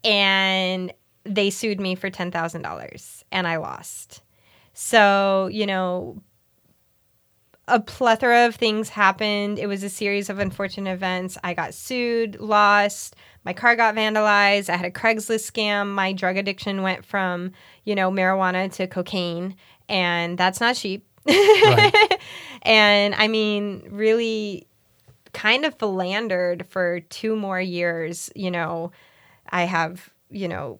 and 0.04 0.92
they 1.24 1.50
sued 1.50 1.80
me 1.80 1.94
for 1.94 2.10
ten 2.10 2.30
thousand 2.30 2.62
dollars, 2.62 3.24
and 3.32 3.46
I 3.46 3.56
lost. 3.56 4.22
So 4.74 5.48
you 5.52 5.66
know. 5.66 6.22
A 7.68 7.78
plethora 7.78 8.48
of 8.48 8.56
things 8.56 8.88
happened. 8.88 9.56
It 9.56 9.68
was 9.68 9.84
a 9.84 9.88
series 9.88 10.28
of 10.28 10.40
unfortunate 10.40 10.92
events. 10.92 11.38
I 11.44 11.54
got 11.54 11.74
sued, 11.74 12.40
lost, 12.40 13.14
my 13.44 13.52
car 13.52 13.76
got 13.76 13.94
vandalized. 13.94 14.68
I 14.68 14.76
had 14.76 14.86
a 14.86 14.90
Craigslist 14.90 15.50
scam. 15.50 15.90
My 15.90 16.12
drug 16.12 16.36
addiction 16.36 16.82
went 16.82 17.04
from, 17.04 17.52
you 17.84 17.94
know, 17.94 18.10
marijuana 18.10 18.72
to 18.74 18.86
cocaine, 18.86 19.56
and 19.88 20.38
that's 20.38 20.60
not 20.60 20.76
cheap. 20.76 21.06
Right. 21.26 22.20
and 22.62 23.14
I 23.14 23.28
mean, 23.28 23.88
really 23.90 24.66
kind 25.32 25.64
of 25.64 25.74
philandered 25.78 26.66
for 26.68 27.00
two 27.00 27.34
more 27.34 27.60
years. 27.60 28.30
You 28.36 28.50
know, 28.50 28.92
I 29.50 29.64
have, 29.64 30.10
you 30.30 30.46
know, 30.46 30.78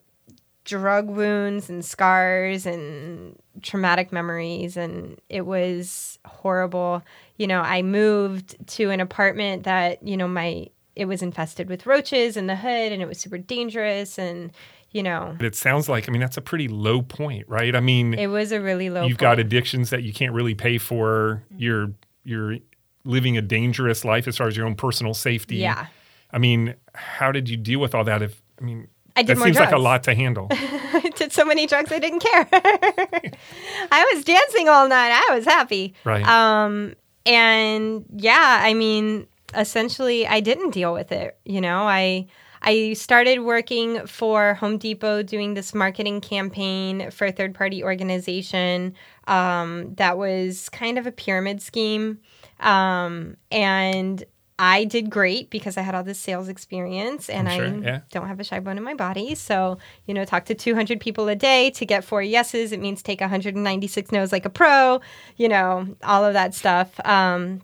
drug 0.64 1.08
wounds 1.08 1.68
and 1.68 1.84
scars 1.84 2.66
and 2.66 3.36
traumatic 3.62 4.12
memories 4.12 4.76
and 4.76 5.20
it 5.28 5.46
was 5.46 6.18
horrible. 6.24 7.02
You 7.36 7.46
know, 7.46 7.60
I 7.60 7.82
moved 7.82 8.56
to 8.68 8.90
an 8.90 9.00
apartment 9.00 9.64
that, 9.64 10.06
you 10.06 10.16
know, 10.16 10.28
my 10.28 10.68
it 10.94 11.06
was 11.06 11.22
infested 11.22 11.68
with 11.68 11.86
roaches 11.86 12.36
in 12.36 12.46
the 12.46 12.56
hood 12.56 12.92
and 12.92 13.00
it 13.02 13.08
was 13.08 13.18
super 13.18 13.38
dangerous 13.38 14.18
and 14.18 14.52
you 14.90 15.02
know, 15.02 15.36
it 15.40 15.54
sounds 15.54 15.88
like, 15.88 16.06
I 16.06 16.12
mean, 16.12 16.20
that's 16.20 16.36
a 16.36 16.42
pretty 16.42 16.68
low 16.68 17.00
point, 17.00 17.48
right? 17.48 17.74
I 17.74 17.80
mean, 17.80 18.12
it 18.12 18.26
was 18.26 18.52
a 18.52 18.60
really 18.60 18.90
low 18.90 19.06
you've 19.06 19.18
got 19.18 19.38
addictions 19.38 19.90
that 19.90 20.02
you 20.02 20.12
can't 20.12 20.34
really 20.34 20.54
pay 20.54 20.78
for. 20.78 21.42
Mm-hmm. 21.46 21.62
You're 21.62 21.92
you're 22.24 22.58
living 23.04 23.36
a 23.36 23.42
dangerous 23.42 24.04
life 24.04 24.28
as 24.28 24.36
far 24.36 24.48
as 24.48 24.56
your 24.56 24.66
own 24.66 24.74
personal 24.74 25.14
safety. 25.14 25.56
Yeah. 25.56 25.86
I 26.30 26.38
mean, 26.38 26.74
how 26.94 27.32
did 27.32 27.48
you 27.48 27.56
deal 27.56 27.80
with 27.80 27.94
all 27.94 28.04
that? 28.04 28.22
If 28.22 28.42
I 28.60 28.64
mean, 28.64 28.88
I 29.16 29.22
did 29.22 29.36
that 29.36 29.38
more 29.38 29.46
seems 29.46 29.58
like 29.58 29.72
a 29.72 29.78
lot 29.78 30.04
to 30.04 30.14
handle. 30.14 30.48
I 30.50 31.10
did 31.16 31.32
so 31.32 31.44
many 31.44 31.66
drugs 31.66 31.92
I 31.92 31.98
didn't 31.98 32.20
care. 32.20 32.48
I 32.52 34.12
was 34.14 34.24
dancing 34.24 34.68
all 34.68 34.88
night. 34.88 35.12
I 35.28 35.34
was 35.34 35.44
happy. 35.44 35.94
Right. 36.04 36.26
Um, 36.26 36.94
and 37.26 38.04
yeah, 38.16 38.60
I 38.62 38.74
mean, 38.74 39.26
essentially, 39.54 40.26
I 40.26 40.40
didn't 40.40 40.70
deal 40.70 40.92
with 40.92 41.12
it. 41.12 41.38
You 41.44 41.60
know, 41.60 41.86
I 41.86 42.26
I 42.62 42.92
started 42.92 43.40
working 43.40 44.06
for 44.06 44.54
Home 44.54 44.78
Depot 44.78 45.22
doing 45.22 45.54
this 45.54 45.74
marketing 45.74 46.20
campaign 46.20 47.10
for 47.10 47.26
a 47.26 47.32
third 47.32 47.54
party 47.54 47.82
organization 47.82 48.94
um, 49.26 49.94
that 49.96 50.16
was 50.16 50.68
kind 50.68 50.96
of 50.96 51.06
a 51.06 51.12
pyramid 51.12 51.60
scheme. 51.60 52.18
Um, 52.60 53.36
and 53.50 54.24
I 54.62 54.84
did 54.84 55.10
great 55.10 55.50
because 55.50 55.76
I 55.76 55.80
had 55.80 55.96
all 55.96 56.04
this 56.04 56.20
sales 56.20 56.48
experience 56.48 57.28
and 57.28 57.50
sure, 57.50 57.66
I 57.66 57.78
yeah. 57.78 58.00
don't 58.12 58.28
have 58.28 58.38
a 58.38 58.44
shy 58.44 58.60
bone 58.60 58.78
in 58.78 58.84
my 58.84 58.94
body. 58.94 59.34
So, 59.34 59.78
you 60.06 60.14
know, 60.14 60.24
talk 60.24 60.44
to 60.44 60.54
200 60.54 61.00
people 61.00 61.28
a 61.28 61.34
day 61.34 61.70
to 61.70 61.84
get 61.84 62.04
four 62.04 62.22
yeses. 62.22 62.70
It 62.70 62.78
means 62.78 63.02
take 63.02 63.20
196 63.20 64.12
no's 64.12 64.30
like 64.30 64.44
a 64.44 64.50
pro, 64.50 65.00
you 65.36 65.48
know, 65.48 65.88
all 66.04 66.24
of 66.24 66.34
that 66.34 66.54
stuff. 66.54 67.00
Um, 67.04 67.62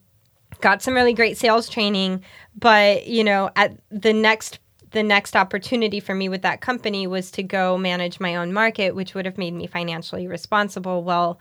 got 0.60 0.82
some 0.82 0.94
really 0.94 1.12
great 1.12 1.38
sales 1.38 1.68
training, 1.68 2.24
but, 2.56 3.06
you 3.06 3.22
know, 3.22 3.50
at 3.54 3.78
the 3.90 4.12
next 4.12 4.58
the 4.90 5.04
next 5.04 5.36
opportunity 5.36 6.00
for 6.00 6.16
me 6.16 6.28
with 6.28 6.42
that 6.42 6.60
company 6.60 7.06
was 7.06 7.30
to 7.30 7.44
go 7.44 7.78
manage 7.78 8.18
my 8.18 8.34
own 8.34 8.52
market, 8.52 8.96
which 8.96 9.14
would 9.14 9.26
have 9.26 9.38
made 9.38 9.54
me 9.54 9.68
financially 9.68 10.26
responsible. 10.26 11.04
Well, 11.04 11.38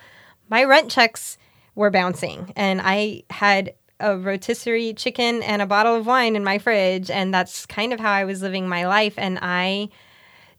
my 0.49 0.65
rent 0.65 0.91
checks 0.91 1.39
were 1.73 1.89
bouncing, 1.89 2.53
and 2.55 2.79
I 2.83 3.23
had 3.31 3.73
a 3.99 4.17
rotisserie 4.17 4.93
chicken 4.93 5.43
and 5.43 5.61
a 5.61 5.65
bottle 5.65 5.95
of 5.95 6.05
wine 6.05 6.35
in 6.35 6.43
my 6.43 6.57
fridge, 6.57 7.09
and 7.09 7.33
that's 7.33 7.65
kind 7.65 7.93
of 7.93 7.99
how 7.99 8.11
I 8.11 8.25
was 8.25 8.41
living 8.41 8.67
my 8.67 8.85
life. 8.87 9.13
And 9.17 9.39
I 9.41 9.89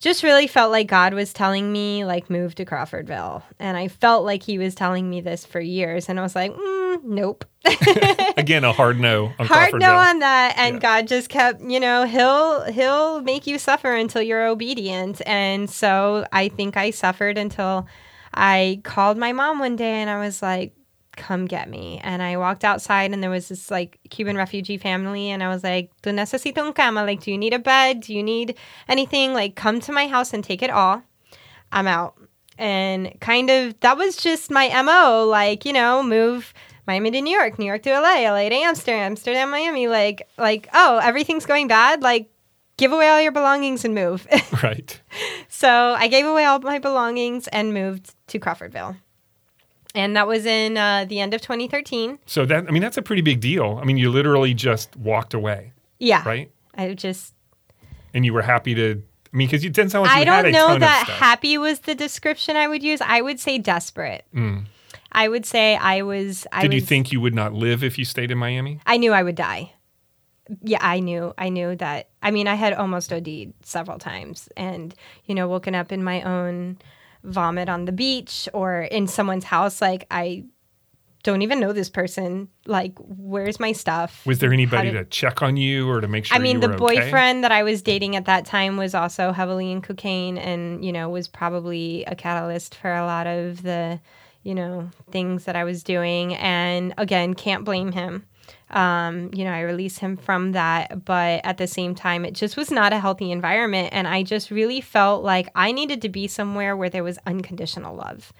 just 0.01 0.23
really 0.23 0.47
felt 0.47 0.71
like 0.71 0.87
God 0.87 1.13
was 1.15 1.33
telling 1.33 1.73
me, 1.73 2.05
like, 2.05 2.31
move 2.31 2.55
to 2.57 2.65
Crawfordville. 2.65 3.43
And 3.59 3.77
I 3.77 3.89
felt 3.89 4.25
like 4.25 4.43
He 4.43 4.59
was 4.59 4.75
telling 4.75 5.11
me 5.11 5.21
this 5.21 5.45
for 5.45 5.61
years. 5.61 6.09
And 6.09 6.21
I 6.21 6.23
was 6.23 6.37
like, 6.37 6.53
mm, 6.53 7.03
nope. 7.05 7.45
Again, 8.37 8.65
a 8.65 8.73
hard 8.73 9.01
no 9.01 9.33
on 9.39 9.47
Hard 9.47 9.75
no 9.75 9.97
on 9.97 10.21
that. 10.21 10.55
And 10.57 10.77
Yeah. 10.77 10.81
God 10.81 11.09
just 11.09 11.29
kept, 11.29 11.61
you 11.61 11.81
know, 11.81 12.07
He'll 12.07 12.65
He'll 12.71 13.23
make 13.23 13.47
you 13.47 13.59
suffer 13.59 13.93
until 13.93 14.23
you're 14.23 14.47
obedient. 14.47 15.21
And 15.27 15.69
so 15.69 16.27
I 16.33 16.49
think 16.49 16.77
I 16.77 16.91
suffered 16.91 17.37
until 17.37 17.89
I 18.33 18.81
called 18.85 19.19
my 19.19 19.33
mom 19.33 19.59
one 19.59 19.75
day 19.75 19.95
and 19.95 20.09
I 20.09 20.21
was 20.21 20.43
like, 20.43 20.73
come 21.19 21.45
get 21.45 21.69
me. 21.69 22.01
And 22.03 22.23
I 22.23 22.39
walked 22.39 22.65
outside 22.65 23.13
and 23.13 23.23
there 23.23 23.29
was 23.29 23.49
this 23.49 23.71
like 23.71 23.99
Cuban 24.09 24.37
refugee 24.37 24.79
family 24.79 25.31
and 25.31 25.43
I 25.43 25.49
was 25.49 25.63
like, 25.63 25.91
Tu 26.03 26.11
necesito 26.11 26.59
un 26.59 26.73
cama? 26.73 27.05
Like, 27.05 27.21
do 27.21 27.31
you 27.31 27.37
need 27.37 27.53
a 27.53 27.59
bed? 27.59 28.01
Do 28.01 28.15
you 28.15 28.23
need 28.23 28.57
anything? 28.89 29.35
Like, 29.35 29.57
come 29.57 29.81
to 29.81 29.93
my 29.93 30.07
house 30.07 30.33
and 30.33 30.43
take 30.43 30.63
it 30.63 30.71
all. 30.71 31.03
I'm 31.71 31.87
out. 31.87 32.15
And 32.57 33.13
kind 33.21 33.51
of 33.51 33.79
that 33.81 33.99
was 33.99 34.17
just 34.17 34.51
my 34.51 34.69
MO, 34.83 35.27
like, 35.27 35.65
you 35.65 35.73
know, 35.73 36.03
move 36.03 36.55
Miami 36.87 37.11
to 37.11 37.21
New 37.21 37.37
York, 37.37 37.59
New 37.59 37.67
York 37.67 37.83
to 37.83 37.91
LA, 37.91 38.23
LA 38.31 38.49
to 38.49 38.55
Amsterdam, 38.55 39.13
Amsterdam, 39.13 39.51
Miami, 39.51 39.89
like 39.89 40.27
like, 40.39 40.69
oh, 40.73 40.99
everything's 41.03 41.45
going 41.45 41.69
bad, 41.69 42.03
like 42.03 42.31
give 42.79 42.93
away 42.93 43.09
all 43.09 43.21
your 43.21 43.33
belongings 43.33 43.85
and 43.85 43.95
move. 43.95 44.27
Right. 44.63 45.01
So 45.49 45.69
I 45.97 46.09
gave 46.09 46.27
away 46.27 46.45
all 46.45 46.59
my 46.59 46.81
belongings 46.81 47.47
and 47.49 47.73
moved 47.73 48.15
to 48.29 48.41
Crawfordville. 48.41 48.97
And 49.99 50.15
that 50.17 50.29
was 50.29 50.47
in 50.47 50.77
uh, 50.77 51.07
the 51.07 51.19
end 51.19 51.35
of 51.35 51.41
2013. 51.41 52.21
So 52.25 52.47
that 52.47 52.69
I 52.69 52.71
mean, 52.71 52.83
that's 52.83 52.97
a 52.97 53.03
pretty 53.03 53.23
big 53.23 53.41
deal. 53.41 53.79
I 53.83 53.85
mean, 53.85 53.97
you 53.97 54.11
literally 54.11 54.55
just 54.55 54.95
walked 54.97 55.35
away, 55.35 55.73
Yeah. 55.99 56.23
right? 56.25 56.51
I 56.75 56.95
just, 56.95 57.35
And 58.15 58.25
you 58.25 58.33
were 58.33 58.43
happy 58.43 58.75
to. 58.77 59.03
I 59.33 59.37
mean, 59.37 59.49
because 59.49 59.65
you 59.65 59.71
didn't 59.71 59.91
sound 59.91 60.07
like 60.07 60.15
you 60.15 60.23
I 60.23 60.43
don't 60.43 60.53
know 60.53 60.79
that 60.79 61.07
happy 61.09 61.59
was 61.59 61.81
the 61.81 61.95
description 61.95 62.57
I 62.57 62.69
would 62.69 62.83
use. 62.83 63.01
I 63.03 63.21
would 63.21 63.41
say 63.41 63.59
desperate. 63.59 64.25
Mm. 64.35 64.67
I 65.11 65.29
would 65.29 65.45
say 65.45 65.77
I 65.77 66.03
was. 66.03 66.47
I 66.53 66.63
Did 66.63 66.75
you 66.75 66.81
think 66.81 67.11
you 67.13 67.21
would 67.21 67.35
not 67.35 67.53
live 67.53 67.83
if 67.83 67.99
you 67.99 68.05
stayed 68.05 68.31
in 68.31 68.39
Miami? 68.39 68.81
I 68.87 68.97
knew 68.99 69.13
I 69.13 69.23
would 69.25 69.35
die. 69.35 69.73
Yeah, 70.63 70.79
I 70.81 71.01
knew. 71.01 71.35
I 71.37 71.49
knew 71.51 71.75
that. 71.77 72.09
I 72.23 72.31
mean, 72.31 72.47
I 72.47 72.55
had 72.55 72.73
almost 72.73 73.13
OD'd 73.13 73.53
several 73.63 73.99
times 73.99 74.49
and, 74.57 74.95
you 75.27 75.35
know, 75.35 75.47
woken 75.49 75.75
up 75.75 75.93
in 75.93 76.03
my 76.03 76.23
own 76.23 76.79
vomit 77.33 77.69
on 77.69 77.85
the 77.85 77.93
beach 77.93 78.49
or 78.53 78.83
in 78.83 79.07
someone's 79.07 79.45
house. 79.45 79.81
Like, 79.81 80.07
I 80.11 80.45
don't 81.23 81.43
even 81.43 81.61
know 81.61 81.73
this 81.73 81.91
person. 81.91 82.49
Like, 82.67 82.93
where's 82.99 83.59
my 83.61 83.73
stuff? 83.73 84.25
Was 84.27 84.39
there 84.39 84.53
anybody 84.53 84.91
did- 84.91 84.99
to 84.99 85.05
check 85.05 85.43
on 85.43 85.57
you 85.57 85.89
or 85.89 86.01
to 86.01 86.09
make 86.09 86.25
sure? 86.25 86.37
I 86.37 86.41
mean, 86.41 86.61
the 86.61 86.69
were 86.69 86.75
okay? 86.75 87.01
boyfriend 87.01 87.45
that 87.45 87.53
I 87.53 87.63
was 87.63 87.83
dating 87.83 88.17
at 88.17 88.25
that 88.27 88.45
time 88.45 88.77
was 88.77 88.95
also 88.95 89.33
heavily 89.33 89.71
in 89.71 89.83
cocaine 89.83 90.39
and, 90.39 90.85
you 90.85 90.93
know, 90.93 91.09
was 91.09 91.29
probably 91.29 92.05
a 92.07 92.15
catalyst 92.15 92.75
for 92.75 92.95
a 92.95 93.05
lot 93.05 93.27
of 93.27 93.63
the, 93.63 94.01
you 94.43 94.55
know, 94.55 94.91
things 95.11 95.45
that 95.45 95.57
I 95.57 95.65
was 95.65 95.83
doing. 95.83 96.35
And 96.37 96.95
again, 96.97 97.35
can't 97.35 97.65
blame 97.65 97.93
him. 97.93 98.25
Um, 98.71 99.31
you 99.33 99.45
know, 99.45 99.53
I 99.53 99.61
released 99.61 99.99
him 99.99 100.17
from 100.17 100.53
that, 100.53 101.05
but 101.05 101.41
at 101.45 101.59
the 101.59 101.67
same 101.67 101.95
time, 101.95 102.25
it 102.25 102.35
just 102.35 102.57
was 102.57 102.71
not 102.71 102.93
a 102.93 103.01
healthy 103.01 103.33
environment. 103.33 103.91
And 103.93 104.07
I 104.07 104.23
just 104.23 104.51
really 104.51 104.81
felt 104.81 105.25
like 105.25 105.49
I 105.55 105.73
needed 105.73 106.03
to 106.03 106.09
be 106.09 106.29
somewhere 106.29 106.77
where 106.77 106.91
there 106.91 107.05
was 107.05 107.19
unconditional 107.27 107.97
love. 107.97 108.33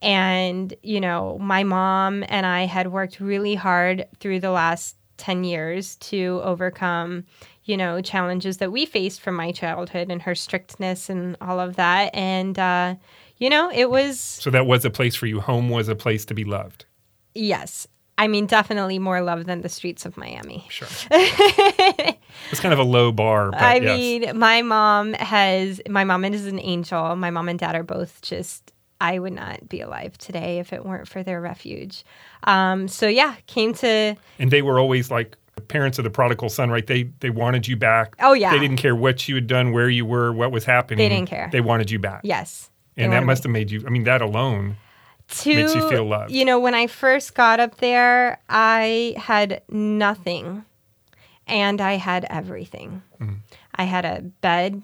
And, 0.00 0.72
you 0.82 1.00
know, 1.00 1.38
my 1.38 1.64
mom 1.64 2.24
and 2.28 2.46
I 2.46 2.66
had 2.66 2.92
worked 2.92 3.20
really 3.20 3.54
hard 3.54 4.06
through 4.20 4.40
the 4.40 4.50
last 4.50 4.96
10 5.16 5.44
years 5.44 5.96
to 5.96 6.40
overcome, 6.44 7.24
you 7.64 7.76
know, 7.76 8.00
challenges 8.00 8.58
that 8.58 8.72
we 8.72 8.86
faced 8.86 9.20
from 9.20 9.34
my 9.34 9.52
childhood 9.52 10.10
and 10.10 10.22
her 10.22 10.34
strictness 10.34 11.10
and 11.10 11.36
all 11.40 11.60
of 11.60 11.76
that. 11.76 12.14
And, 12.14 12.58
uh, 12.58 12.94
you 13.36 13.50
know, 13.50 13.70
it 13.70 13.90
was. 13.90 14.18
So 14.18 14.50
that 14.50 14.66
was 14.66 14.84
a 14.84 14.90
place 14.90 15.14
for 15.14 15.26
you. 15.26 15.40
Home 15.40 15.68
was 15.68 15.88
a 15.88 15.94
place 15.94 16.24
to 16.26 16.34
be 16.34 16.44
loved. 16.44 16.86
Yes. 17.34 17.86
I 18.18 18.26
mean, 18.26 18.46
definitely 18.46 18.98
more 18.98 19.20
love 19.22 19.46
than 19.46 19.62
the 19.62 19.68
streets 19.68 20.04
of 20.04 20.16
Miami. 20.16 20.66
Sure. 20.68 20.88
it's 21.12 22.60
kind 22.60 22.72
of 22.72 22.80
a 22.80 22.84
low 22.84 23.12
bar. 23.12 23.52
But 23.52 23.62
I 23.62 23.76
yes. 23.76 23.96
mean, 23.96 24.38
my 24.38 24.60
mom 24.62 25.14
has, 25.14 25.80
my 25.88 26.02
mom 26.02 26.24
is 26.24 26.46
an 26.46 26.58
angel. 26.58 27.14
My 27.14 27.30
mom 27.30 27.48
and 27.48 27.58
dad 27.58 27.76
are 27.76 27.84
both 27.84 28.20
just, 28.20 28.72
I 29.00 29.20
would 29.20 29.32
not 29.32 29.68
be 29.68 29.80
alive 29.80 30.18
today 30.18 30.58
if 30.58 30.72
it 30.72 30.84
weren't 30.84 31.06
for 31.06 31.22
their 31.22 31.40
refuge. 31.40 32.04
Um, 32.42 32.88
so 32.88 33.06
yeah, 33.06 33.36
came 33.46 33.72
to, 33.74 34.16
and 34.40 34.50
they 34.50 34.62
were 34.62 34.80
always 34.80 35.10
like 35.12 35.36
parents 35.68 35.98
of 35.98 36.04
the 36.04 36.10
prodigal 36.10 36.48
son, 36.48 36.70
right? 36.70 36.86
They 36.86 37.04
they 37.20 37.30
wanted 37.30 37.68
you 37.68 37.76
back. 37.76 38.16
Oh, 38.20 38.32
yeah. 38.32 38.50
They 38.50 38.58
didn't 38.58 38.78
care 38.78 38.96
what 38.96 39.28
you 39.28 39.36
had 39.36 39.46
done, 39.46 39.70
where 39.70 39.88
you 39.88 40.04
were, 40.04 40.32
what 40.32 40.50
was 40.50 40.64
happening. 40.64 40.98
They 40.98 41.08
didn't 41.08 41.28
care. 41.28 41.48
They 41.52 41.60
wanted 41.60 41.90
you 41.90 42.00
back. 42.00 42.22
yes. 42.24 42.70
And 42.96 43.12
that 43.12 43.22
must 43.24 43.44
me- 43.44 43.48
have 43.48 43.52
made 43.52 43.70
you. 43.70 43.84
I 43.86 43.90
mean, 43.90 44.02
that 44.04 44.20
alone. 44.20 44.76
To 45.28 45.54
makes 45.54 45.74
you 45.74 45.88
feel 45.88 46.04
loved. 46.04 46.30
You 46.32 46.44
know, 46.44 46.58
when 46.58 46.74
I 46.74 46.86
first 46.86 47.34
got 47.34 47.60
up 47.60 47.76
there, 47.78 48.38
I 48.48 49.14
had 49.18 49.62
nothing 49.68 50.64
and 51.46 51.80
I 51.80 51.94
had 51.94 52.26
everything. 52.30 53.02
Mm-hmm. 53.20 53.34
I 53.74 53.84
had 53.84 54.04
a 54.04 54.22
bed, 54.40 54.82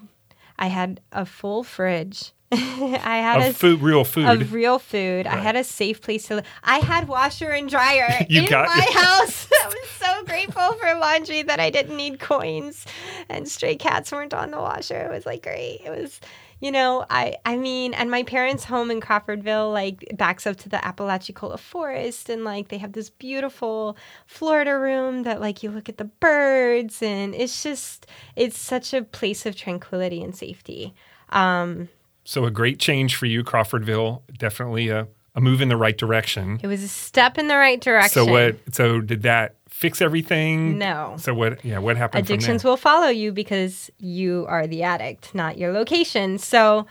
I 0.59 0.66
had 0.68 1.01
a 1.12 1.26
full 1.26 1.64
fridge. 1.64 2.32
I 2.53 2.57
had 2.57 3.40
Of 3.40 3.47
a 3.51 3.53
food, 3.55 3.80
real 3.82 4.05
food. 4.05 4.26
of 4.26 4.53
real 4.53 4.78
food. 4.78 5.26
I 5.26 5.36
had 5.38 5.57
a 5.57 5.64
safe 5.64 6.01
place 6.01 6.28
to 6.28 6.36
live. 6.36 6.45
I 6.62 6.78
had 6.78 7.09
washer 7.09 7.51
and 7.51 7.68
dryer 7.68 8.24
You 8.28 8.42
in 8.42 8.49
got- 8.49 8.68
my 8.68 8.86
house. 8.92 9.49
I 9.51 9.66
was 9.66 9.88
so 9.90 10.24
grateful 10.24 10.72
for 10.74 10.95
laundry 10.95 11.42
that 11.42 11.59
I 11.59 11.70
didn't 11.70 11.97
need 11.97 12.20
coins 12.20 12.86
and 13.28 13.49
stray 13.49 13.74
cats 13.76 14.12
weren't 14.12 14.32
on 14.34 14.53
the 14.53 14.59
washer. 14.59 15.01
It 15.01 15.11
was 15.11 15.26
like 15.26 15.42
great. 15.42 15.80
It 15.84 15.90
was 15.90 16.20
you 16.64 16.72
know, 16.72 17.04
I 17.10 17.36
I 17.44 17.58
mean, 17.58 17.92
and 17.92 18.10
my 18.10 18.22
parents' 18.22 18.64
home 18.64 18.90
in 18.90 19.02
Crawfordville 19.02 19.70
like 19.70 20.02
backs 20.16 20.46
up 20.46 20.56
to 20.56 20.70
the 20.70 20.82
Apalachicola 20.82 21.58
Forest 21.58 22.30
and 22.30 22.42
like 22.42 22.68
they 22.68 22.78
have 22.78 22.92
this 22.92 23.10
beautiful 23.10 23.98
Florida 24.24 24.78
room 24.78 25.24
that 25.24 25.42
like 25.42 25.62
you 25.62 25.70
look 25.70 25.90
at 25.90 25.98
the 25.98 26.06
birds 26.06 27.02
and 27.02 27.34
it's 27.34 27.62
just 27.62 28.06
it's 28.34 28.56
such 28.58 28.94
a 28.94 29.02
place 29.02 29.44
of 29.44 29.54
tranquility 29.54 30.22
and 30.22 30.34
safety. 30.34 30.94
Um 31.28 31.90
so 32.24 32.46
a 32.46 32.50
great 32.50 32.78
change 32.78 33.14
for 33.14 33.26
you, 33.26 33.44
Crawfordville. 33.44 34.22
Definitely 34.38 34.88
a, 34.88 35.06
a 35.34 35.42
move 35.42 35.60
in 35.60 35.68
the 35.68 35.76
right 35.76 35.98
direction. 35.98 36.60
It 36.62 36.66
was 36.66 36.82
a 36.82 36.88
step 36.88 37.36
in 37.36 37.48
the 37.48 37.56
right 37.56 37.78
direction. 37.78 38.08
So 38.08 38.24
what? 38.24 38.56
So 38.72 39.02
did 39.02 39.20
that 39.24 39.56
fix 39.85 40.01
everything? 40.01 40.78
No. 40.78 41.16
So 41.18 41.35
what? 41.35 41.62
Yeah. 41.62 41.78
What 41.78 41.99
happened? 41.99 42.24
Addictions 42.24 42.64
will 42.64 42.78
follow 42.78 43.09
you 43.09 43.32
because 43.32 43.91
you 43.99 44.47
are 44.49 44.66
the 44.66 44.82
addict, 44.82 45.35
not 45.35 45.59
your 45.59 45.72
location. 45.72 46.39
So 46.39 46.87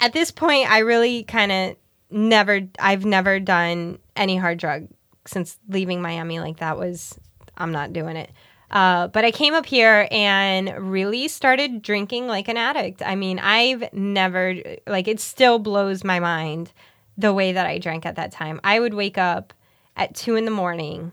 at 0.00 0.14
this 0.14 0.30
point, 0.30 0.70
I 0.70 0.78
really 0.78 1.22
kind 1.24 1.52
of 1.52 1.76
never, 2.10 2.62
I've 2.78 3.04
never 3.04 3.38
done 3.38 3.98
any 4.16 4.36
hard 4.38 4.58
drug 4.58 4.88
since 5.26 5.58
leaving 5.68 6.00
Miami. 6.00 6.40
Like 6.40 6.56
that 6.58 6.78
was, 6.78 7.18
I'm 7.58 7.72
not 7.72 7.92
doing 7.92 8.16
it. 8.16 8.30
Uh, 8.70 9.08
but 9.08 9.24
I 9.24 9.32
came 9.32 9.52
up 9.52 9.66
here 9.66 10.08
and 10.10 10.72
really 10.90 11.28
started 11.28 11.82
drinking 11.82 12.26
like 12.26 12.48
an 12.48 12.56
addict. 12.56 13.02
I 13.04 13.16
mean, 13.16 13.38
I've 13.38 13.92
never, 13.92 14.54
like, 14.86 15.08
it 15.08 15.20
still 15.20 15.58
blows 15.58 16.04
my 16.04 16.20
mind 16.20 16.72
the 17.18 17.34
way 17.34 17.52
that 17.52 17.66
I 17.66 17.78
drank 17.78 18.06
at 18.06 18.16
that 18.16 18.32
time. 18.32 18.60
I 18.64 18.80
would 18.80 18.94
wake 18.94 19.18
up 19.18 19.52
at 19.96 20.14
two 20.14 20.36
in 20.36 20.46
the 20.46 20.50
morning 20.52 21.12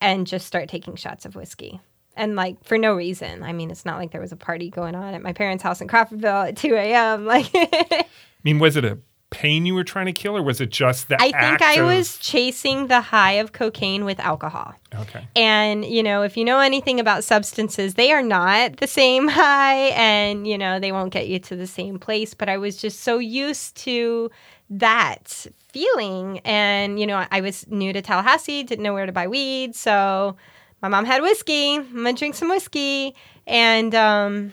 and 0.00 0.26
just 0.26 0.46
start 0.46 0.68
taking 0.68 0.96
shots 0.96 1.24
of 1.24 1.34
whiskey. 1.34 1.80
And 2.16 2.34
like 2.34 2.64
for 2.64 2.78
no 2.78 2.94
reason. 2.94 3.42
I 3.42 3.52
mean, 3.52 3.70
it's 3.70 3.84
not 3.84 3.98
like 3.98 4.10
there 4.10 4.20
was 4.20 4.32
a 4.32 4.36
party 4.36 4.70
going 4.70 4.94
on 4.94 5.14
at 5.14 5.22
my 5.22 5.32
parents' 5.32 5.62
house 5.62 5.80
in 5.80 5.88
Crawfordville 5.88 6.48
at 6.48 6.56
2 6.56 6.74
a.m. 6.74 7.24
Like, 7.26 7.50
I 7.54 8.04
mean, 8.42 8.58
was 8.58 8.76
it 8.76 8.84
a 8.84 8.98
pain 9.30 9.66
you 9.66 9.74
were 9.74 9.84
trying 9.84 10.06
to 10.06 10.12
kill, 10.12 10.36
or 10.36 10.42
was 10.42 10.60
it 10.60 10.70
just 10.70 11.08
that? 11.08 11.20
I 11.20 11.30
think 11.30 11.62
I 11.62 11.74
of- 11.74 11.86
was 11.86 12.18
chasing 12.18 12.86
the 12.86 13.00
high 13.00 13.32
of 13.32 13.52
cocaine 13.52 14.04
with 14.04 14.18
alcohol. 14.20 14.74
Okay. 14.94 15.28
And, 15.36 15.84
you 15.84 16.02
know, 16.02 16.22
if 16.22 16.36
you 16.36 16.44
know 16.44 16.60
anything 16.60 16.98
about 16.98 17.24
substances, 17.24 17.94
they 17.94 18.12
are 18.12 18.22
not 18.22 18.78
the 18.78 18.86
same 18.86 19.28
high 19.28 19.88
and, 19.90 20.46
you 20.46 20.56
know, 20.58 20.80
they 20.80 20.92
won't 20.92 21.12
get 21.12 21.28
you 21.28 21.38
to 21.40 21.56
the 21.56 21.66
same 21.66 21.98
place. 21.98 22.34
But 22.34 22.48
I 22.48 22.56
was 22.56 22.76
just 22.76 23.00
so 23.00 23.18
used 23.18 23.76
to 23.78 24.30
that 24.70 25.46
feeling. 25.72 26.40
And, 26.40 26.98
you 26.98 27.06
know, 27.06 27.26
I 27.30 27.40
was 27.40 27.66
new 27.68 27.92
to 27.92 28.02
Tallahassee, 28.02 28.62
didn't 28.62 28.82
know 28.82 28.94
where 28.94 29.06
to 29.06 29.12
buy 29.12 29.26
weed. 29.26 29.74
So 29.74 30.36
my 30.82 30.88
mom 30.88 31.04
had 31.04 31.22
whiskey. 31.22 31.76
I'm 31.76 32.02
going 32.02 32.14
to 32.14 32.18
drink 32.18 32.34
some 32.34 32.48
whiskey. 32.48 33.14
And, 33.46 33.94
um, 33.94 34.52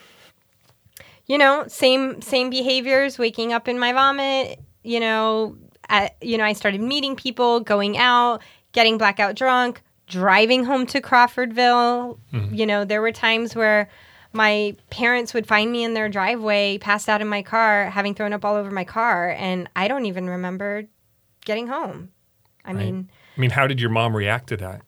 you 1.27 1.37
know, 1.37 1.65
same 1.67 2.21
same 2.21 2.49
behaviors, 2.49 3.17
waking 3.17 3.51
up 3.51 3.67
in 3.67 3.79
my 3.79 3.93
vomit, 3.93 4.59
you 4.83 4.99
know, 4.99 5.57
at, 5.89 6.15
you 6.21 6.37
know, 6.37 6.43
I 6.43 6.53
started 6.53 6.81
meeting 6.81 7.15
people, 7.15 7.59
going 7.59 7.97
out, 7.97 8.41
getting 8.73 8.97
blackout 8.97 9.35
drunk, 9.35 9.81
driving 10.07 10.63
home 10.63 10.85
to 10.87 11.01
Crawfordville. 11.01 12.19
You 12.51 12.65
know, 12.65 12.85
there 12.85 13.01
were 13.01 13.11
times 13.11 13.55
where 13.55 13.89
my 14.33 14.75
parents 14.89 15.33
would 15.33 15.47
find 15.47 15.71
me 15.71 15.83
in 15.83 15.93
their 15.93 16.09
driveway, 16.09 16.77
passed 16.77 17.09
out 17.09 17.21
in 17.21 17.27
my 17.27 17.41
car, 17.41 17.89
having 17.89 18.13
thrown 18.13 18.33
up 18.33 18.45
all 18.45 18.55
over 18.55 18.69
my 18.69 18.83
car, 18.83 19.29
and 19.31 19.69
I 19.75 19.87
don't 19.87 20.05
even 20.05 20.29
remember 20.29 20.83
getting 21.45 21.67
home. 21.67 22.09
I 22.65 22.73
Right. 22.73 22.85
mean, 22.85 23.09
I 23.37 23.41
mean, 23.41 23.51
how 23.51 23.67
did 23.67 23.79
your 23.79 23.89
mom 23.89 24.15
react 24.15 24.47
to 24.49 24.57
that? 24.57 24.81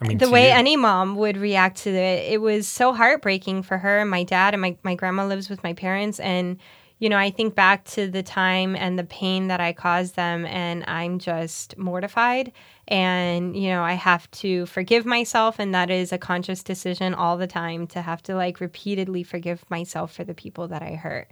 I 0.00 0.04
mean, 0.06 0.18
the 0.18 0.30
way 0.30 0.46
you. 0.48 0.52
any 0.52 0.76
mom 0.76 1.16
would 1.16 1.36
react 1.36 1.78
to 1.78 1.90
it, 1.90 2.32
it 2.32 2.40
was 2.40 2.68
so 2.68 2.92
heartbreaking 2.92 3.62
for 3.62 3.78
her 3.78 4.00
and 4.00 4.10
my 4.10 4.22
dad 4.22 4.54
and 4.54 4.60
my, 4.60 4.76
my 4.82 4.94
grandma 4.94 5.26
lives 5.26 5.48
with 5.48 5.62
my 5.62 5.72
parents 5.74 6.20
and 6.20 6.58
you 6.98 7.08
know 7.08 7.16
i 7.16 7.30
think 7.30 7.54
back 7.56 7.84
to 7.84 8.08
the 8.08 8.22
time 8.22 8.76
and 8.76 8.96
the 8.98 9.04
pain 9.04 9.48
that 9.48 9.60
i 9.60 9.72
caused 9.72 10.14
them 10.14 10.46
and 10.46 10.84
i'm 10.86 11.18
just 11.18 11.76
mortified 11.76 12.52
and 12.86 13.56
you 13.56 13.68
know 13.68 13.82
i 13.82 13.94
have 13.94 14.30
to 14.30 14.66
forgive 14.66 15.04
myself 15.04 15.58
and 15.58 15.74
that 15.74 15.90
is 15.90 16.12
a 16.12 16.18
conscious 16.18 16.62
decision 16.62 17.12
all 17.12 17.36
the 17.36 17.48
time 17.48 17.86
to 17.88 18.02
have 18.02 18.22
to 18.22 18.34
like 18.36 18.60
repeatedly 18.60 19.24
forgive 19.24 19.68
myself 19.68 20.12
for 20.14 20.22
the 20.22 20.34
people 20.34 20.68
that 20.68 20.82
i 20.82 20.94
hurt 20.94 21.28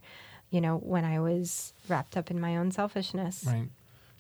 you 0.51 0.61
know 0.61 0.77
when 0.79 1.05
i 1.05 1.21
was 1.21 1.73
wrapped 1.89 2.17
up 2.17 2.31
in 2.33 2.41
my 2.41 2.57
own 2.57 2.71
selfishness 2.73 3.45
Right. 3.47 3.69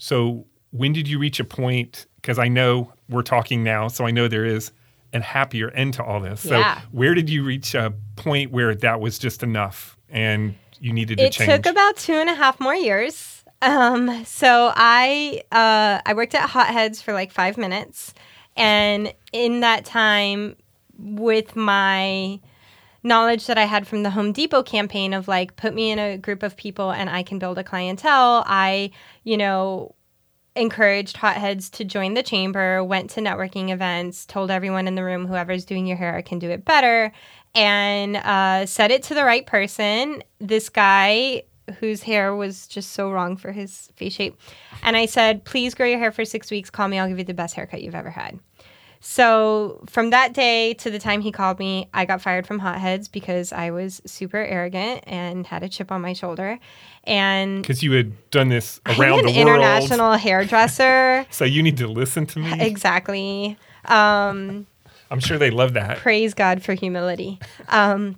So 0.01 0.47
when 0.71 0.93
did 0.95 1.07
you 1.07 1.19
reach 1.19 1.39
a 1.41 1.45
point? 1.45 2.07
Because 2.17 2.39
I 2.39 2.49
know 2.49 2.93
we're 3.09 3.23
talking 3.23 3.63
now, 3.63 3.89
so 3.89 4.07
I 4.07 4.11
know 4.11 4.29
there 4.29 4.47
is 4.47 4.73
an 5.13 5.21
happier 5.21 5.71
end 5.71 5.95
to 5.95 6.05
all 6.05 6.21
this. 6.21 6.41
So 6.41 6.59
Yeah. 6.59 6.81
where 6.91 7.15
did 7.15 7.29
you 7.29 7.45
reach 7.45 7.75
a 7.75 7.93
point 8.17 8.51
where 8.51 8.75
that 8.75 9.01
was 9.01 9.19
just 9.19 9.43
enough 9.43 9.99
and 10.09 10.55
you 10.81 10.93
needed 10.93 11.19
to 11.19 11.25
it 11.25 11.33
change? 11.33 11.51
It 11.51 11.63
took 11.65 11.73
about 11.73 11.97
two 11.97 12.15
and 12.15 12.31
a 12.31 12.35
half 12.35 12.59
more 12.61 12.75
years. 12.75 13.45
Um, 13.61 14.25
so 14.25 14.73
I 14.75 15.43
uh, 15.53 16.01
I 16.07 16.15
worked 16.15 16.35
at 16.35 16.49
Hotheads 16.49 17.03
for 17.03 17.13
like 17.13 17.31
five 17.31 17.59
minutes, 17.59 18.15
and 18.57 19.13
in 19.33 19.61
that 19.61 19.85
time, 19.85 20.57
with 20.99 21.57
my 21.57 22.41
knowledge 23.03 23.47
that 23.47 23.59
I 23.59 23.65
had 23.65 23.87
from 23.87 24.03
the 24.03 24.11
Home 24.11 24.33
Depot 24.33 24.63
campaign 24.63 25.15
of 25.15 25.29
like 25.29 25.57
put 25.57 25.75
me 25.75 25.91
in 25.91 25.99
a 25.99 26.19
group 26.19 26.43
of 26.43 26.57
people 26.57 26.91
and 26.91 27.09
I 27.09 27.23
can 27.23 27.39
build 27.39 27.59
a 27.59 27.65
clientele, 27.65 28.45
I 28.47 28.91
you 29.25 29.37
know 29.37 29.95
encouraged 30.57 31.17
hotheads 31.17 31.71
to 31.71 31.85
join 31.85 32.15
the 32.15 32.23
chamber, 32.23 32.83
went 32.83 33.11
to 33.11 33.21
networking 33.21 33.71
events, 33.71 34.27
told 34.27 34.51
everyone 34.51 34.89
in 34.89 34.97
the 34.97 35.05
room, 35.05 35.27
whoever's 35.27 35.65
doing 35.65 35.87
your 35.87 35.97
hair 35.97 36.17
I 36.17 36.23
can 36.23 36.39
do 36.39 36.51
it 36.51 36.65
better, 36.65 37.13
and 37.55 38.17
uh, 38.17 38.67
said 38.67 38.91
it 38.91 39.03
to 39.05 39.15
the 39.15 39.25
right 39.25 39.47
person. 39.47 40.23
This 40.39 40.69
guy 40.69 41.45
whose 41.79 42.03
hair 42.03 42.35
was 42.35 42.67
just 42.67 42.93
so 42.93 43.11
wrong 43.11 43.37
for 43.37 43.53
his 43.53 43.91
face 43.97 44.15
shape. 44.15 44.39
And 44.83 44.97
I 44.97 45.07
said, 45.07 45.45
please 45.45 45.75
grow 45.75 45.87
your 45.87 45.99
hair 45.99 46.13
for 46.13 46.25
six 46.25 46.51
weeks. 46.51 46.71
Call 46.71 46.89
me. 46.89 46.99
I'll 46.99 47.09
give 47.09 47.19
you 47.19 47.25
the 47.25 47.35
best 47.35 47.55
haircut 47.55 47.83
you've 47.83 47.95
ever 47.95 48.11
had. 48.11 48.39
So 49.03 49.83
from 49.89 50.11
that 50.11 50.35
day 50.35 50.75
to 50.75 50.91
the 50.91 50.99
time 50.99 51.23
he 51.23 51.33
called 51.33 51.59
me, 51.59 51.89
I 51.95 52.05
got 52.05 52.21
fired 52.21 52.47
from 52.47 52.59
Hotheads 52.59 53.09
because 53.09 53.51
I 53.53 53.71
was 53.71 54.03
super 54.05 54.37
arrogant 54.37 55.05
and 55.07 55.47
had 55.47 55.63
a 55.63 55.69
chip 55.69 55.91
on 55.91 56.03
my 56.03 56.13
shoulder. 56.13 56.59
And 57.05 57.63
Because 57.63 57.83
you 57.83 57.93
had 57.93 58.31
done 58.31 58.51
this 58.51 58.79
I'm 58.87 59.01
around 59.01 59.21
an 59.21 59.27
the 59.27 59.33
world. 59.33 59.39
international 59.57 60.13
hairdresser. 60.13 61.27
So 61.31 61.45
you 61.47 61.63
need 61.63 61.79
to 61.79 61.87
listen 61.89 62.27
to 62.27 62.39
me. 62.39 62.61
exactly. 62.61 63.57
Um, 63.87 64.67
I'm 65.11 65.21
sure 65.21 65.39
they 65.39 65.51
love 65.51 65.73
that. 65.73 65.97
praise 65.99 66.35
God 66.35 66.63
for 66.63 66.75
humility. 66.75 67.39
Um, 67.69 68.17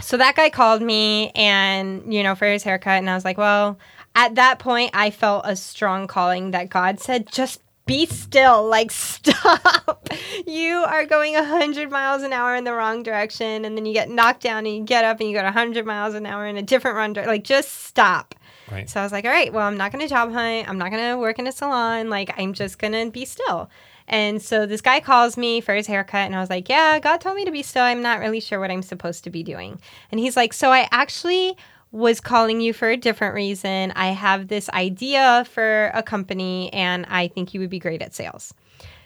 so 0.00 0.16
that 0.18 0.36
guy 0.36 0.50
called 0.50 0.82
me 0.82 1.30
and, 1.30 2.12
you 2.12 2.22
know, 2.22 2.34
for 2.34 2.46
his 2.46 2.62
haircut. 2.62 2.98
And 2.98 3.08
I 3.08 3.14
was 3.14 3.24
like, 3.24 3.38
well, 3.38 3.78
at 4.14 4.34
that 4.34 4.58
point, 4.58 4.90
I 4.94 5.10
felt 5.10 5.44
a 5.46 5.56
strong 5.56 6.06
calling 6.06 6.50
that 6.52 6.68
God 6.68 7.00
said, 7.00 7.26
just 7.32 7.60
be 7.88 8.06
still. 8.06 8.68
Like, 8.68 8.90
stop. 8.92 10.08
you 10.46 10.76
are 10.86 11.04
going 11.04 11.34
100 11.34 11.90
miles 11.90 12.22
an 12.22 12.32
hour 12.32 12.54
in 12.54 12.62
the 12.64 12.72
wrong 12.72 13.02
direction. 13.02 13.64
And 13.64 13.76
then 13.76 13.84
you 13.84 13.92
get 13.92 14.10
knocked 14.10 14.42
down 14.42 14.66
and 14.66 14.76
you 14.76 14.84
get 14.84 15.04
up 15.04 15.18
and 15.18 15.28
you 15.28 15.36
go 15.36 15.42
100 15.42 15.84
miles 15.84 16.14
an 16.14 16.26
hour 16.26 16.46
in 16.46 16.56
a 16.56 16.62
different 16.62 16.96
run. 16.96 17.14
Like, 17.14 17.42
just 17.42 17.86
stop. 17.86 18.36
Right. 18.70 18.88
So 18.88 19.00
I 19.00 19.02
was 19.02 19.12
like, 19.12 19.24
all 19.24 19.30
right, 19.30 19.52
well, 19.52 19.66
I'm 19.66 19.76
not 19.76 19.90
going 19.90 20.02
to 20.02 20.08
job 20.08 20.30
hunt. 20.30 20.68
I'm 20.68 20.78
not 20.78 20.90
going 20.90 21.10
to 21.10 21.18
work 21.18 21.38
in 21.38 21.46
a 21.46 21.52
salon. 21.52 22.10
Like, 22.10 22.38
I'm 22.38 22.52
just 22.52 22.78
going 22.78 22.92
to 22.92 23.10
be 23.10 23.24
still. 23.24 23.70
And 24.08 24.40
so 24.40 24.64
this 24.64 24.80
guy 24.80 25.00
calls 25.00 25.36
me 25.36 25.60
for 25.60 25.74
his 25.74 25.86
haircut, 25.86 26.26
and 26.26 26.34
I 26.34 26.40
was 26.40 26.48
like, 26.48 26.68
yeah, 26.70 26.98
God 26.98 27.20
told 27.20 27.36
me 27.36 27.44
to 27.44 27.50
be 27.50 27.62
still. 27.62 27.82
I'm 27.82 28.00
not 28.00 28.20
really 28.20 28.40
sure 28.40 28.58
what 28.58 28.70
I'm 28.70 28.80
supposed 28.80 29.24
to 29.24 29.30
be 29.30 29.42
doing. 29.42 29.78
And 30.10 30.18
he's 30.18 30.34
like, 30.34 30.54
so 30.54 30.70
I 30.70 30.88
actually 30.90 31.58
was 31.90 32.20
calling 32.20 32.60
you 32.60 32.72
for 32.72 32.88
a 32.90 32.96
different 32.96 33.34
reason. 33.34 33.92
I 33.96 34.08
have 34.08 34.48
this 34.48 34.68
idea 34.70 35.46
for 35.50 35.90
a 35.94 36.02
company, 36.02 36.72
and 36.72 37.06
I 37.08 37.28
think 37.28 37.54
you 37.54 37.60
would 37.60 37.70
be 37.70 37.78
great 37.78 38.02
at 38.02 38.14
sales. 38.14 38.52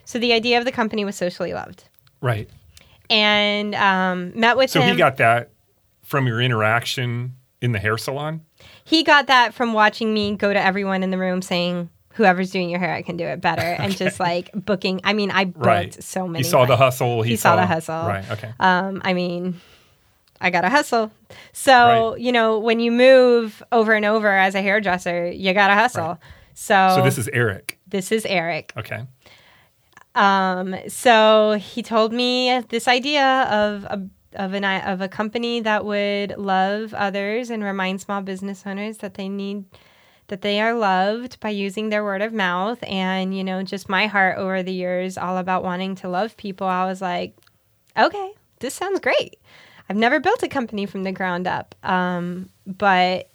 So 0.04 0.18
the 0.18 0.32
idea 0.32 0.58
of 0.58 0.64
the 0.64 0.72
company 0.72 1.04
was 1.04 1.14
socially 1.16 1.52
loved. 1.54 1.84
Right. 2.20 2.48
And 3.10 3.74
um, 3.74 4.32
met 4.38 4.56
with 4.56 4.70
So 4.70 4.80
him. 4.80 4.92
he 4.92 4.98
got 4.98 5.18
that 5.18 5.50
from 6.02 6.26
your 6.26 6.40
interaction 6.40 7.36
in 7.60 7.72
the 7.72 7.78
hair 7.78 7.96
salon? 7.98 8.42
he 8.84 9.02
got 9.02 9.26
that 9.28 9.54
from 9.54 9.72
watching 9.72 10.12
me 10.14 10.36
go 10.36 10.52
to 10.52 10.60
everyone 10.60 11.02
in 11.02 11.10
the 11.10 11.18
room 11.18 11.42
saying, 11.42 11.88
whoever's 12.14 12.50
doing 12.50 12.68
your 12.70 12.78
hair, 12.80 12.92
I 12.94 13.02
can 13.02 13.16
do 13.16 13.24
it 13.24 13.40
better. 13.40 13.62
And 13.78 13.96
just 13.96 14.18
like 14.20 14.50
booking. 14.54 15.00
I 15.04 15.12
mean, 15.12 15.30
I 15.30 15.44
booked 15.46 15.64
Right. 15.66 16.02
so 16.02 16.26
many. 16.28 16.44
He 16.44 16.50
saw 16.50 16.64
the 16.64 16.76
hustle. 16.76 17.22
He, 17.22 17.30
he 17.30 17.36
saw 17.36 17.56
the 17.56 17.66
hustle. 17.66 18.06
Right. 18.06 18.28
Okay. 18.30 18.52
Um, 18.60 19.00
I 19.04 19.14
mean, 19.14 19.60
I 20.42 20.50
got 20.50 20.62
to 20.62 20.68
hustle. 20.68 21.10
So, 21.52 22.10
Right. 22.12 22.20
you 22.20 22.32
know, 22.32 22.58
when 22.58 22.80
you 22.80 22.90
move 22.92 23.62
over 23.72 23.92
and 23.94 24.04
over 24.04 24.28
as 24.28 24.54
a 24.54 24.60
hairdresser, 24.62 25.30
you 25.30 25.54
got 25.54 25.68
to 25.68 25.74
hustle. 25.74 26.08
Right. 26.08 26.18
So, 26.54 26.96
so 26.96 27.02
this 27.02 27.16
is 27.16 27.28
Eric. 27.32 27.78
this 27.86 28.12
is 28.12 28.26
Eric. 28.26 28.72
Okay. 28.76 29.06
Um, 30.14 30.76
so 30.88 31.52
he 31.58 31.82
told 31.82 32.12
me 32.12 32.60
this 32.68 32.86
idea 32.86 33.44
of 33.50 33.84
a 33.84 34.06
of 34.34 34.52
an 34.54 34.64
of 34.64 35.00
a 35.00 35.08
company 35.08 35.60
that 35.60 35.84
would 35.84 36.34
love 36.36 36.92
others 36.94 37.50
and 37.50 37.62
remind 37.62 38.00
small 38.00 38.20
business 38.22 38.62
owners 38.66 38.98
that 38.98 39.14
they 39.14 39.28
need 39.28 39.64
that 40.28 40.40
they 40.42 40.60
are 40.60 40.74
loved 40.74 41.38
by 41.40 41.50
using 41.50 41.88
their 41.90 42.02
word 42.04 42.22
of 42.22 42.32
mouth 42.32 42.78
and 42.84 43.36
you 43.36 43.44
know 43.44 43.62
just 43.62 43.88
my 43.90 44.06
heart 44.06 44.38
over 44.38 44.62
the 44.62 44.72
years 44.72 45.18
all 45.18 45.36
about 45.36 45.62
wanting 45.64 45.94
to 45.96 46.08
love 46.08 46.34
people 46.38 46.66
i 46.66 46.86
was 46.86 47.02
like 47.02 47.36
okay 47.98 48.32
this 48.60 48.72
sounds 48.72 49.00
great 49.00 49.38
i've 49.88 49.96
never 49.96 50.20
built 50.20 50.42
a 50.42 50.48
company 50.48 50.86
from 50.86 51.02
the 51.04 51.12
ground 51.12 51.46
up 51.46 51.74
um, 51.82 52.48
but 52.66 53.30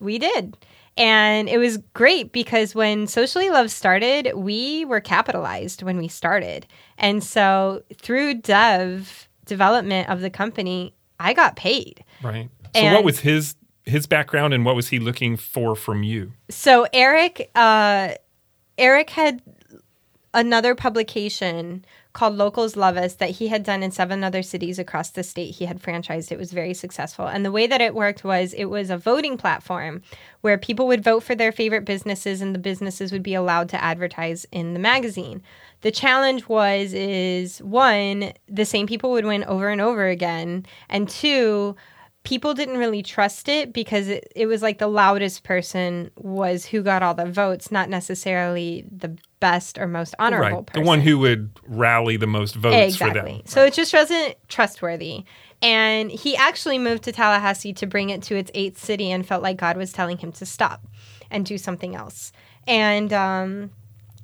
we 0.00 0.18
did 0.18 0.56
and 0.96 1.48
it 1.48 1.56
was 1.58 1.78
great 1.94 2.32
because 2.32 2.74
when 2.74 3.06
socially 3.06 3.48
love 3.50 3.70
started 3.70 4.32
we 4.34 4.84
were 4.84 5.00
capitalized 5.00 5.82
when 5.82 5.96
we 5.96 6.08
started 6.08 6.66
and 6.98 7.24
so 7.24 7.82
through 7.94 8.34
dev 8.34 9.28
development 9.46 10.08
of 10.08 10.20
the 10.20 10.30
company 10.30 10.92
i 11.20 11.32
got 11.32 11.56
paid 11.56 12.04
Right. 12.22 12.48
So 12.74 12.84
what 12.94 13.04
was 13.04 13.20
his 13.20 13.56
his 13.84 14.06
background 14.06 14.54
and 14.54 14.64
what 14.64 14.76
was 14.76 14.88
he 14.88 14.98
looking 15.00 15.36
for 15.36 15.74
from 15.74 16.02
you? 16.02 16.32
so 16.48 16.86
eric 16.92 17.50
uh 17.54 18.14
eric 18.78 19.10
had 19.10 19.42
another 20.34 20.74
publication 20.74 21.84
called 22.12 22.34
locals 22.36 22.76
love 22.76 22.96
us 22.96 23.14
that 23.14 23.30
he 23.30 23.48
had 23.48 23.62
done 23.62 23.82
in 23.82 23.90
seven 23.90 24.22
other 24.22 24.42
cities 24.42 24.78
across 24.78 25.10
the 25.10 25.22
state 25.22 25.54
he 25.54 25.64
had 25.64 25.80
franchised. 25.80 26.30
It 26.30 26.38
was 26.38 26.52
very 26.52 26.74
successful. 26.74 27.26
And 27.26 27.44
the 27.44 27.52
way 27.52 27.66
that 27.66 27.80
it 27.80 27.94
worked 27.94 28.24
was 28.24 28.52
it 28.52 28.66
was 28.66 28.90
a 28.90 28.98
voting 28.98 29.36
platform 29.36 30.02
where 30.42 30.58
people 30.58 30.86
would 30.86 31.04
vote 31.04 31.22
for 31.22 31.34
their 31.34 31.52
favorite 31.52 31.84
businesses 31.84 32.40
and 32.40 32.54
the 32.54 32.58
businesses 32.58 33.12
would 33.12 33.22
be 33.22 33.34
allowed 33.34 33.68
to 33.70 33.82
advertise 33.82 34.46
in 34.52 34.74
the 34.74 34.80
magazine. 34.80 35.42
The 35.80 35.90
challenge 35.90 36.48
was 36.48 36.92
is 36.92 37.62
one 37.62 38.32
the 38.46 38.66
same 38.66 38.86
people 38.86 39.10
would 39.12 39.24
win 39.24 39.44
over 39.44 39.68
and 39.68 39.80
over 39.80 40.06
again. 40.06 40.66
And 40.88 41.08
two 41.08 41.76
people 42.24 42.54
didn't 42.54 42.78
really 42.78 43.02
trust 43.02 43.48
it 43.48 43.72
because 43.72 44.08
it, 44.08 44.30
it 44.36 44.46
was 44.46 44.62
like 44.62 44.78
the 44.78 44.86
loudest 44.86 45.44
person 45.44 46.10
was 46.16 46.66
who 46.66 46.82
got 46.82 47.02
all 47.02 47.14
the 47.14 47.26
votes, 47.26 47.72
not 47.72 47.88
necessarily 47.88 48.84
the 48.90 49.16
best 49.42 49.76
or 49.76 49.88
most 49.88 50.14
honorable 50.20 50.58
right. 50.58 50.66
person. 50.66 50.82
The 50.84 50.88
one 50.88 51.00
who 51.00 51.18
would 51.18 51.50
rally 51.66 52.16
the 52.16 52.28
most 52.28 52.54
votes 52.54 52.96
for 52.96 53.10
them. 53.10 53.42
So 53.44 53.64
it 53.64 53.74
just 53.74 53.92
wasn't 53.92 54.36
trustworthy. 54.48 55.24
And 55.60 56.10
he 56.10 56.36
actually 56.36 56.78
moved 56.78 57.02
to 57.04 57.12
Tallahassee 57.12 57.72
to 57.74 57.86
bring 57.86 58.10
it 58.10 58.22
to 58.22 58.36
its 58.36 58.52
eighth 58.54 58.78
city 58.78 59.10
and 59.10 59.26
felt 59.26 59.42
like 59.42 59.56
God 59.56 59.76
was 59.76 59.92
telling 59.92 60.18
him 60.18 60.30
to 60.32 60.46
stop 60.46 60.86
and 61.28 61.44
do 61.44 61.58
something 61.58 61.96
else. 61.96 62.32
And 62.68 63.12
um, 63.12 63.70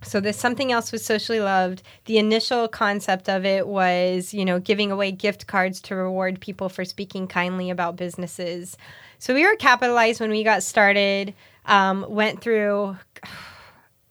so 0.02 0.20
this 0.20 0.36
something 0.36 0.70
else 0.70 0.92
was 0.92 1.04
socially 1.04 1.40
loved. 1.40 1.82
The 2.04 2.18
initial 2.18 2.68
concept 2.68 3.28
of 3.28 3.44
it 3.44 3.66
was, 3.66 4.32
you 4.32 4.44
know, 4.44 4.60
giving 4.60 4.92
away 4.92 5.10
gift 5.10 5.48
cards 5.48 5.80
to 5.82 5.96
reward 5.96 6.40
people 6.40 6.68
for 6.68 6.84
speaking 6.84 7.26
kindly 7.26 7.70
about 7.70 7.96
businesses. 7.96 8.76
So 9.18 9.34
we 9.34 9.44
were 9.44 9.56
capitalized 9.56 10.20
when 10.20 10.30
we 10.30 10.44
got 10.44 10.62
started. 10.62 11.34
Um, 11.66 12.06
went 12.08 12.40
through, 12.40 12.96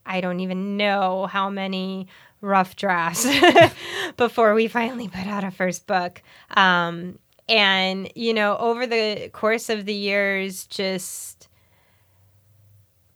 I 0.07 0.21
don't 0.21 0.39
even 0.39 0.77
know 0.77 1.27
how 1.27 1.49
many 1.49 2.07
rough 2.41 2.75
drafts 2.75 3.27
before 4.17 4.53
we 4.53 4.67
finally 4.67 5.07
put 5.07 5.27
out 5.27 5.43
a 5.43 5.51
first 5.51 5.87
book. 5.87 6.21
Um, 6.55 7.19
and 7.49 8.11
you 8.15 8.33
know, 8.33 8.57
over 8.57 8.85
the 8.87 9.29
course 9.33 9.69
of 9.69 9.85
the 9.85 9.93
years, 9.93 10.65
just 10.67 11.47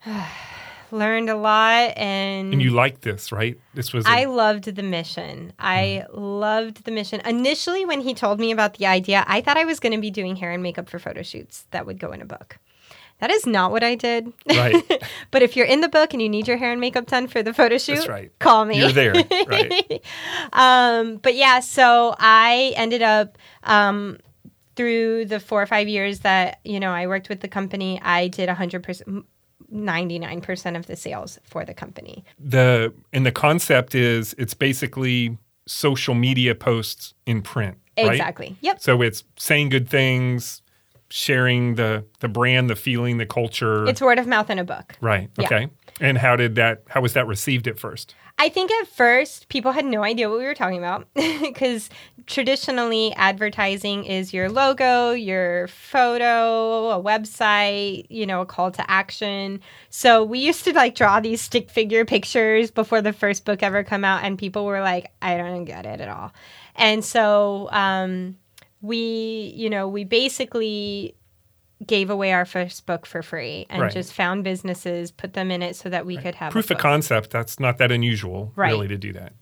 learned 0.92 1.30
a 1.30 1.36
lot 1.36 1.94
and 1.98 2.54
And 2.54 2.62
you 2.62 2.72
liked 2.72 3.02
this, 3.02 3.32
right? 3.32 3.60
This 3.74 3.94
was 3.94 4.06
a- 4.06 4.10
I 4.10 4.26
loved 4.26 4.66
the 4.76 4.84
mission. 4.84 5.54
I 5.60 6.06
loved 6.12 6.84
the 6.86 6.92
mission. 6.92 7.22
Initially, 7.26 7.86
when 7.86 8.02
he 8.02 8.14
told 8.14 8.40
me 8.40 8.52
about 8.52 8.76
the 8.76 8.86
idea, 8.88 9.24
I 9.28 9.42
thought 9.42 9.58
I 9.58 9.66
was 9.66 9.80
going 9.80 9.94
to 9.94 10.02
be 10.02 10.12
doing 10.12 10.36
hair 10.36 10.52
and 10.52 10.62
makeup 10.64 10.90
for 10.90 11.00
photo 11.00 11.22
shoots 11.22 11.66
that 11.72 11.86
would 11.86 12.00
go 12.00 12.12
in 12.12 12.22
a 12.22 12.26
book. 12.26 12.58
That 13.22 13.30
is 13.30 13.46
not 13.46 13.72
what 13.72 13.84
I 13.84 13.94
did. 13.94 14.34
Right. 14.50 15.04
but 15.32 15.44
if 15.44 15.56
you're 15.56 15.68
in 15.68 15.82
the 15.82 15.88
book 15.88 16.12
and 16.14 16.22
you 16.22 16.28
need 16.28 16.48
your 16.48 16.58
hair 16.58 16.72
and 16.72 16.82
makeup 16.82 17.06
done 17.06 17.28
for 17.28 17.44
the 17.44 17.54
photo 17.54 17.78
shoot, 17.78 18.08
right. 18.08 18.32
call 18.40 18.66
me. 18.66 18.80
You're 18.80 18.92
there, 18.92 19.14
right. 19.48 20.04
um, 20.54 21.18
but 21.18 21.36
yeah, 21.36 21.60
so 21.60 22.16
I 22.18 22.74
ended 22.76 23.04
up 23.04 23.38
um, 23.64 24.18
through 24.76 25.26
the 25.26 25.40
four 25.40 25.62
or 25.62 25.68
five 25.68 25.88
years 25.88 26.22
that 26.22 26.60
you 26.66 26.80
know 26.80 26.92
I 26.92 27.06
worked 27.06 27.30
with 27.30 27.42
the 27.42 27.48
company. 27.48 28.02
I 28.04 28.28
did 28.28 28.50
hundred 28.50 28.84
percent. 28.84 29.26
99% 29.72 30.76
of 30.76 30.88
the 30.88 30.98
sales 30.98 31.40
for 31.46 31.64
the 31.64 31.74
company. 31.74 32.26
the 32.38 32.94
and 33.14 33.26
the 33.26 33.32
concept 33.32 33.96
is 33.96 34.36
it's 34.38 34.54
basically 34.54 35.38
social 35.66 36.14
media 36.14 36.54
posts 36.54 37.14
in 37.26 37.42
print. 37.42 37.78
right? 37.98 38.12
Exactly. 38.12 38.58
Yep. 38.60 38.82
So 38.82 39.02
it's 39.02 39.24
saying 39.38 39.70
good 39.70 39.88
things, 39.88 40.61
sharing 41.12 41.76
the 41.76 42.06
the 42.20 42.28
brand, 42.28 42.70
the 42.70 42.76
feeling, 42.76 43.18
the 43.18 43.26
culture. 43.26 43.86
It's 43.86 44.02
word 44.02 44.20
of 44.20 44.28
mouth 44.28 44.50
in 44.50 44.60
a 44.60 44.64
book. 44.64 44.96
right. 45.02 45.30
yeah. 45.38 45.46
Okay. 45.46 45.70
And 46.00 46.18
how 46.18 46.36
did 46.36 46.56
that 46.56 46.84
how 46.88 47.02
was 47.02 47.14
that 47.14 47.28
received 47.28 47.68
at 47.68 47.78
first? 47.78 48.16
I 48.40 48.50
think 48.50 48.72
at 48.72 48.88
first 48.88 49.50
people 49.50 49.72
had 49.72 49.86
no 49.86 50.04
idea 50.04 50.28
what 50.28 50.40
we 50.40 50.46
were 50.46 50.56
talking 50.56 50.80
about 50.80 51.08
because 51.14 51.92
traditionally 52.26 53.14
advertising 53.14 54.06
is 54.06 54.34
your 54.34 54.50
logo, 54.50 55.12
your 55.12 55.68
photo, 55.68 56.90
a 56.90 57.04
website, 57.04 58.08
you 58.10 58.26
know, 58.26 58.42
a 58.42 58.46
call 58.48 58.72
to 58.72 58.90
action. 58.90 59.60
So 59.92 60.24
we 60.24 60.40
used 60.40 60.64
to 60.64 60.74
like 60.74 60.96
draw 60.96 61.20
these 61.20 61.42
stick 61.42 61.70
figure 61.70 62.04
pictures 62.04 62.72
before 62.72 63.04
the 63.04 63.14
first 63.14 63.46
book 63.46 63.62
ever 63.62 63.84
come 63.84 64.04
out 64.04 64.24
and 64.24 64.40
people 64.40 64.66
were 64.66 64.82
like, 64.82 65.12
I 65.22 65.38
don't 65.38 65.66
get 65.66 65.86
it 65.86 66.02
at 66.02 66.10
all. 66.10 66.34
And 66.76 67.06
so 67.06 67.70
um, 67.72 68.38
we, 68.82 69.54
you 69.56 69.70
know, 69.70 69.88
we 69.88 70.04
basically 70.04 71.16
gave 71.86 72.10
away 72.10 72.32
our 72.32 72.46
first 72.46 72.86
book 72.86 73.06
for 73.06 73.22
free 73.24 73.66
and 73.70 73.82
Right. 73.82 73.92
just 73.92 74.14
found 74.14 74.44
businesses, 74.44 75.12
put 75.12 75.34
them 75.34 75.50
in 75.50 75.62
it 75.64 75.76
so 75.76 75.90
that 75.90 76.06
we 76.06 76.16
could 76.18 76.36
have 76.36 76.52
a 76.52 76.54
Proof 76.54 76.70
of 76.70 76.78
concept, 76.78 77.32
that's 77.32 77.60
not 77.60 77.78
that 77.80 77.92
unusual 77.92 78.52
Right. 78.56 78.70
really 78.70 78.88
to 78.88 78.98
do 78.98 79.12
that. 79.14 79.34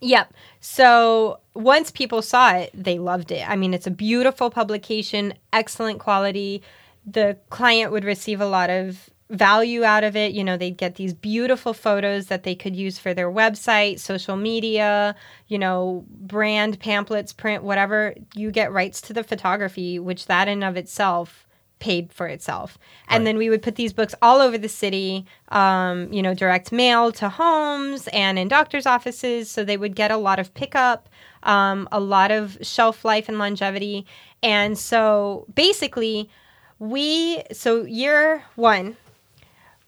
Yep. 0.00 0.32
So 0.60 1.38
once 1.54 1.90
people 1.90 2.22
saw 2.22 2.54
it, 2.54 2.70
they 2.74 2.98
loved 2.98 3.30
it. 3.30 3.48
I 3.48 3.56
mean, 3.56 3.72
it's 3.74 3.86
a 3.86 3.90
beautiful 3.90 4.50
publication, 4.50 5.34
excellent 5.52 6.00
quality. 6.00 6.62
The 7.06 7.36
client 7.50 7.92
would 7.92 8.04
receive 8.04 8.40
a 8.40 8.46
lot 8.46 8.68
of 8.70 9.10
value 9.32 9.82
out 9.82 10.04
of 10.04 10.14
it. 10.14 10.32
You 10.32 10.44
know, 10.44 10.56
they'd 10.56 10.76
get 10.76 10.96
these 10.96 11.14
beautiful 11.14 11.72
photos 11.72 12.26
that 12.26 12.42
they 12.44 12.54
could 12.54 12.76
use 12.76 12.98
for 12.98 13.14
their 13.14 13.30
website, 13.30 13.98
social 13.98 14.36
media, 14.36 15.16
you 15.48 15.58
know, 15.58 16.04
brand 16.08 16.78
pamphlets, 16.78 17.32
print, 17.32 17.64
whatever. 17.64 18.14
You 18.34 18.50
get 18.50 18.72
rights 18.72 19.00
to 19.02 19.12
the 19.12 19.24
photography, 19.24 19.98
which 19.98 20.26
that 20.26 20.48
in 20.48 20.62
of 20.62 20.76
itself 20.76 21.46
paid 21.78 22.12
for 22.12 22.28
itself. 22.28 22.78
And 23.08 23.22
Right. 23.22 23.24
then 23.24 23.38
we 23.38 23.50
would 23.50 23.62
put 23.62 23.74
these 23.74 23.92
books 23.92 24.14
all 24.22 24.40
over 24.40 24.56
the 24.56 24.68
city, 24.68 25.26
um, 25.48 26.12
you 26.12 26.22
know, 26.22 26.32
direct 26.32 26.70
mail 26.70 27.10
to 27.12 27.28
homes 27.28 28.08
and 28.12 28.38
in 28.38 28.46
doctors' 28.46 28.86
offices. 28.86 29.50
So 29.50 29.64
they 29.64 29.76
would 29.76 29.96
get 29.96 30.12
a 30.12 30.16
lot 30.16 30.38
of 30.38 30.54
pickup, 30.54 31.08
um, 31.42 31.88
a 31.90 31.98
lot 31.98 32.30
of 32.30 32.56
shelf 32.62 33.04
life 33.04 33.28
and 33.28 33.38
longevity. 33.38 34.06
And 34.44 34.78
so 34.78 35.46
basically, 35.52 36.30
we, 36.78 37.42
so 37.50 37.82
year 37.84 38.44
one, 38.54 38.96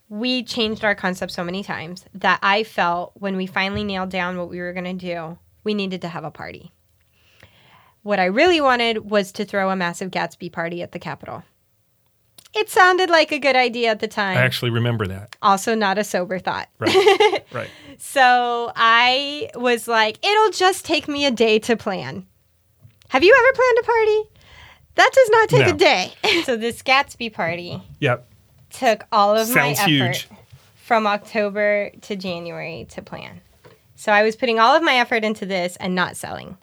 we 0.09 0.43
changed 0.43 0.85
our 0.85 0.95
concept 0.95 1.33
so 1.33 1.43
many 1.45 1.63
times 1.63 2.05
that 2.15 2.39
I 2.43 2.63
felt 2.65 3.13
when 3.15 3.37
we 3.37 3.47
finally 3.47 3.85
nailed 3.85 4.11
down 4.11 4.37
what 4.37 4.51
we 4.51 4.61
were 4.61 4.73
going 4.73 4.85
to 4.85 4.93
do, 4.93 5.39
we 5.65 5.75
needed 5.75 6.01
to 6.03 6.09
have 6.09 6.25
a 6.25 6.31
party. 6.31 6.73
What 8.03 8.21
I 8.21 8.27
really 8.27 8.61
wanted 8.61 9.11
was 9.11 9.33
to 9.33 9.45
throw 9.45 9.71
a 9.71 9.77
massive 9.77 10.11
Gatsby 10.11 10.53
party 10.53 10.83
at 10.83 10.93
the 10.93 10.99
Capitol. 10.99 11.43
It 12.55 12.69
sounded 12.71 13.11
like 13.11 13.33
a 13.33 13.39
good 13.39 13.57
idea 13.57 13.91
at 13.91 13.99
the 13.99 14.07
time. 14.07 14.37
I 14.37 14.43
actually 14.43 14.71
remember 14.71 15.07
that. 15.09 15.37
also, 15.43 15.75
not 15.75 15.99
a 15.99 16.05
sober 16.05 16.39
thought. 16.39 16.69
Right. 16.79 17.45
right. 17.53 17.71
So 17.99 18.71
I 18.77 19.51
was 19.57 19.89
like, 19.89 20.25
it'll 20.25 20.51
just 20.51 20.85
take 20.85 21.09
me 21.09 21.25
a 21.27 21.31
day 21.33 21.59
to 21.61 21.77
plan. 21.77 22.27
Have 23.09 23.25
you 23.25 23.35
ever 23.37 23.57
planned 23.57 23.79
a 23.81 23.83
party? 23.85 24.31
That 24.97 25.11
does 25.13 25.31
not 25.31 25.49
take 25.49 25.67
No. 25.67 25.73
a 25.73 25.77
day. 25.77 26.43
so 26.45 26.57
this 26.57 26.83
Gatsby 26.83 27.33
party 27.33 27.83
Yep. 28.01 28.29
Took 28.75 29.07
all 29.12 29.37
of 29.37 29.47
Sounds 29.47 29.57
my 29.57 29.70
effort 29.70 30.16
huge. 30.16 30.29
from 30.77 31.07
October 31.07 31.91
to 32.03 32.16
January 32.16 32.87
to 32.91 33.03
plan. 33.03 33.41
So 33.97 34.12
I 34.12 34.22
was 34.22 34.37
putting 34.37 34.59
all 34.59 34.75
of 34.75 34.83
my 34.83 34.95
effort 34.95 35.25
into 35.25 35.47
this 35.47 35.77
and 35.77 35.95
not 35.95 36.16
selling. 36.16 36.59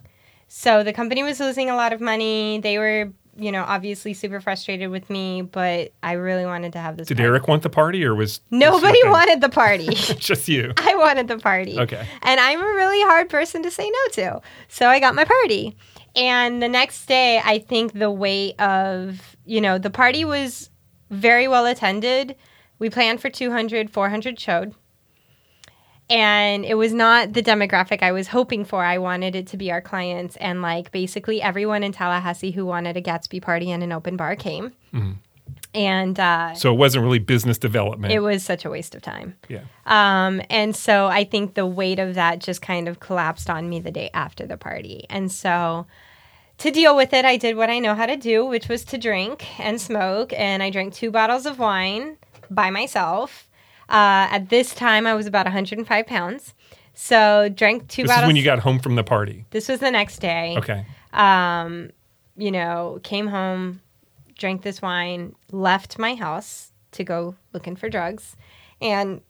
So 0.47 0.84
the 0.84 0.93
company 0.93 1.24
was 1.24 1.39
losing 1.39 1.70
a 1.70 1.76
lot 1.76 1.93
of 1.93 2.01
money. 2.01 2.59
They 2.59 2.78
were, 2.78 3.09
you 3.38 3.53
know, 3.53 3.64
obviously 3.64 4.14
super 4.14 4.41
frustrated 4.41 4.89
with 4.89 5.09
me, 5.09 5.41
but 5.41 5.93
I 6.03 6.14
really 6.14 6.45
wanted 6.45 6.74
to 6.74 6.80
have 6.80 6.97
this. 6.97 7.07
Did 7.07 7.18
party. 7.18 7.28
Eric 7.28 7.47
want 7.47 7.64
the 7.64 7.70
party 7.70 8.03
or 8.03 8.14
was 8.14 8.41
Nobody 8.51 8.99
wanted 9.05 9.39
the 9.39 9.49
party. 9.49 9.88
just 9.95 10.49
you? 10.49 10.74
I 10.78 10.95
wanted 10.95 11.30
the 11.30 11.38
party. 11.38 11.80
Okay. 11.80 12.05
And 12.24 12.39
I'm 12.39 12.59
a 12.59 12.66
really 12.66 13.01
hard 13.03 13.30
person 13.30 13.64
to 13.64 13.72
say 13.72 13.89
no 13.89 14.12
to. 14.14 14.41
So 14.68 14.88
I 14.88 14.99
got 14.99 15.16
my 15.16 15.24
party. 15.24 15.78
And 16.18 16.62
the 16.62 16.68
next 16.68 17.05
day, 17.05 17.41
I 17.43 17.59
think 17.59 17.93
the 17.93 18.12
weight 18.12 18.59
of, 18.59 19.38
you 19.45 19.62
know, 19.62 19.78
the 19.78 19.89
party 19.89 20.26
was 20.26 20.70
very 21.12 21.47
well 21.47 21.66
attended. 21.68 22.36
We 22.80 22.89
planned 22.89 23.22
for 23.22 23.30
200, 23.30 23.91
400 23.91 24.39
showed. 24.39 24.74
And 26.09 26.66
it 26.66 26.74
was 26.76 26.91
not 26.93 27.34
the 27.34 27.41
demographic 27.43 28.01
I 28.03 28.12
was 28.12 28.28
hoping 28.30 28.66
for. 28.66 28.84
I 28.84 28.97
wanted 28.97 29.34
it 29.36 29.47
to 29.47 29.57
be 29.57 29.72
our 29.72 29.82
clients. 29.82 30.36
And 30.38 30.62
like 30.62 30.91
basically 30.91 31.41
everyone 31.41 31.84
in 31.84 31.91
Tallahassee 31.93 32.51
who 32.51 32.66
wanted 32.66 32.97
a 32.97 33.01
Gatsby 33.01 33.41
party 33.41 33.72
and 33.72 33.82
an 33.82 33.91
open 33.93 34.18
bar 34.18 34.36
came. 34.36 34.74
And 35.74 36.20
uh, 36.20 36.53
So 36.53 36.74
it 36.74 36.78
wasn't 36.78 37.03
really 37.05 37.20
business 37.20 37.57
development. 37.57 38.14
it 38.14 38.20
was 38.20 38.43
such 38.43 38.66
a 38.66 38.70
waste 38.70 38.93
of 38.93 39.01
time. 39.01 39.38
yeah. 39.47 39.62
Um, 39.86 40.41
and 40.49 40.76
so 40.76 41.07
I 41.07 41.24
think 41.24 41.53
the 41.53 41.66
weight 41.66 41.97
of 41.99 42.16
that 42.16 42.39
just 42.39 42.62
kind 42.62 42.89
of 42.89 42.99
collapsed 42.99 43.49
on 43.49 43.70
me 43.70 43.80
the 43.80 43.91
day 43.91 44.09
after 44.14 44.45
the 44.45 44.57
party. 44.57 45.05
And 45.09 45.32
so 45.32 45.88
to 46.62 46.72
deal 46.72 46.95
with 46.95 47.14
it, 47.14 47.26
I 47.26 47.38
did 47.38 47.55
what 47.57 47.70
I 47.70 47.80
know 47.80 47.95
how 47.95 48.05
to 48.05 48.16
do, 48.18 48.45
which 48.45 48.68
was 48.68 48.84
to 48.86 48.97
drink 48.97 49.59
and 49.59 49.80
smoke. 49.80 50.32
And 50.34 50.62
I 50.64 50.70
drank 50.70 50.93
two 50.93 51.12
bottles 51.12 51.45
of 51.45 51.59
wine 51.59 52.18
by 52.49 52.70
myself. 52.70 53.49
Uh, 53.89 54.28
at 54.32 54.49
this 54.49 54.74
time, 54.74 55.05
I 55.07 55.14
was 55.16 55.26
about 55.28 55.45
105 55.45 56.05
pounds. 56.07 56.53
So 56.93 57.49
drank 57.49 57.88
two 57.88 58.03
This 58.03 58.09
bottles. 58.09 58.22
This 58.22 58.24
is 58.24 58.28
when 58.28 58.36
you 58.36 58.43
got 58.43 58.59
home 58.59 58.80
from 58.80 58.95
the 58.95 59.03
party. 59.03 59.45
this 59.51 59.68
was 59.68 59.80
the 59.80 59.91
next 59.91 60.20
day 60.20 60.55
Okay. 60.57 60.86
um, 61.14 61.89
you 62.38 62.51
know, 62.51 62.99
came 63.03 63.28
home, 63.28 63.82
drank 64.38 64.62
this 64.62 64.82
wine, 64.82 65.36
left 65.51 65.97
my 65.99 66.16
house 66.16 66.72
to 66.91 67.03
go 67.03 67.36
looking 67.53 67.76
for 67.76 67.89
drugs, 67.89 68.36
and 68.82 69.22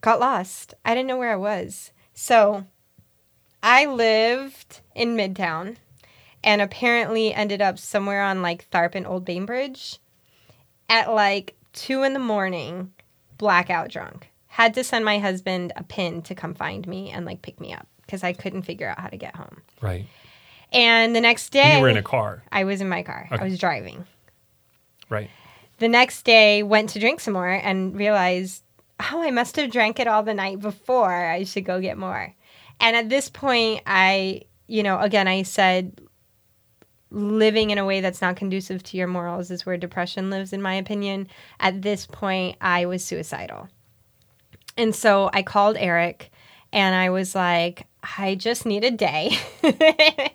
got 0.00 0.18
lost. 0.20 0.74
I 0.84 0.94
didn't 0.94 1.08
know 1.08 1.18
where 1.18 1.32
I 1.32 1.36
was. 1.36 1.92
So 2.14 2.66
I 3.62 3.86
lived 3.86 4.80
in 4.94 5.16
Midtown 5.16 5.76
and 6.42 6.60
apparently 6.60 7.32
ended 7.32 7.62
up 7.62 7.78
somewhere 7.78 8.22
on 8.22 8.42
like 8.42 8.68
Tharpe 8.70 8.94
and 8.94 9.06
Old 9.06 9.24
Bainbridge 9.24 9.98
at 10.88 11.12
like 11.12 11.54
two 11.72 12.02
in 12.02 12.12
the 12.12 12.18
morning, 12.18 12.92
blackout 13.38 13.90
drunk. 13.90 14.30
Had 14.48 14.74
to 14.74 14.84
send 14.84 15.04
my 15.04 15.18
husband 15.18 15.72
a 15.76 15.82
pin 15.82 16.22
to 16.22 16.34
come 16.34 16.54
find 16.54 16.86
me 16.86 17.10
and 17.10 17.24
like 17.24 17.40
pick 17.40 17.60
me 17.60 17.72
up 17.72 17.86
because 18.04 18.22
I 18.22 18.32
couldn't 18.32 18.62
figure 18.62 18.88
out 18.88 19.00
how 19.00 19.08
to 19.08 19.16
get 19.16 19.36
home. 19.36 19.62
Right. 19.80 20.06
And 20.72 21.14
the 21.14 21.20
next 21.20 21.50
day, 21.50 21.76
you 21.76 21.82
were 21.82 21.88
in 21.88 21.96
a 21.96 22.02
car. 22.02 22.42
I 22.50 22.64
was 22.64 22.80
in 22.80 22.88
my 22.88 23.02
car. 23.02 23.28
Okay. 23.30 23.42
I 23.42 23.44
was 23.44 23.58
driving. 23.58 24.06
Right. 25.08 25.30
The 25.78 25.88
next 25.88 26.24
day, 26.24 26.62
went 26.62 26.90
to 26.90 26.98
drink 26.98 27.20
some 27.20 27.34
more 27.34 27.48
and 27.48 27.96
realized, 27.96 28.62
oh, 29.00 29.22
I 29.22 29.30
must 29.30 29.56
have 29.56 29.70
drank 29.70 30.00
it 30.00 30.06
all 30.06 30.22
the 30.22 30.34
night 30.34 30.60
before. 30.60 31.12
I 31.12 31.44
should 31.44 31.64
go 31.64 31.80
get 31.80 31.98
more. 31.98 32.34
And 32.82 32.96
at 32.96 33.08
this 33.08 33.30
point, 33.30 33.82
I, 33.86 34.42
you 34.66 34.82
know, 34.82 34.98
again, 34.98 35.28
I 35.28 35.42
said, 35.42 35.98
living 37.10 37.70
in 37.70 37.78
a 37.78 37.84
way 37.84 38.00
that's 38.00 38.20
not 38.20 38.36
conducive 38.36 38.82
to 38.82 38.96
your 38.96 39.06
morals 39.06 39.50
is 39.50 39.64
where 39.64 39.76
depression 39.76 40.30
lives, 40.30 40.52
in 40.52 40.60
my 40.60 40.74
opinion. 40.74 41.28
At 41.60 41.82
this 41.82 42.06
point, 42.06 42.56
I 42.60 42.86
was 42.86 43.04
suicidal. 43.04 43.68
And 44.76 44.94
so 44.94 45.30
I 45.32 45.42
called 45.42 45.76
Eric 45.78 46.30
and 46.72 46.94
I 46.94 47.10
was 47.10 47.34
like, 47.34 47.86
I 48.18 48.34
just 48.34 48.66
need 48.66 48.82
a 48.82 48.90
day 48.90 49.36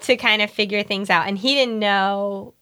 to 0.00 0.16
kind 0.16 0.42
of 0.42 0.50
figure 0.50 0.82
things 0.82 1.10
out. 1.10 1.28
And 1.28 1.38
he 1.38 1.54
didn't 1.54 1.78
know 1.78 2.54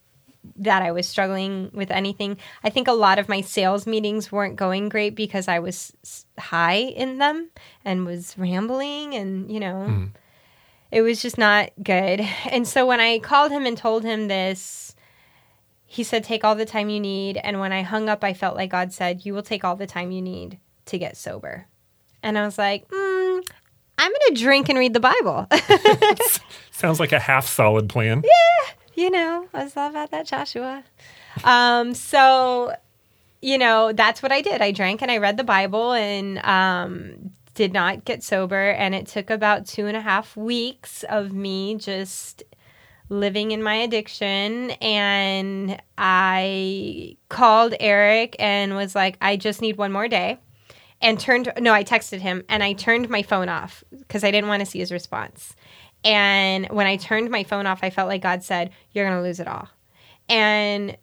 that 0.56 0.82
I 0.82 0.92
was 0.92 1.06
struggling 1.06 1.70
with 1.72 1.90
anything. 1.90 2.38
I 2.64 2.70
think 2.70 2.88
a 2.88 2.92
lot 2.92 3.18
of 3.18 3.28
my 3.28 3.40
sales 3.40 3.86
meetings 3.86 4.32
weren't 4.32 4.56
going 4.56 4.88
great 4.88 5.14
because 5.14 5.48
I 5.48 5.58
was 5.58 5.92
high 6.38 6.78
in 6.78 7.18
them 7.18 7.50
and 7.84 8.06
was 8.06 8.36
rambling 8.38 9.14
and, 9.14 9.50
you 9.52 9.60
know, 9.60 10.08
it 10.90 11.02
was 11.02 11.22
just 11.22 11.38
not 11.38 11.70
good. 11.82 12.20
And 12.50 12.66
so 12.66 12.86
when 12.86 13.00
I 13.00 13.18
called 13.18 13.52
him 13.52 13.66
and 13.66 13.76
told 13.76 14.02
him 14.02 14.28
this, 14.28 14.94
he 15.86 16.04
said, 16.04 16.22
Take 16.24 16.44
all 16.44 16.54
the 16.54 16.64
time 16.64 16.88
you 16.88 17.00
need. 17.00 17.36
And 17.36 17.58
when 17.58 17.72
I 17.72 17.82
hung 17.82 18.08
up, 18.08 18.22
I 18.22 18.32
felt 18.32 18.56
like 18.56 18.70
God 18.70 18.92
said, 18.92 19.24
You 19.24 19.34
will 19.34 19.42
take 19.42 19.64
all 19.64 19.76
the 19.76 19.88
time 19.88 20.12
you 20.12 20.22
need 20.22 20.58
to 20.86 20.98
get 20.98 21.16
sober. 21.16 21.66
And 22.22 22.38
I 22.38 22.44
was 22.44 22.58
like, 22.58 22.88
mm, 22.88 23.48
I'm 23.98 24.10
going 24.10 24.34
to 24.34 24.42
drink 24.42 24.68
and 24.68 24.78
read 24.78 24.94
the 24.94 25.00
Bible. 25.00 25.48
Sounds 26.70 27.00
like 27.00 27.12
a 27.12 27.18
half 27.18 27.46
solid 27.46 27.88
plan. 27.88 28.22
You 29.00 29.10
know, 29.10 29.48
I 29.54 29.64
was 29.64 29.76
all 29.78 29.88
about 29.88 30.10
that 30.10 30.26
Joshua. 30.26 30.84
Um, 31.42 31.94
so, 31.94 32.74
you 33.40 33.56
know, 33.56 33.92
that's 33.92 34.22
what 34.22 34.30
I 34.30 34.42
did. 34.42 34.60
I 34.60 34.72
drank 34.72 35.00
and 35.00 35.10
I 35.10 35.16
read 35.16 35.38
the 35.38 35.44
Bible 35.44 35.92
and 35.92 36.38
um, 36.44 37.30
did 37.54 37.72
not 37.72 38.04
get 38.04 38.22
sober. 38.22 38.72
And 38.72 38.94
it 38.94 39.06
took 39.06 39.30
about 39.30 39.66
two 39.66 39.86
and 39.86 39.96
a 39.96 40.02
half 40.02 40.36
weeks 40.36 41.02
of 41.04 41.32
me 41.32 41.76
just 41.76 42.42
living 43.08 43.52
in 43.52 43.62
my 43.62 43.76
addiction. 43.76 44.72
And 44.82 45.80
I 45.96 47.16
called 47.30 47.74
Eric 47.80 48.36
and 48.38 48.76
was 48.76 48.94
like, 48.94 49.16
I 49.22 49.36
just 49.36 49.62
need 49.62 49.78
one 49.78 49.92
more 49.92 50.08
day. 50.08 50.38
And 51.00 51.18
turned, 51.18 51.50
no, 51.58 51.72
I 51.72 51.84
texted 51.84 52.18
him 52.18 52.44
and 52.50 52.62
I 52.62 52.74
turned 52.74 53.08
my 53.08 53.22
phone 53.22 53.48
off 53.48 53.82
because 53.98 54.22
I 54.24 54.30
didn't 54.30 54.48
want 54.48 54.60
to 54.60 54.66
see 54.66 54.80
his 54.80 54.92
response. 54.92 55.54
And 56.04 56.68
when 56.70 56.86
I 56.86 56.96
turned 56.96 57.30
my 57.30 57.44
phone 57.44 57.66
off, 57.66 57.80
I 57.82 57.90
felt 57.90 58.08
like 58.08 58.22
God 58.22 58.42
said, 58.42 58.70
You're 58.92 59.06
going 59.06 59.18
to 59.18 59.22
lose 59.22 59.40
it 59.40 59.48
all. 59.48 59.68
And 60.28 60.96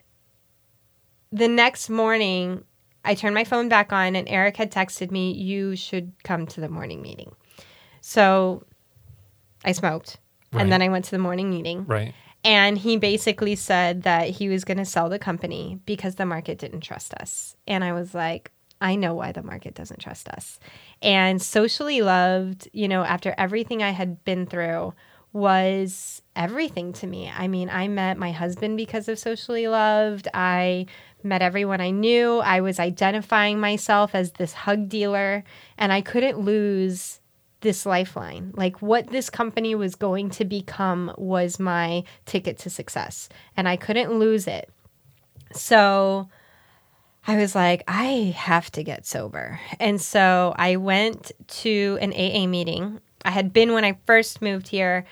the 1.32 1.48
next 1.48 1.90
morning, 1.90 2.64
I 3.04 3.16
turned 3.16 3.36
my 3.36 3.44
phone 3.44 3.70
back 3.70 3.94
on, 3.94 4.16
and 4.16 4.28
Eric 4.28 4.58
had 4.58 4.72
texted 4.72 5.12
me, 5.12 5.34
You 5.34 5.76
should 5.76 6.14
come 6.24 6.48
to 6.48 6.62
the 6.62 6.70
morning 6.70 7.02
meeting. 7.02 7.36
So 8.02 8.64
I 9.64 9.72
smoked. 9.74 10.18
Right. 10.52 10.62
And 10.62 10.72
then 10.72 10.82
I 10.82 10.90
went 10.90 11.06
to 11.06 11.12
the 11.12 11.18
morning 11.20 11.50
meeting. 11.50 11.86
Right. 11.86 12.14
And 12.44 12.78
he 12.78 12.98
basically 12.98 13.56
said 13.56 14.04
that 14.04 14.30
he 14.30 14.48
was 14.48 14.64
going 14.64 14.78
to 14.78 14.86
sell 14.86 15.10
the 15.10 15.20
company 15.20 15.80
because 15.86 16.16
the 16.16 16.26
market 16.26 16.58
didn't 16.58 16.82
trust 16.82 17.14
us. 17.16 17.58
And 17.68 17.84
I 17.84 17.92
was 17.94 18.14
like, 18.14 18.52
I 18.80 18.96
know 18.96 19.14
why 19.14 19.32
the 19.32 19.44
market 19.44 19.74
doesn't 19.74 20.00
trust 20.00 20.30
us. 20.30 20.60
And 21.02 21.42
socially 21.42 22.02
loved, 22.02 22.70
you 22.74 22.88
know, 22.88 23.04
after 23.04 23.34
everything 23.38 23.82
I 23.82 23.92
had 23.92 24.24
been 24.24 24.46
through 24.46 24.94
was 25.34 26.22
everything 26.36 26.94
to 26.94 27.08
me. 27.08 27.32
I 27.36 27.48
mean, 27.48 27.70
I 27.70 27.88
met 27.88 28.18
my 28.18 28.32
husband 28.32 28.78
because 28.78 29.08
of 29.08 29.20
socially 29.20 29.68
loved. 29.68 30.28
I 30.34 30.86
met 31.24 31.42
everyone 31.42 31.82
I 31.82 31.92
knew. 31.92 32.40
I 32.40 32.62
was 32.62 32.80
identifying 32.80 33.60
myself 33.60 34.16
as 34.16 34.32
this 34.34 34.54
hug 34.54 34.90
dealer, 34.90 35.44
and 35.78 35.92
I 35.92 36.02
couldn't 36.02 36.40
lose 36.40 37.20
this 37.62 37.86
lifeline. 37.86 38.52
Like 38.56 38.82
what 38.82 39.08
this 39.08 39.30
company 39.30 39.76
was 39.76 39.96
going 39.96 40.30
to 40.32 40.46
become 40.46 41.14
was 41.18 41.60
my 41.60 42.04
ticket 42.26 42.58
to 42.60 42.70
success, 42.70 43.30
and 43.56 43.68
I 43.68 43.76
couldn't 43.76 44.18
lose 44.18 44.48
it. 44.48 44.70
So 45.54 46.30
I 47.28 47.36
was 47.36 47.54
like, 47.54 47.84
I 47.90 48.34
have 48.38 48.72
to 48.72 48.84
get 48.84 49.06
sober. 49.06 49.60
And 49.82 50.02
so 50.02 50.56
I 50.58 50.78
went 50.78 51.34
to 51.48 51.98
an 52.00 52.14
AA 52.14 52.48
meeting. 52.48 53.02
I 53.26 53.32
had 53.32 53.52
been 53.52 53.74
when 53.74 53.84
I 53.84 53.98
first 54.06 54.42
moved 54.42 54.70
here, 54.70 55.06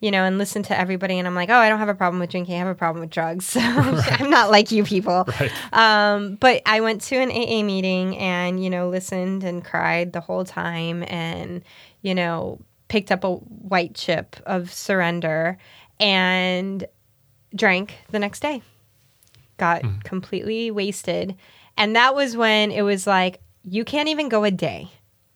you 0.00 0.10
know, 0.10 0.24
and 0.24 0.36
listened 0.36 0.64
to 0.64 0.78
everybody. 0.78 1.16
And 1.16 1.28
I'm 1.28 1.36
like, 1.36 1.48
oh, 1.48 1.54
I 1.54 1.68
don't 1.68 1.78
have 1.78 1.88
a 1.88 1.94
problem 1.94 2.18
with 2.18 2.30
drinking. 2.30 2.56
I 2.56 2.58
have 2.58 2.66
a 2.66 2.74
problem 2.74 3.00
with 3.00 3.10
drugs. 3.10 3.44
So 3.50 3.60
I'm 3.60 4.30
not 4.30 4.50
like 4.50 4.72
you 4.72 4.82
people. 4.82 5.28
Right. 5.38 5.52
Um, 5.72 6.34
but 6.34 6.60
I 6.66 6.80
went 6.80 7.02
to 7.02 7.16
an 7.16 7.30
AA 7.30 7.62
meeting 7.62 8.18
and, 8.18 8.62
you 8.62 8.68
know, 8.68 8.88
listened 8.88 9.44
and 9.44 9.64
cried 9.64 10.12
the 10.12 10.20
whole 10.20 10.44
time 10.44 11.04
and, 11.06 11.62
you 12.02 12.16
know, 12.16 12.58
picked 12.88 13.12
up 13.12 13.22
a 13.22 13.34
white 13.34 13.94
chip 13.94 14.34
of 14.44 14.72
surrender 14.72 15.56
and 16.00 16.84
drank 17.54 17.94
the 18.10 18.18
next 18.18 18.40
day. 18.40 18.62
Got 19.56 19.82
completely 20.02 20.72
wasted. 20.72 21.36
And 21.80 21.96
that 21.96 22.14
was 22.14 22.36
when 22.36 22.72
it 22.72 22.82
was 22.82 23.06
like, 23.06 23.40
you 23.64 23.86
can't 23.86 24.10
even 24.10 24.28
go 24.28 24.44
a 24.44 24.50
day. 24.50 24.90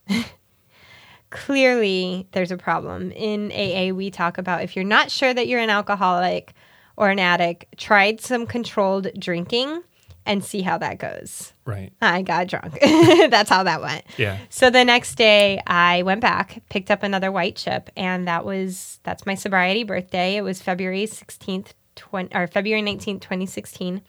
Clearly, 1.31 2.29
there's 2.33 2.53
a 2.53 2.59
problem. 2.59 3.13
In 3.13 3.51
AA, 3.51 3.95
we 3.95 4.11
talk 4.11 4.37
about 4.37 4.63
if 4.63 4.77
you're 4.77 4.85
not 4.85 5.11
sure 5.11 5.33
that 5.33 5.49
you're 5.49 5.59
an 5.59 5.71
alcoholic 5.71 6.53
or 6.99 7.09
an 7.09 7.19
addict, 7.19 7.79
try 7.79 8.15
some 8.21 8.47
controlled 8.47 9.09
drinking 9.19 9.83
and 10.27 10.45
see 10.45 10.61
how 10.61 10.77
that 10.77 10.99
goes. 10.99 11.55
Right. 11.65 11.95
I 12.03 12.21
got 12.21 12.49
drunk. 12.49 12.79
That's 12.83 13.49
how 13.49 13.63
that 13.63 13.81
went. 13.81 14.05
Yeah. 14.19 14.37
So 14.51 14.69
the 14.69 14.85
next 14.85 15.15
day 15.15 15.63
I 15.67 16.03
went 16.03 16.21
back, 16.21 16.63
picked 16.69 16.91
up 16.91 17.03
another 17.03 17.33
white 17.33 17.57
chip, 17.57 17.89
and 17.97 18.29
that 18.29 18.45
was 18.45 19.01
that's 19.03 19.25
my 19.25 19.35
sobriety 19.35 19.83
birthday. 19.83 20.37
It 20.37 20.43
was 20.43 20.61
February 20.61 21.07
16th, 21.07 21.69
20, 21.97 22.35
or 22.35 22.47
February 22.49 22.83
19th, 22.83 23.23
2016. 23.23 24.03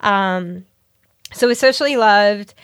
Um, 0.00 0.64
so 1.32 1.46
it 1.46 1.48
was 1.48 1.58
socially 1.58 1.96
loved. 1.96 2.54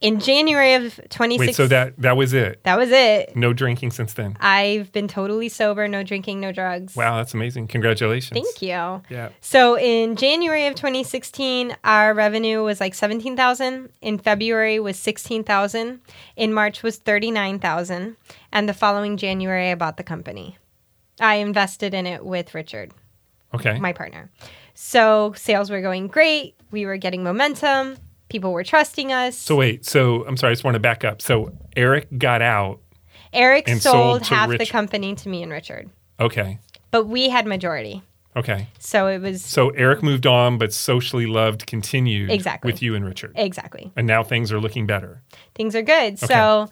In 0.00 0.20
January 0.20 0.74
of 0.74 0.94
2016, 0.94 1.38
Wait, 1.40 1.56
so 1.56 1.66
that 1.66 1.94
that 2.00 2.16
was 2.16 2.32
it. 2.32 2.62
that 2.62 2.78
was 2.78 2.90
it. 2.92 3.34
No 3.34 3.52
drinking 3.52 3.90
since 3.90 4.12
then. 4.14 4.36
I've 4.38 4.92
been 4.92 5.08
totally 5.08 5.48
sober, 5.48 5.88
no 5.88 6.04
drinking, 6.04 6.38
no 6.38 6.52
drugs. 6.52 6.94
Wow, 6.94 7.16
that's 7.16 7.34
amazing. 7.34 7.66
Congratulations. 7.66 8.30
Thank 8.40 8.62
you. 8.62 9.02
Yeah. 9.10 9.30
So 9.40 9.76
in 9.76 10.14
January 10.14 10.66
of 10.68 10.76
2016, 10.76 11.76
our 11.82 12.14
revenue 12.14 12.62
was 12.62 12.78
like 12.78 12.94
17,000. 12.94 13.88
In 14.00 14.18
February 14.18 14.78
was 14.78 14.96
16,000. 14.96 16.00
In 16.36 16.54
March 16.54 16.84
was 16.84 16.98
39,000. 16.98 18.16
And 18.52 18.68
the 18.68 18.74
following 18.74 19.16
January, 19.16 19.72
I 19.72 19.74
bought 19.74 19.96
the 19.96 20.04
company. 20.04 20.58
I 21.20 21.36
invested 21.36 21.92
in 21.92 22.06
it 22.06 22.24
with 22.24 22.54
Richard, 22.54 22.92
Okay. 23.52 23.80
my 23.80 23.92
partner. 23.92 24.30
So 24.74 25.32
sales 25.36 25.70
were 25.70 25.80
going 25.82 26.06
great. 26.06 26.54
We 26.70 26.86
were 26.86 26.98
getting 26.98 27.24
momentum. 27.24 27.96
People 28.28 28.52
were 28.52 28.64
trusting 28.64 29.12
us. 29.12 29.36
so 29.36 29.56
wait, 29.56 29.84
so 29.86 30.24
I'm 30.26 30.36
sorry, 30.36 30.50
I 30.50 30.54
just 30.54 30.64
want 30.64 30.74
to 30.74 30.80
back 30.80 31.04
up. 31.04 31.22
So 31.22 31.52
Eric 31.76 32.08
got 32.18 32.42
out. 32.42 32.80
Eric 33.32 33.68
sold, 33.68 33.80
sold 33.80 34.26
half 34.26 34.50
the 34.50 34.66
company 34.66 35.14
to 35.14 35.28
me 35.28 35.42
and 35.42 35.52
Richard, 35.52 35.90
Okay. 36.20 36.58
but 36.90 37.04
we 37.04 37.28
had 37.28 37.46
majority. 37.46 38.02
Okay. 38.36 38.68
So 38.78 39.06
it 39.08 39.20
was 39.20 39.42
So 39.42 39.70
Eric 39.70 40.02
moved 40.02 40.26
on, 40.26 40.58
but 40.58 40.72
socially 40.72 41.26
loved 41.26 41.66
continued 41.66 42.30
Exactly. 42.30 42.70
with 42.70 42.82
you 42.82 42.94
and 42.94 43.04
Richard. 43.04 43.32
exactly. 43.34 43.90
And 43.96 44.06
now 44.06 44.22
things 44.22 44.52
are 44.52 44.60
looking 44.60 44.86
better. 44.86 45.22
things 45.54 45.74
are 45.74 45.82
good. 45.82 46.18
So 46.18 46.68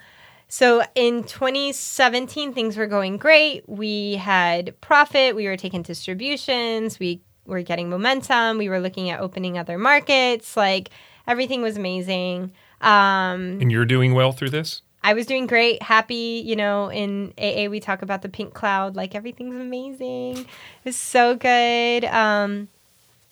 so 0.48 0.82
in 0.94 1.24
2017 1.24 2.52
things 2.54 2.76
were 2.76 2.86
going 2.86 3.16
great. 3.16 3.68
We 3.68 4.14
had 4.14 4.80
profit, 4.80 5.34
we 5.34 5.46
were 5.46 5.56
taking 5.56 5.82
distributions, 5.82 6.98
we 7.00 7.20
were 7.46 7.62
getting 7.62 7.88
momentum, 7.90 8.58
we 8.58 8.68
were 8.68 8.80
looking 8.80 9.10
at 9.10 9.20
opening 9.20 9.58
other 9.58 9.76
markets, 9.78 10.56
like 10.56 10.90
everything 11.26 11.62
was 11.62 11.76
amazing. 11.76 12.52
Um 12.80 13.58
And 13.60 13.70
you're 13.72 13.84
doing 13.84 14.14
well 14.14 14.32
through 14.32 14.50
this? 14.50 14.82
I 15.02 15.14
was 15.14 15.26
doing 15.26 15.46
great, 15.46 15.82
happy, 15.82 16.42
you 16.44 16.56
know, 16.56 16.90
in 16.90 17.32
AA 17.38 17.68
we 17.68 17.78
talk 17.78 18.02
about 18.02 18.22
the 18.22 18.28
pink 18.28 18.54
cloud, 18.54 18.96
like 18.96 19.14
everything's 19.14 19.54
amazing. 19.54 20.46
It's 20.84 20.96
so 20.96 21.36
good. 21.36 22.04
Um 22.04 22.68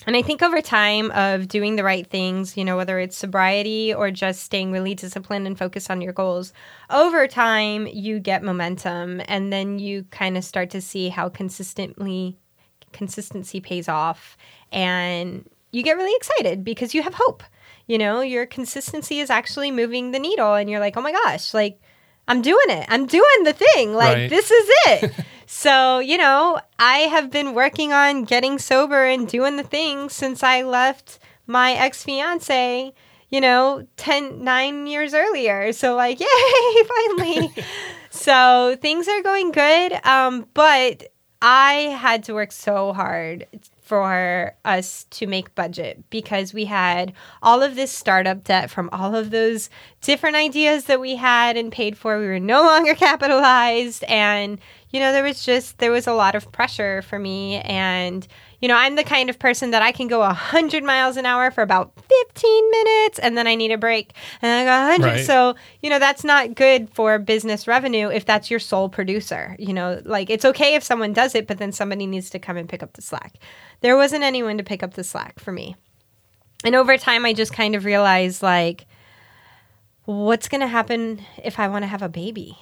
and 0.06 0.16
I 0.16 0.22
think 0.22 0.42
over 0.42 0.60
time 0.60 1.10
of 1.12 1.48
doing 1.48 1.76
the 1.76 1.84
right 1.84 2.06
things, 2.06 2.56
you 2.56 2.64
know, 2.64 2.76
whether 2.76 2.98
it's 2.98 3.16
sobriety 3.16 3.94
or 3.94 4.10
just 4.10 4.42
staying 4.42 4.70
really 4.70 4.94
disciplined 4.94 5.46
and 5.46 5.58
focused 5.58 5.90
on 5.90 6.02
your 6.02 6.12
goals, 6.12 6.52
over 6.90 7.26
time 7.26 7.86
you 7.86 8.20
get 8.20 8.42
momentum 8.42 9.22
and 9.26 9.52
then 9.52 9.78
you 9.78 10.04
kind 10.10 10.36
of 10.36 10.44
start 10.44 10.68
to 10.70 10.80
see 10.80 11.08
how 11.08 11.28
consistently 11.28 12.36
consistency 12.92 13.60
pays 13.60 13.88
off 13.88 14.36
and 14.70 15.48
you 15.72 15.82
get 15.82 15.96
really 15.96 16.14
excited 16.16 16.62
because 16.64 16.94
you 16.94 17.02
have 17.02 17.14
hope. 17.14 17.42
You 17.86 17.98
know, 17.98 18.20
your 18.22 18.46
consistency 18.46 19.20
is 19.20 19.28
actually 19.30 19.70
moving 19.70 20.10
the 20.10 20.18
needle 20.18 20.54
and 20.54 20.70
you're 20.70 20.80
like, 20.80 20.96
"Oh 20.96 21.02
my 21.02 21.12
gosh, 21.12 21.52
like 21.52 21.80
I'm 22.26 22.40
doing 22.40 22.70
it. 22.70 22.86
I'm 22.88 23.06
doing 23.06 23.42
the 23.44 23.52
thing. 23.52 23.94
Like 23.94 24.16
Right. 24.16 24.30
this 24.30 24.50
is 24.50 24.70
it." 24.86 25.12
so, 25.46 25.98
you 25.98 26.16
know, 26.16 26.58
I 26.78 26.98
have 27.00 27.30
been 27.30 27.52
working 27.54 27.92
on 27.92 28.24
getting 28.24 28.58
sober 28.58 29.04
and 29.04 29.28
doing 29.28 29.56
the 29.56 29.62
thing 29.62 30.08
since 30.08 30.42
I 30.42 30.62
left 30.62 31.18
my 31.46 31.72
ex-fiance, 31.72 32.94
you 33.28 33.40
know, 33.40 33.86
10 33.98 34.42
9 34.42 34.86
years 34.86 35.12
earlier. 35.12 35.72
So 35.74 35.94
like, 35.94 36.20
yay, 36.26 36.26
finally. 36.88 37.50
so, 38.10 38.76
things 38.80 39.08
are 39.08 39.22
going 39.22 39.50
good. 39.52 39.92
Um, 40.06 40.46
but 40.54 41.12
I 41.42 41.94
had 41.98 42.24
to 42.24 42.32
work 42.34 42.50
so 42.52 42.94
hard 42.94 43.46
for 43.84 44.56
us 44.64 45.04
to 45.10 45.26
make 45.26 45.54
budget 45.54 46.02
because 46.08 46.54
we 46.54 46.64
had 46.64 47.12
all 47.42 47.62
of 47.62 47.76
this 47.76 47.92
startup 47.92 48.42
debt 48.42 48.70
from 48.70 48.88
all 48.92 49.14
of 49.14 49.30
those 49.30 49.68
different 50.00 50.36
ideas 50.36 50.84
that 50.84 51.00
we 51.00 51.16
had 51.16 51.58
and 51.58 51.70
paid 51.70 51.98
for. 51.98 52.18
We 52.18 52.26
were 52.26 52.40
no 52.40 52.62
longer 52.66 52.94
capitalized 52.94 54.02
and 54.04 54.58
you 54.90 55.00
know 55.00 55.12
there 55.12 55.22
was 55.22 55.44
just 55.44 55.78
there 55.78 55.92
was 55.92 56.06
a 56.06 56.14
lot 56.14 56.34
of 56.34 56.50
pressure 56.50 57.02
for 57.02 57.18
me 57.18 57.56
and 57.60 58.26
you 58.64 58.68
know 58.68 58.76
I'm 58.76 58.96
the 58.96 59.04
kind 59.04 59.28
of 59.28 59.38
person 59.38 59.72
that 59.72 59.82
I 59.82 59.92
can 59.92 60.08
go 60.08 60.20
100 60.20 60.82
miles 60.82 61.18
an 61.18 61.26
hour 61.26 61.50
for 61.50 61.60
about 61.60 61.92
15 61.96 62.70
minutes 62.70 63.18
and 63.18 63.36
then 63.36 63.46
I 63.46 63.54
need 63.56 63.70
a 63.72 63.76
break 63.76 64.14
and 64.40 64.50
I 64.50 64.64
go 64.64 64.86
100 64.96 65.06
Right. 65.06 65.26
so 65.26 65.54
you 65.82 65.90
know 65.90 65.98
that's 65.98 66.24
not 66.24 66.54
good 66.54 66.88
for 66.88 67.18
business 67.18 67.68
revenue 67.68 68.08
if 68.08 68.24
that's 68.24 68.50
your 68.50 68.58
sole 68.60 68.88
producer. 68.88 69.54
You 69.58 69.74
know 69.74 70.00
like 70.06 70.30
it's 70.30 70.46
okay 70.46 70.76
if 70.76 70.82
someone 70.82 71.12
does 71.12 71.34
it 71.34 71.46
but 71.46 71.58
then 71.58 71.72
somebody 71.72 72.06
needs 72.06 72.30
to 72.30 72.38
come 72.38 72.56
and 72.56 72.66
pick 72.66 72.82
up 72.82 72.94
the 72.94 73.02
slack. 73.02 73.34
There 73.82 73.98
wasn't 73.98 74.24
anyone 74.24 74.56
to 74.56 74.64
pick 74.64 74.82
up 74.82 74.94
the 74.94 75.04
slack 75.04 75.38
for 75.38 75.52
me. 75.52 75.76
And 76.64 76.74
over 76.74 76.96
time 76.96 77.26
i 77.26 77.34
just 77.34 77.52
kind 77.52 77.74
of 77.74 77.84
realized 77.84 78.42
like 78.42 78.86
what's 80.06 80.48
going 80.48 80.62
to 80.62 80.66
happen 80.78 81.20
if 81.42 81.58
i 81.58 81.68
want 81.68 81.82
to 81.82 81.86
have 81.86 82.00
a 82.00 82.08
baby 82.08 82.56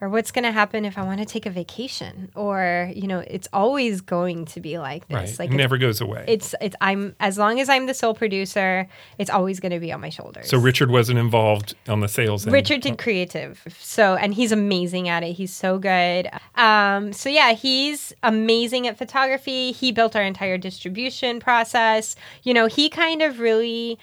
or 0.00 0.08
what's 0.08 0.30
going 0.30 0.44
to 0.44 0.52
happen 0.52 0.84
if 0.84 0.98
i 0.98 1.02
want 1.02 1.18
to 1.20 1.24
take 1.24 1.46
a 1.46 1.50
vacation 1.50 2.30
or 2.34 2.90
you 2.94 3.06
know 3.06 3.20
it's 3.26 3.48
always 3.52 4.00
going 4.00 4.44
to 4.44 4.60
be 4.60 4.78
like 4.78 5.06
this 5.08 5.14
Right. 5.14 5.38
like 5.38 5.50
it 5.50 5.56
never 5.56 5.78
goes 5.78 6.00
away. 6.00 6.24
it's 6.28 6.54
it's 6.60 6.76
i'm 6.80 7.14
as 7.20 7.38
long 7.38 7.60
as 7.60 7.68
i'm 7.68 7.86
the 7.86 7.94
sole 7.94 8.14
producer 8.14 8.86
it's 9.18 9.30
always 9.30 9.60
going 9.60 9.72
to 9.72 9.80
be 9.80 9.92
on 9.92 10.00
my 10.00 10.08
shoulders 10.10 10.48
so 10.48 10.58
Richard 10.58 10.90
wasn't 10.90 11.18
involved 11.18 11.74
on 11.88 12.00
the 12.00 12.08
sales 12.08 12.46
end. 12.46 12.52
Richard 12.52 12.80
did 12.80 12.98
creative, 12.98 13.62
so 13.80 14.14
and 14.16 14.34
he's 14.34 14.52
amazing 14.52 15.08
at 15.08 15.22
it. 15.22 15.32
He's 15.32 15.52
so 15.52 15.78
good. 15.78 16.28
Um, 16.54 17.12
so 17.12 17.28
yeah, 17.28 17.52
he's 17.52 18.12
amazing 18.22 18.86
at 18.86 18.96
photography. 18.98 19.72
He 19.72 19.90
built 19.92 20.14
our 20.16 20.22
entire 20.22 20.58
distribution 20.58 21.40
process. 21.40 22.14
You 22.42 22.54
know, 22.54 22.66
he 22.66 22.88
kind 22.88 23.22
of 23.22 23.40
really 23.40 23.98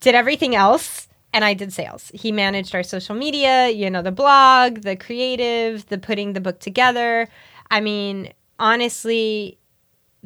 did 0.00 0.14
everything 0.14 0.54
else, 0.54 1.07
and 1.32 1.44
I 1.44 1.54
did 1.54 1.72
sales. 1.72 2.10
He 2.14 2.32
managed 2.32 2.74
our 2.74 2.82
social 2.82 3.14
media. 3.14 3.68
You 3.68 3.90
know, 3.90 4.02
the 4.02 4.12
blog, 4.12 4.82
the 4.82 4.96
creative, 4.96 5.86
the 5.86 5.98
putting 5.98 6.32
the 6.32 6.40
book 6.40 6.60
together. 6.60 7.28
I 7.70 7.80
mean, 7.80 8.32
honestly, 8.58 9.58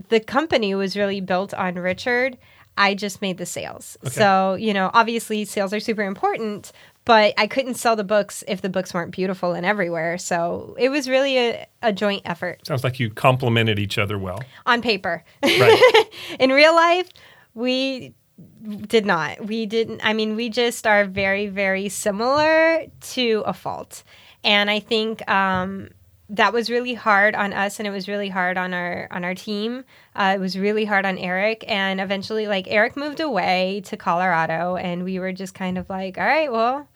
the 0.08 0.20
company 0.20 0.74
was 0.74 0.96
really 0.96 1.20
built 1.20 1.52
on 1.54 1.74
Richard. 1.74 2.38
I 2.78 2.94
just 2.94 3.20
made 3.20 3.36
the 3.36 3.44
sales. 3.44 3.98
So, 4.04 4.54
you 4.54 4.72
know, 4.72 4.90
obviously 4.94 5.44
sales 5.44 5.74
are 5.74 5.80
super 5.80 6.02
important, 6.02 6.72
but 7.04 7.34
I 7.36 7.46
couldn't 7.46 7.74
sell 7.74 7.96
the 7.96 8.04
books 8.04 8.42
if 8.48 8.62
the 8.62 8.70
books 8.70 8.94
weren't 8.94 9.10
beautiful 9.10 9.52
and 9.52 9.66
everywhere. 9.66 10.16
So 10.16 10.74
it 10.78 10.88
was 10.88 11.06
really 11.06 11.36
a, 11.36 11.66
a 11.82 11.92
joint 11.92 12.22
effort 12.24 12.66
Sounds 12.66 12.82
like 12.82 12.98
you 12.98 13.10
complemented 13.10 13.78
each 13.78 13.98
other 13.98 14.18
well. 14.18 14.42
on 14.64 14.80
paper. 14.80 15.22
Right. 15.42 16.04
In 16.40 16.48
real 16.50 16.74
life, 16.74 17.10
we 17.54 18.14
did 18.86 19.06
not. 19.06 19.46
We 19.46 19.66
didn't. 19.66 20.00
I 20.04 20.12
mean, 20.12 20.36
we 20.36 20.48
just 20.48 20.86
are 20.86 21.04
very, 21.04 21.46
very 21.46 21.88
similar 21.88 22.86
to 23.12 23.42
a 23.46 23.52
fault. 23.52 24.02
And 24.44 24.70
I 24.70 24.80
think 24.80 25.28
um, 25.30 25.90
that 26.28 26.52
was 26.52 26.70
really 26.70 26.94
hard 26.94 27.34
on 27.34 27.52
us, 27.52 27.78
and 27.78 27.86
it 27.86 27.90
was 27.90 28.08
really 28.08 28.28
hard 28.28 28.56
on 28.56 28.72
our 28.72 29.08
on 29.10 29.24
our 29.24 29.34
team. 29.34 29.84
Uh, 30.16 30.32
it 30.36 30.40
was 30.40 30.58
really 30.58 30.84
hard 30.84 31.04
on 31.04 31.18
Eric, 31.18 31.64
and 31.68 32.00
eventually, 32.00 32.46
like 32.46 32.66
Eric 32.68 32.96
moved 32.96 33.20
away 33.20 33.82
to 33.86 33.96
Colorado, 33.96 34.76
and 34.76 35.04
we 35.04 35.18
were 35.18 35.32
just 35.32 35.54
kind 35.54 35.78
of 35.78 35.88
like, 35.90 36.18
all 36.18 36.24
right, 36.24 36.50
well, 36.50 36.88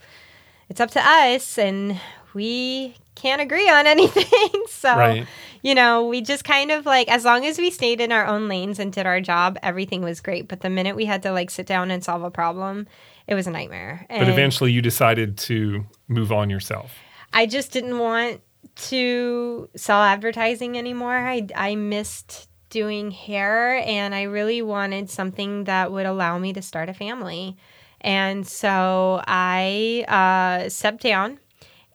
it's 0.68 0.80
up 0.80 0.90
to 0.92 1.00
us, 1.06 1.58
and 1.58 2.00
we 2.34 2.96
can't 3.16 3.40
agree 3.42 3.68
on 3.68 3.86
anything. 3.94 4.62
so 4.68 4.96
Right. 4.96 5.26
you 5.62 5.74
know, 5.74 6.06
we 6.06 6.20
just 6.20 6.44
kind 6.44 6.70
of 6.70 6.86
like, 6.86 7.08
as 7.08 7.24
long 7.24 7.44
as 7.44 7.58
we 7.58 7.70
stayed 7.70 8.00
in 8.00 8.12
our 8.12 8.26
own 8.26 8.46
lanes 8.48 8.78
and 8.78 8.92
did 8.92 9.06
our 9.06 9.20
job, 9.20 9.58
everything 9.62 10.02
was 10.02 10.20
great. 10.20 10.46
But 10.46 10.60
the 10.60 10.70
minute 10.70 10.94
we 10.94 11.06
had 11.06 11.22
to 11.24 11.32
like 11.32 11.50
sit 11.50 11.66
down 11.66 11.90
and 11.90 12.04
solve 12.04 12.22
a 12.22 12.30
problem, 12.30 12.86
it 13.26 13.34
was 13.34 13.46
a 13.46 13.50
nightmare. 13.50 14.06
But 14.08 14.28
eventually 14.28 14.70
you 14.70 14.80
decided 14.82 15.36
to 15.38 15.84
move 16.06 16.30
on 16.30 16.48
yourself. 16.50 16.92
I 17.32 17.46
just 17.46 17.72
didn't 17.72 17.98
want 17.98 18.40
to 18.76 19.68
sell 19.74 20.02
advertising 20.02 20.78
anymore. 20.78 21.16
I, 21.16 21.46
I 21.56 21.74
missed 21.74 22.48
doing 22.68 23.10
hair 23.10 23.76
and 23.78 24.14
I 24.14 24.22
really 24.24 24.60
wanted 24.60 25.08
something 25.08 25.64
that 25.64 25.90
would 25.92 26.06
allow 26.06 26.38
me 26.38 26.52
to 26.52 26.62
start 26.62 26.88
a 26.88 26.94
family. 26.94 27.56
And 28.00 28.46
so 28.46 29.22
I 29.26 30.04
uh, 30.08 30.68
stepped 30.68 31.02
down 31.02 31.38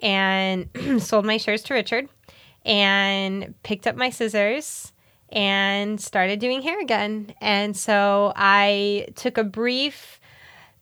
and 0.02 0.70
sold 1.00 1.26
my 1.26 1.38
shares 1.38 1.64
to 1.64 1.74
Richard 1.74 2.10
and 2.66 3.54
picked 3.64 3.88
up 3.88 3.96
my 3.96 4.10
scissors 4.10 4.94
and 5.30 6.00
started 6.00 6.40
doing 6.40 6.62
hair 6.62 6.80
again. 6.82 7.34
And 7.40 7.76
so 7.76 8.34
I 8.36 9.08
took 9.16 9.38
a 9.38 9.44
brief 9.44 10.20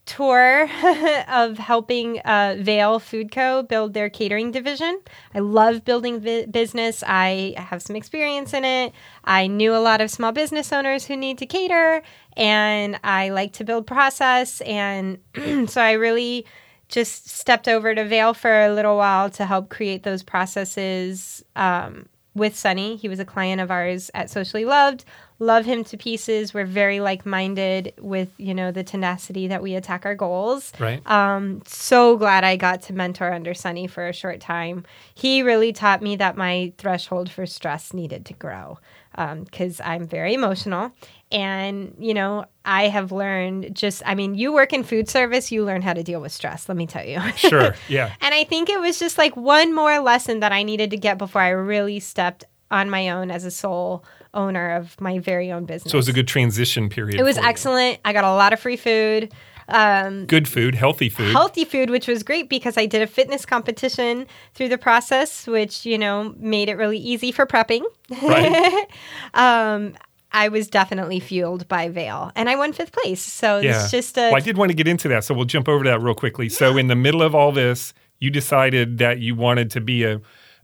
tour 0.10 0.64
of 1.28 1.60
helping 1.60 2.20
uh, 2.22 2.56
Vale 2.60 2.98
Food 2.98 3.32
Co. 3.32 3.62
build 3.62 3.94
their 3.94 4.10
catering 4.10 4.50
division. 4.50 5.00
I 5.36 5.40
love 5.40 5.86
building 5.86 6.20
vi- 6.20 6.48
business. 6.48 7.04
I 7.06 7.54
have 7.58 7.84
some 7.84 7.96
experience 7.96 8.54
in 8.54 8.66
it. 8.66 8.92
I 9.24 9.46
knew 9.46 9.76
a 9.76 9.78
lot 9.78 10.02
of 10.02 10.10
small 10.10 10.32
business 10.32 10.74
owners 10.74 11.06
who 11.06 11.16
need 11.16 11.38
to 11.38 11.46
cater, 11.46 12.02
and 12.36 13.00
I 13.04 13.30
like 13.30 13.54
to 13.54 13.64
build 13.64 13.86
process. 13.86 14.62
And 14.62 15.20
so 15.70 15.80
I 15.80 15.92
really 15.92 16.48
just 16.90 17.30
stepped 17.30 17.68
over 17.68 17.94
to 17.96 18.04
Vale 18.04 18.34
for 18.34 18.62
a 18.62 18.74
little 18.74 18.98
while 18.98 19.30
to 19.32 19.46
help 19.46 19.70
create 19.70 20.04
those 20.04 20.24
processes 20.24 21.44
um, 21.56 22.10
with 22.34 22.56
Sunny. 22.56 22.96
He 22.96 23.08
was 23.08 23.20
a 23.20 23.26
client 23.26 23.62
of 23.62 23.72
ours 23.72 24.10
at 24.14 24.30
Socially 24.30 24.66
Loved. 24.66 25.06
Love 25.38 25.66
him 25.66 25.86
to 25.86 25.96
pieces. 25.98 26.54
We're 26.54 26.66
very 26.66 27.00
like 27.00 27.26
minded 27.26 27.94
with 28.00 28.30
you 28.38 28.54
know 28.54 28.72
the 28.72 28.84
tenacity 28.84 29.48
that 29.48 29.62
we 29.62 29.76
attack 29.76 30.06
our 30.06 30.16
goals. 30.16 30.74
Right. 30.80 31.06
Um, 31.10 31.62
so 31.66 32.18
glad 32.18 32.44
I 32.44 32.58
got 32.58 32.82
to 32.84 32.94
mentor 32.94 33.32
under 33.32 33.54
Sunny 33.54 33.88
for 33.88 34.08
a 34.08 34.14
short 34.14 34.42
time. 34.42 34.84
He 35.14 35.42
really 35.42 35.72
taught 35.72 36.02
me 36.02 36.18
that 36.18 36.36
my 36.36 36.74
threshold 36.78 37.32
for 37.32 37.46
stress 37.46 37.94
needed 37.94 38.26
to 38.26 38.34
grow 38.34 38.80
because 39.16 39.80
I'm 39.82 40.08
very 40.08 40.34
emotional. 40.34 40.92
And, 41.32 41.96
you 42.00 42.14
know, 42.16 42.46
I 42.66 42.88
have 42.88 43.12
learned 43.12 43.76
just, 43.76 44.02
I 44.06 44.16
mean, 44.16 44.34
you 44.34 44.52
work 44.52 44.74
in 44.74 44.84
food 44.84 45.08
service, 45.08 45.52
you 45.52 45.64
learn 45.64 45.82
how 45.84 45.94
to 45.94 46.02
deal 46.02 46.22
with 46.22 46.32
stress, 46.32 46.68
let 46.68 46.76
me 46.78 46.88
tell 46.88 47.06
you. 47.06 47.20
Sure. 47.38 47.76
Yeah. 47.88 48.14
and 48.22 48.34
I 48.34 48.44
think 48.44 48.70
it 48.70 48.80
was 48.80 48.98
just 49.00 49.18
like 49.18 49.36
one 49.38 49.74
more 49.76 50.00
lesson 50.00 50.40
that 50.40 50.52
I 50.52 50.64
needed 50.64 50.90
to 50.92 50.98
get 50.98 51.18
before 51.18 51.42
I 51.42 51.50
really 51.50 52.00
stepped 52.00 52.46
on 52.72 52.90
my 52.90 53.10
own 53.10 53.30
as 53.32 53.46
a 53.46 53.52
sole 53.52 54.04
owner 54.34 54.76
of 54.76 55.00
my 55.00 55.20
very 55.20 55.52
own 55.52 55.66
business. 55.66 55.92
So 55.92 55.96
it 55.98 56.00
was 56.00 56.08
a 56.08 56.14
good 56.14 56.28
transition 56.28 56.90
period. 56.90 57.20
It 57.20 57.24
was 57.24 57.38
for 57.38 57.44
you. 57.44 57.50
excellent. 57.50 58.00
I 58.06 58.14
got 58.14 58.24
a 58.24 58.32
lot 58.34 58.52
of 58.54 58.60
free 58.60 58.76
food. 58.78 59.32
Um, 59.72 60.26
Good 60.26 60.48
food, 60.48 60.74
healthy 60.74 61.10
food. 61.10 61.32
healthy 61.32 61.64
food, 61.64 61.92
which 61.92 62.08
was 62.08 62.24
great 62.24 62.50
because 62.50 62.76
I 62.76 62.88
did 62.88 63.04
a 63.04 63.08
fitness 63.08 63.46
competition 63.46 64.26
through 64.56 64.70
the 64.70 64.80
process, 64.80 65.46
which 65.46 65.86
you 65.86 65.96
know 65.98 66.34
made 66.40 66.70
it 66.70 66.76
really 66.76 66.98
easy 66.98 67.32
for 67.32 67.46
prepping. 67.46 67.84
Right. 68.24 68.88
um, 69.36 69.94
I 70.32 70.50
was 70.50 70.68
definitely 70.68 71.20
fueled 71.20 71.68
by 71.68 71.90
Vale, 71.90 72.32
and 72.36 72.50
I 72.50 72.56
won 72.56 72.74
fifth 72.74 72.92
place. 72.92 73.22
So 73.22 73.60
yeah. 73.60 73.82
it's 73.82 73.92
just 73.92 74.18
a 74.18 74.30
well, 74.30 74.36
I 74.36 74.40
did 74.40 74.58
want 74.58 74.70
to 74.70 74.76
get 74.76 74.88
into 74.88 75.08
that, 75.10 75.24
so 75.24 75.34
we'll 75.34 75.46
jump 75.46 75.68
over 75.68 75.84
to 75.84 75.90
that 75.90 76.02
real 76.02 76.16
quickly. 76.16 76.50
So 76.50 76.78
in 76.78 76.88
the 76.88 76.96
middle 76.96 77.22
of 77.22 77.34
all 77.34 77.52
this, 77.52 77.94
you 78.20 78.30
decided 78.30 78.98
that 79.00 79.20
you 79.20 79.36
wanted 79.36 79.72
to 79.72 79.82
be 79.82 80.04
a 80.04 80.22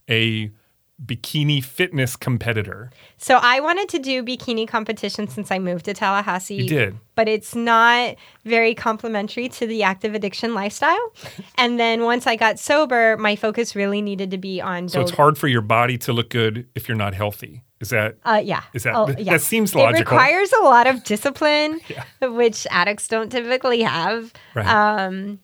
a 0.10 0.52
bikini 1.04 1.62
fitness 1.62 2.16
competitor. 2.16 2.90
so 3.18 3.38
I 3.42 3.60
wanted 3.60 3.90
to 3.90 4.00
do 4.00 4.24
bikini 4.24 4.66
competition 4.66 5.28
since 5.28 5.52
I 5.52 5.60
moved 5.60 5.86
to 5.86 5.94
Tallahassee. 5.94 6.56
You 6.56 6.70
did. 6.70 6.98
but 7.16 7.28
it's 7.28 7.54
not 7.54 8.16
very 8.46 8.74
complementary 8.74 9.50
to 9.50 9.68
the 9.68 9.84
active 9.84 10.16
addiction 10.16 10.54
lifestyle. 10.54 11.12
and 11.58 11.78
then 11.78 12.04
once 12.04 12.28
I 12.28 12.38
got 12.38 12.60
sober, 12.60 13.18
my 13.18 13.36
focus 13.36 13.76
really 13.76 14.02
needed 14.02 14.32
to 14.32 14.38
be 14.38 14.62
on 14.62 14.88
So 14.88 15.02
it's 15.02 15.12
hard 15.12 15.38
for 15.38 15.50
your 15.50 15.62
body 15.62 15.98
to 16.00 16.14
look 16.14 16.30
good 16.30 16.68
if 16.76 16.88
you're 16.88 16.98
not 16.98 17.14
healthy. 17.14 17.65
Is 17.82 17.90
that 17.90 18.16
Uh, 18.24 18.42
yeah. 18.44 18.62
Is 18.74 18.84
that- 18.84 18.96
Oh, 18.96 19.08
that 19.08 19.20
yeah. 19.20 19.38
seems 19.38 19.76
It 19.76 19.92
requires 20.00 20.52
a 20.54 20.64
lot 20.64 20.88
of 20.88 21.04
discipline, 21.04 21.82
Yeah. 21.90 22.04
which 22.28 22.66
addicts 22.72 23.08
don't 23.08 23.30
typically 23.30 23.82
have. 23.82 24.32
Right. 24.54 24.66
Um, 24.68 25.40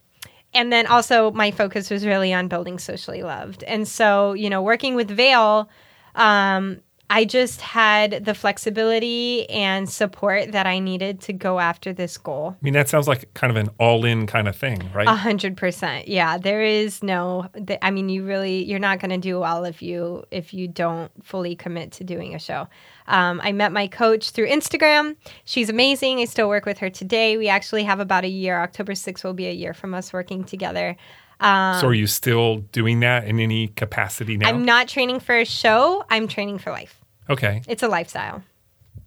and 0.54 0.72
then 0.72 0.86
also, 0.86 1.30
my 1.32 1.50
focus 1.50 1.90
was 1.90 2.04
really 2.06 2.32
on 2.32 2.48
building 2.48 2.78
socially 2.78 3.22
loved. 3.22 3.62
And 3.64 3.86
so, 3.88 4.32
you 4.34 4.48
know, 4.50 4.62
working 4.62 4.94
with 4.94 5.08
Vale, 5.10 5.68
um, 6.14 6.80
I 7.14 7.26
just 7.26 7.60
had 7.60 8.24
the 8.24 8.32
flexibility 8.32 9.46
and 9.50 9.86
support 9.86 10.52
that 10.52 10.66
I 10.66 10.78
needed 10.78 11.20
to 11.22 11.34
go 11.34 11.60
after 11.60 11.92
this 11.92 12.16
goal. 12.16 12.56
I 12.58 12.64
mean, 12.64 12.72
that 12.72 12.88
sounds 12.88 13.06
like 13.06 13.34
kind 13.34 13.50
of 13.50 13.58
an 13.58 13.68
all-in 13.78 14.26
kind 14.26 14.48
of 14.48 14.56
thing, 14.56 14.90
right? 14.94 15.06
A 15.06 15.14
hundred 15.14 15.54
percent. 15.58 16.08
Yeah, 16.08 16.38
there 16.38 16.62
is 16.62 17.02
no. 17.02 17.50
I 17.82 17.90
mean, 17.90 18.08
you 18.08 18.24
really 18.24 18.64
you're 18.64 18.78
not 18.78 18.98
going 18.98 19.10
to 19.10 19.18
do 19.18 19.38
well 19.40 19.66
if 19.66 19.82
you 19.82 20.24
if 20.30 20.54
you 20.54 20.66
don't 20.66 21.12
fully 21.22 21.54
commit 21.54 21.92
to 21.92 22.04
doing 22.04 22.34
a 22.34 22.38
show. 22.38 22.66
Um, 23.08 23.42
I 23.44 23.52
met 23.52 23.72
my 23.72 23.88
coach 23.88 24.30
through 24.30 24.48
Instagram. 24.48 25.16
She's 25.44 25.68
amazing. 25.68 26.20
I 26.20 26.24
still 26.24 26.48
work 26.48 26.64
with 26.64 26.78
her 26.78 26.88
today. 26.88 27.36
We 27.36 27.48
actually 27.48 27.84
have 27.84 28.00
about 28.00 28.24
a 28.24 28.28
year. 28.28 28.56
October 28.62 28.92
6th 28.92 29.22
will 29.22 29.34
be 29.34 29.48
a 29.48 29.52
year 29.52 29.74
from 29.74 29.92
us 29.92 30.14
working 30.14 30.44
together. 30.44 30.96
Um, 31.40 31.78
so 31.78 31.88
are 31.88 31.94
you 31.94 32.06
still 32.06 32.58
doing 32.72 33.00
that 33.00 33.26
in 33.26 33.38
any 33.38 33.68
capacity 33.68 34.38
now? 34.38 34.48
I'm 34.48 34.64
not 34.64 34.88
training 34.88 35.20
for 35.20 35.36
a 35.36 35.44
show. 35.44 36.06
I'm 36.08 36.26
training 36.26 36.58
for 36.58 36.70
life. 36.70 37.01
Okay. 37.30 37.62
It's 37.68 37.82
a 37.82 37.88
lifestyle. 37.88 38.42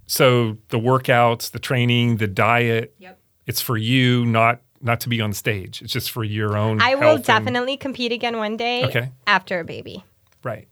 So 0.08 0.58
the 0.70 0.80
workouts, 0.80 1.52
the 1.52 1.60
training, 1.60 2.18
the 2.18 2.28
diet, 2.28 2.94
Yep. 3.00 3.20
it's 3.48 3.62
for 3.62 3.78
you, 3.78 4.26
not 4.26 4.62
not 4.82 5.00
to 5.00 5.10
be 5.10 5.20
on 5.20 5.34
stage. 5.34 5.82
It's 5.82 5.92
just 5.92 6.12
for 6.12 6.24
your 6.24 6.56
own 6.56 6.80
I 6.80 6.94
will 6.94 7.02
health 7.02 7.16
and- 7.18 7.26
definitely 7.26 7.76
compete 7.78 8.12
again 8.12 8.38
one 8.38 8.56
day. 8.56 8.84
Okay. 8.86 9.10
After 9.26 9.60
a 9.62 9.64
baby. 9.66 10.04
right. 10.44 10.68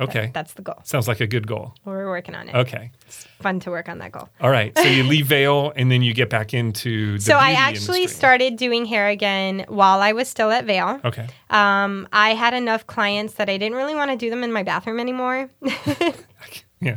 Okay. 0.00 0.26
that- 0.26 0.34
that's 0.34 0.52
the 0.54 0.62
goal. 0.62 0.76
Sounds 0.84 1.08
like 1.08 1.20
a 1.20 1.26
good 1.26 1.46
goal. 1.46 1.74
We're 1.84 2.08
working 2.08 2.34
on 2.34 2.48
it. 2.48 2.54
Okay. 2.54 2.90
It's 3.06 3.24
fun 3.40 3.60
to 3.60 3.70
work 3.70 3.88
on 3.88 3.98
that 3.98 4.12
goal. 4.12 4.28
All 4.40 4.50
right. 4.50 4.76
So 4.78 4.84
you 4.84 5.02
leave 5.14 5.26
Vale 5.26 5.72
and 5.76 5.90
then 5.90 6.02
you 6.02 6.14
get 6.14 6.30
back 6.30 6.54
into 6.54 7.14
the 7.18 7.20
so 7.20 7.34
I 7.34 7.52
actually 7.52 8.02
industry. 8.02 8.16
started 8.18 8.56
doing 8.56 8.84
hair 8.86 9.08
again 9.08 9.64
while 9.68 10.00
I 10.00 10.12
was 10.12 10.28
still 10.28 10.50
at 10.50 10.64
Vale. 10.64 11.00
Okay. 11.04 11.26
Um, 11.50 12.06
I 12.12 12.34
had 12.34 12.54
enough 12.54 12.86
clients 12.86 13.34
that 13.34 13.48
I 13.48 13.56
didn't 13.58 13.76
really 13.76 13.94
want 13.94 14.10
to 14.10 14.16
do 14.16 14.30
them 14.30 14.44
in 14.44 14.52
my 14.52 14.62
bathroom 14.62 15.00
anymore. 15.00 15.50
Yeah. 16.80 16.96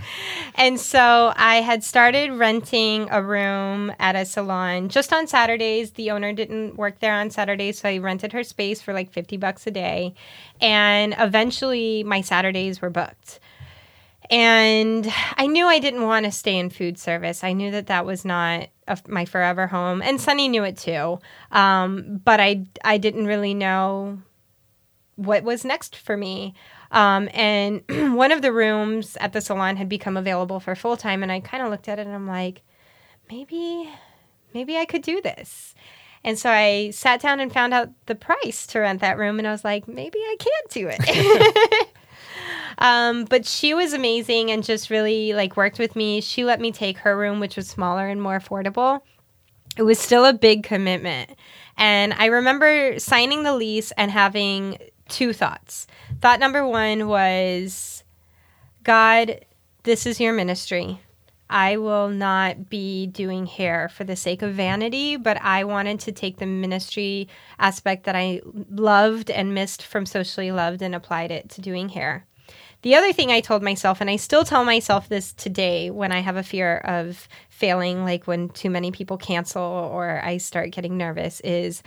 and 0.55 0.79
so 0.79 1.33
I 1.35 1.55
had 1.55 1.83
started 1.83 2.31
renting 2.33 3.07
a 3.09 3.23
room 3.23 3.91
at 3.99 4.15
a 4.15 4.25
salon 4.25 4.89
just 4.89 5.11
on 5.11 5.25
Saturdays. 5.25 5.91
The 5.91 6.11
owner 6.11 6.33
didn't 6.33 6.75
work 6.75 6.99
there 6.99 7.15
on 7.15 7.31
Saturdays, 7.31 7.79
so 7.79 7.89
I 7.89 7.97
rented 7.97 8.31
her 8.33 8.43
space 8.43 8.81
for 8.81 8.93
like 8.93 9.11
50 9.11 9.37
bucks 9.37 9.65
a 9.65 9.71
day. 9.71 10.13
And 10.59 11.15
eventually 11.17 12.03
my 12.03 12.21
Saturdays 12.21 12.81
were 12.81 12.91
booked. 12.91 13.39
And 14.29 15.11
I 15.35 15.47
knew 15.47 15.65
I 15.65 15.79
didn't 15.79 16.03
want 16.03 16.25
to 16.25 16.31
stay 16.31 16.57
in 16.57 16.69
food 16.69 16.97
service. 16.97 17.43
I 17.43 17.51
knew 17.53 17.71
that 17.71 17.87
that 17.87 18.05
was 18.05 18.23
not 18.23 18.69
a, 18.87 18.97
my 19.07 19.25
forever 19.25 19.67
home, 19.67 20.01
and 20.01 20.21
Sunny 20.21 20.47
knew 20.47 20.63
it 20.63 20.77
too. 20.77 21.19
Um, 21.51 22.21
but 22.23 22.39
I 22.39 22.65
I 22.83 22.97
didn't 22.97 23.25
really 23.25 23.53
know 23.53 24.19
what 25.15 25.43
was 25.43 25.65
next 25.65 25.95
for 25.95 26.15
me. 26.15 26.53
Um, 26.91 27.29
and 27.33 27.83
one 28.15 28.31
of 28.31 28.41
the 28.41 28.51
rooms 28.51 29.17
at 29.17 29.33
the 29.33 29.41
salon 29.41 29.77
had 29.77 29.89
become 29.89 30.17
available 30.17 30.59
for 30.59 30.75
full 30.75 30.97
time, 30.97 31.23
and 31.23 31.31
I 31.31 31.39
kind 31.39 31.63
of 31.63 31.69
looked 31.69 31.87
at 31.87 31.99
it 31.99 32.05
and 32.05 32.15
I'm 32.15 32.27
like, 32.27 32.61
maybe 33.29 33.89
maybe 34.53 34.77
I 34.77 34.85
could 34.85 35.01
do 35.01 35.21
this. 35.21 35.73
And 36.23 36.37
so 36.37 36.51
I 36.51 36.91
sat 36.91 37.21
down 37.21 37.39
and 37.39 37.51
found 37.51 37.73
out 37.73 37.89
the 38.05 38.13
price 38.15 38.67
to 38.67 38.79
rent 38.79 39.01
that 39.01 39.17
room, 39.17 39.39
and 39.39 39.47
I 39.47 39.51
was 39.51 39.63
like, 39.63 39.87
maybe 39.87 40.19
I 40.19 40.35
can't 40.39 40.69
do 40.69 40.89
it. 40.91 41.87
Um, 42.81 43.25
but 43.25 43.45
she 43.45 43.75
was 43.75 43.93
amazing 43.93 44.49
and 44.49 44.63
just 44.63 44.89
really 44.89 45.33
like 45.33 45.55
worked 45.55 45.77
with 45.77 45.95
me. 45.95 46.19
She 46.19 46.43
let 46.43 46.59
me 46.59 46.71
take 46.71 46.97
her 46.99 47.15
room, 47.15 47.39
which 47.39 47.55
was 47.55 47.67
smaller 47.67 48.07
and 48.07 48.21
more 48.21 48.39
affordable. 48.39 49.01
It 49.77 49.83
was 49.83 49.99
still 49.99 50.25
a 50.25 50.33
big 50.33 50.63
commitment. 50.63 51.29
And 51.77 52.13
I 52.13 52.25
remember 52.25 52.97
signing 52.99 53.43
the 53.43 53.55
lease 53.55 53.91
and 53.91 54.09
having 54.09 54.77
two 55.11 55.33
thoughts. 55.33 55.85
Thought 56.21 56.39
number 56.39 56.65
one 56.65 57.07
was, 57.07 58.03
God, 58.83 59.45
this 59.83 60.05
is 60.05 60.19
your 60.19 60.33
ministry. 60.33 60.99
I 61.49 61.75
will 61.77 62.07
not 62.07 62.69
be 62.69 63.07
doing 63.07 63.45
hair 63.45 63.89
for 63.89 64.05
the 64.05 64.15
sake 64.15 64.41
of 64.41 64.53
vanity, 64.53 65.17
but 65.17 65.39
I 65.41 65.65
wanted 65.65 65.99
to 66.01 66.13
take 66.13 66.37
the 66.37 66.45
ministry 66.45 67.27
aspect 67.59 68.05
that 68.05 68.15
I 68.15 68.41
loved 68.69 69.29
and 69.29 69.53
missed 69.53 69.83
from 69.83 70.05
Socially 70.05 70.51
Loved 70.51 70.81
and 70.81 70.95
applied 70.95 71.29
it 71.29 71.49
to 71.49 71.61
doing 71.61 71.89
hair. 71.89 72.25
The 72.83 72.95
other 72.95 73.13
thing 73.13 73.31
I 73.31 73.41
told 73.41 73.61
myself, 73.61 74.01
and 74.01 74.09
I 74.09 74.15
still 74.15 74.43
tell 74.43 74.63
myself 74.63 75.07
this 75.07 75.33
today 75.33 75.91
when 75.91 76.11
I 76.11 76.21
have 76.21 76.37
a 76.37 76.43
fear 76.43 76.77
of 76.77 77.27
failing, 77.49 78.03
like 78.03 78.25
when 78.25 78.49
too 78.49 78.69
many 78.69 78.91
people 78.91 79.17
cancel 79.17 79.61
or 79.61 80.21
I 80.23 80.37
start 80.37 80.71
getting 80.71 80.97
nervous, 80.97 81.41
is 81.41 81.83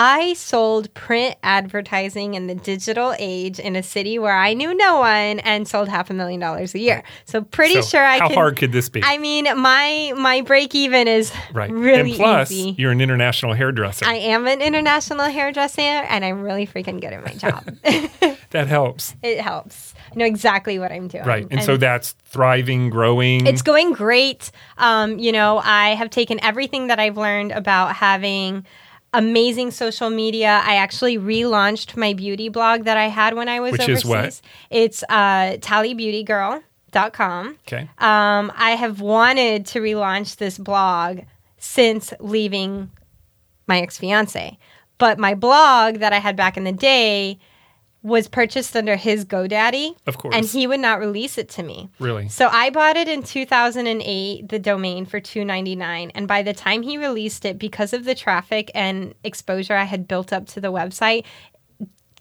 I 0.00 0.34
sold 0.34 0.94
print 0.94 1.34
advertising 1.42 2.34
in 2.34 2.46
the 2.46 2.54
digital 2.54 3.16
age 3.18 3.58
in 3.58 3.74
a 3.74 3.82
city 3.82 4.16
where 4.16 4.36
I 4.36 4.54
knew 4.54 4.72
no 4.72 5.00
one 5.00 5.40
and 5.40 5.66
sold 5.66 5.88
half 5.88 6.08
a 6.08 6.14
million 6.14 6.38
dollars 6.38 6.72
a 6.76 6.78
year. 6.78 7.02
So 7.24 7.42
pretty 7.42 7.74
So 7.74 7.82
sure 7.82 8.04
I 8.04 8.18
how 8.20 8.28
can. 8.28 8.36
hard 8.36 8.56
could 8.56 8.70
this 8.70 8.88
be? 8.88 9.02
I 9.02 9.18
mean, 9.18 9.46
my 9.60 10.12
my 10.16 10.42
break 10.42 10.72
even 10.76 11.08
is 11.08 11.32
right. 11.52 11.68
really 11.68 12.12
and 12.12 12.14
plus, 12.14 12.52
easy. 12.52 12.76
you're 12.78 12.92
an 12.92 13.00
international 13.00 13.54
hairdresser. 13.54 14.06
I 14.06 14.14
am 14.14 14.46
an 14.46 14.62
international 14.62 15.24
hairdresser, 15.24 15.80
and 15.80 16.24
I'm 16.24 16.42
really 16.42 16.66
freaking 16.68 17.00
good 17.00 17.12
at 17.12 17.24
my 17.24 17.34
job. 17.34 17.64
that 18.50 18.68
helps. 18.68 19.16
it 19.24 19.40
helps. 19.40 19.94
I 20.12 20.14
know 20.14 20.26
exactly 20.26 20.78
what 20.78 20.92
I'm 20.92 21.08
doing. 21.08 21.24
Right. 21.24 21.46
And, 21.50 21.64
so 21.64 21.76
that's 21.76 22.12
thriving, 22.24 22.88
growing. 22.88 23.48
It's 23.48 23.62
going 23.62 23.92
great. 23.94 24.52
Um, 24.76 25.18
you 25.18 25.32
know, 25.32 25.58
I 25.58 25.96
have 25.96 26.08
taken 26.10 26.38
everything 26.42 26.86
that 26.86 27.00
I've 27.00 27.16
learned 27.16 27.50
about 27.50 27.96
having 27.96 28.64
amazing 29.14 29.70
social 29.70 30.10
media. 30.10 30.60
I 30.64 30.76
actually 30.76 31.18
relaunched 31.18 31.96
my 31.96 32.12
beauty 32.12 32.48
blog 32.48 32.84
that 32.84 32.96
I 32.96 33.06
had 33.08 33.34
when 33.34 33.48
I 33.48 33.60
was 33.60 33.72
Which 33.72 33.82
overseas. 33.82 34.04
is 34.04 34.10
what? 34.10 34.40
It's 34.70 35.02
uh, 35.08 35.56
tallybeautygirl.com. 35.60 37.56
okay. 37.66 37.88
Um, 37.98 38.52
I 38.56 38.76
have 38.78 39.00
wanted 39.00 39.66
to 39.66 39.80
relaunch 39.80 40.36
this 40.36 40.58
blog 40.58 41.20
since 41.58 42.12
leaving 42.20 42.90
my 43.66 43.80
ex 43.80 43.98
fiance. 43.98 44.58
But 44.98 45.18
my 45.18 45.34
blog 45.34 45.96
that 45.96 46.12
I 46.12 46.18
had 46.18 46.36
back 46.36 46.56
in 46.56 46.64
the 46.64 46.72
day 46.72 47.38
was 48.08 48.26
purchased 48.26 48.74
under 48.76 48.96
his 48.96 49.24
GoDaddy. 49.24 49.96
Of 50.06 50.18
course. 50.18 50.34
And 50.34 50.44
he 50.44 50.66
would 50.66 50.80
not 50.80 50.98
release 50.98 51.38
it 51.38 51.48
to 51.50 51.62
me. 51.62 51.90
Really? 51.98 52.28
So 52.28 52.48
I 52.48 52.70
bought 52.70 52.96
it 52.96 53.08
in 53.08 53.22
2008, 53.22 54.48
the 54.48 54.58
domain 54.58 55.06
for 55.06 55.20
2.99, 55.20 56.10
and 56.14 56.26
by 56.26 56.42
the 56.42 56.54
time 56.54 56.82
he 56.82 56.98
released 56.98 57.44
it 57.44 57.58
because 57.58 57.92
of 57.92 58.04
the 58.04 58.14
traffic 58.14 58.70
and 58.74 59.14
exposure 59.22 59.74
I 59.74 59.84
had 59.84 60.08
built 60.08 60.32
up 60.32 60.46
to 60.48 60.60
the 60.60 60.72
website, 60.72 61.24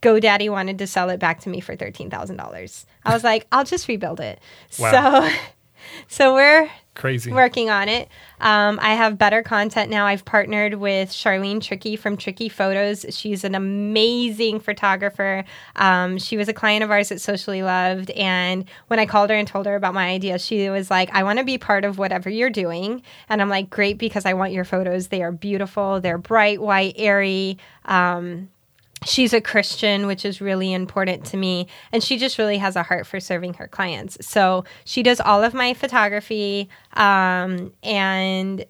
GoDaddy 0.02 0.50
wanted 0.50 0.78
to 0.80 0.88
sell 0.88 1.10
it 1.10 1.20
back 1.20 1.40
to 1.42 1.50
me 1.50 1.60
for 1.60 1.76
$13,000. 1.76 2.86
I 3.04 3.14
was 3.14 3.24
like, 3.24 3.48
I'll 3.52 3.64
just 3.64 3.88
rebuild 3.88 4.20
it. 4.20 4.40
Wow. 4.78 5.28
So 5.28 5.36
so 6.08 6.34
we're 6.34 6.70
Crazy. 6.98 7.32
working 7.32 7.70
on 7.70 7.88
it. 7.88 8.10
Um, 8.42 8.80
I 8.82 8.96
have 8.96 9.18
better 9.18 9.44
content 9.44 9.92
now. 9.92 10.08
I've 10.08 10.26
partnered 10.26 10.76
with 10.76 11.10
Charlene 11.10 11.62
Tricky 11.62 11.96
from 11.96 12.18
Tricky 12.18 12.50
Photos. 12.50 13.06
She's 13.10 13.44
an 13.44 13.54
amazing 13.54 14.60
photographer. 14.60 15.46
Um, 15.76 16.18
she 16.18 16.38
was 16.38 16.50
a 16.50 16.54
client 16.54 16.84
of 16.84 16.90
ours 16.90 17.12
at 17.12 17.22
Socially 17.22 17.62
Loved. 17.62 18.10
And 18.12 18.66
when 18.88 19.00
I 19.00 19.06
called 19.06 19.30
her 19.30 19.36
and 19.36 19.48
told 19.48 19.68
her 19.68 19.76
about 19.76 19.94
my 19.94 20.08
idea, 20.08 20.40
she 20.40 20.70
was 20.70 20.90
like, 20.90 21.10
I 21.14 21.24
want 21.24 21.38
to 21.38 21.46
be 21.46 21.58
part 21.58 21.86
of 21.86 22.00
whatever 22.00 22.30
you're 22.30 22.50
doing. 22.50 23.04
And 23.30 23.42
I'm 23.42 23.50
like, 23.50 23.70
great, 23.70 23.98
because 24.00 24.26
I 24.26 24.34
want 24.34 24.52
your 24.52 24.66
photos. 24.66 25.08
They 25.08 25.22
are 25.22 25.32
beautiful, 25.32 26.02
they're 26.02 26.18
bright, 26.18 26.60
white, 26.62 26.96
airy. 26.98 27.60
Um, 27.86 28.50
she's 29.08 29.34
a 29.34 29.42
Christian, 29.42 30.06
which 30.06 30.26
is 30.26 30.42
really 30.42 30.74
important 30.74 31.26
to 31.28 31.38
me. 31.38 31.68
And 31.92 32.04
she 32.04 32.18
just 32.18 32.38
really 32.38 32.58
has 32.58 32.76
a 32.76 32.84
heart 32.84 33.08
for 33.08 33.20
serving 33.20 33.56
her 33.56 33.68
clients. 33.68 34.18
So 34.22 34.66
she 34.86 35.02
does 35.02 35.20
all 35.20 35.44
of 35.44 35.54
my 35.54 35.74
photography. 35.74 36.70
Um, 36.94 37.72
and 37.84 38.66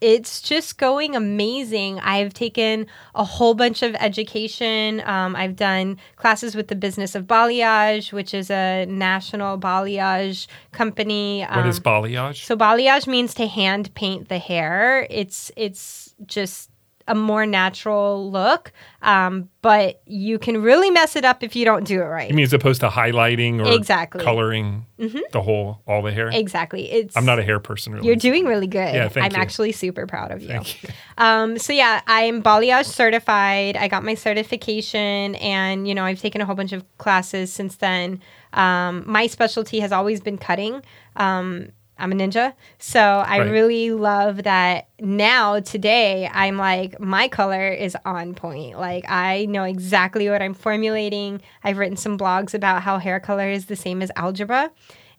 it's 0.00 0.40
just 0.40 0.78
going 0.78 1.14
amazing. 1.14 2.00
I've 2.00 2.32
taken 2.32 2.86
a 3.14 3.22
whole 3.22 3.52
bunch 3.52 3.82
of 3.82 3.94
education. 3.96 5.02
Um, 5.04 5.36
I've 5.36 5.56
done 5.56 5.98
classes 6.16 6.54
with 6.54 6.68
the 6.68 6.74
Business 6.74 7.14
of 7.14 7.26
Balayage, 7.26 8.10
which 8.10 8.32
is 8.32 8.50
a 8.50 8.86
national 8.86 9.58
balayage 9.58 10.46
company. 10.72 11.42
What 11.42 11.66
is 11.66 11.76
Um, 11.76 11.82
balayage? 11.82 12.44
so 12.46 12.56
balayage 12.56 13.06
means 13.06 13.34
to 13.34 13.46
hand 13.46 13.94
paint 13.94 14.30
the 14.30 14.38
hair. 14.38 15.06
It's 15.10 15.50
it's 15.54 16.14
just 16.24 16.69
a 17.10 17.14
more 17.14 17.44
natural 17.44 18.30
look, 18.30 18.72
um, 19.02 19.48
but 19.62 20.00
you 20.06 20.38
can 20.38 20.62
really 20.62 20.90
mess 20.90 21.16
it 21.16 21.24
up 21.24 21.42
if 21.42 21.56
you 21.56 21.64
don't 21.64 21.84
do 21.84 22.00
it 22.00 22.04
right. 22.04 22.30
you 22.30 22.36
mean 22.36 22.44
as 22.44 22.52
opposed 22.52 22.80
to 22.80 22.88
highlighting 22.88 23.60
or 23.60 23.70
Exactly. 23.76 24.20
Mm-hmm. 24.20 24.24
coloring 24.28 24.86
the 25.32 25.42
whole, 25.42 25.82
all 25.86 26.02
the 26.02 26.12
hair? 26.12 26.28
exactly. 26.32 26.90
It's 26.90 27.16
I'm 27.16 27.24
not 27.24 27.38
a 27.38 27.42
hair 27.42 27.58
person, 27.58 27.92
really. 27.94 28.06
You're 28.06 28.16
doing 28.16 28.44
really 28.46 28.66
good. 28.66 28.94
Yeah, 28.94 29.08
thank 29.08 29.26
I'm 29.26 29.32
you. 29.36 29.42
actually 29.42 29.72
super 29.72 30.06
proud 30.06 30.30
of 30.30 30.40
you. 30.42 30.48
Thank 30.48 30.82
you. 30.82 30.88
Um, 31.18 31.58
so 31.58 31.72
yeah, 31.72 32.00
I'm 32.06 32.42
balayage 32.42 32.86
certified. 32.86 33.76
I 33.76 33.88
got 33.88 34.04
my 34.04 34.14
certification, 34.14 35.34
and 35.36 35.88
you 35.88 35.94
know 35.94 36.04
I've 36.04 36.20
taken 36.20 36.40
a 36.40 36.44
whole 36.46 36.54
bunch 36.54 36.72
of 36.72 36.84
classes 36.98 37.52
since 37.52 37.76
then. 37.76 38.20
Um, 38.52 39.02
my 39.06 39.26
specialty 39.26 39.80
has 39.80 39.90
always 39.92 40.20
been 40.20 40.38
cutting. 40.38 40.82
Um, 41.16 41.72
I'm 42.00 42.12
a 42.12 42.14
ninja, 42.14 42.54
so 42.78 43.00
I 43.00 43.38
Right. 43.40 43.50
really 43.50 43.90
love 43.90 44.42
that. 44.44 44.88
Now 45.00 45.60
today, 45.60 46.28
I'm 46.32 46.56
like 46.56 46.98
my 46.98 47.28
color 47.28 47.68
is 47.68 47.96
on 48.04 48.34
point. 48.34 48.78
Like 48.78 49.04
I 49.08 49.46
know 49.46 49.64
exactly 49.64 50.28
what 50.28 50.42
I'm 50.42 50.54
formulating. 50.54 51.40
I've 51.62 51.78
written 51.78 51.96
some 51.96 52.16
blogs 52.18 52.54
about 52.54 52.82
how 52.82 52.98
hair 52.98 53.20
color 53.20 53.48
is 53.48 53.66
the 53.66 53.76
same 53.76 54.02
as 54.02 54.10
algebra, 54.16 54.70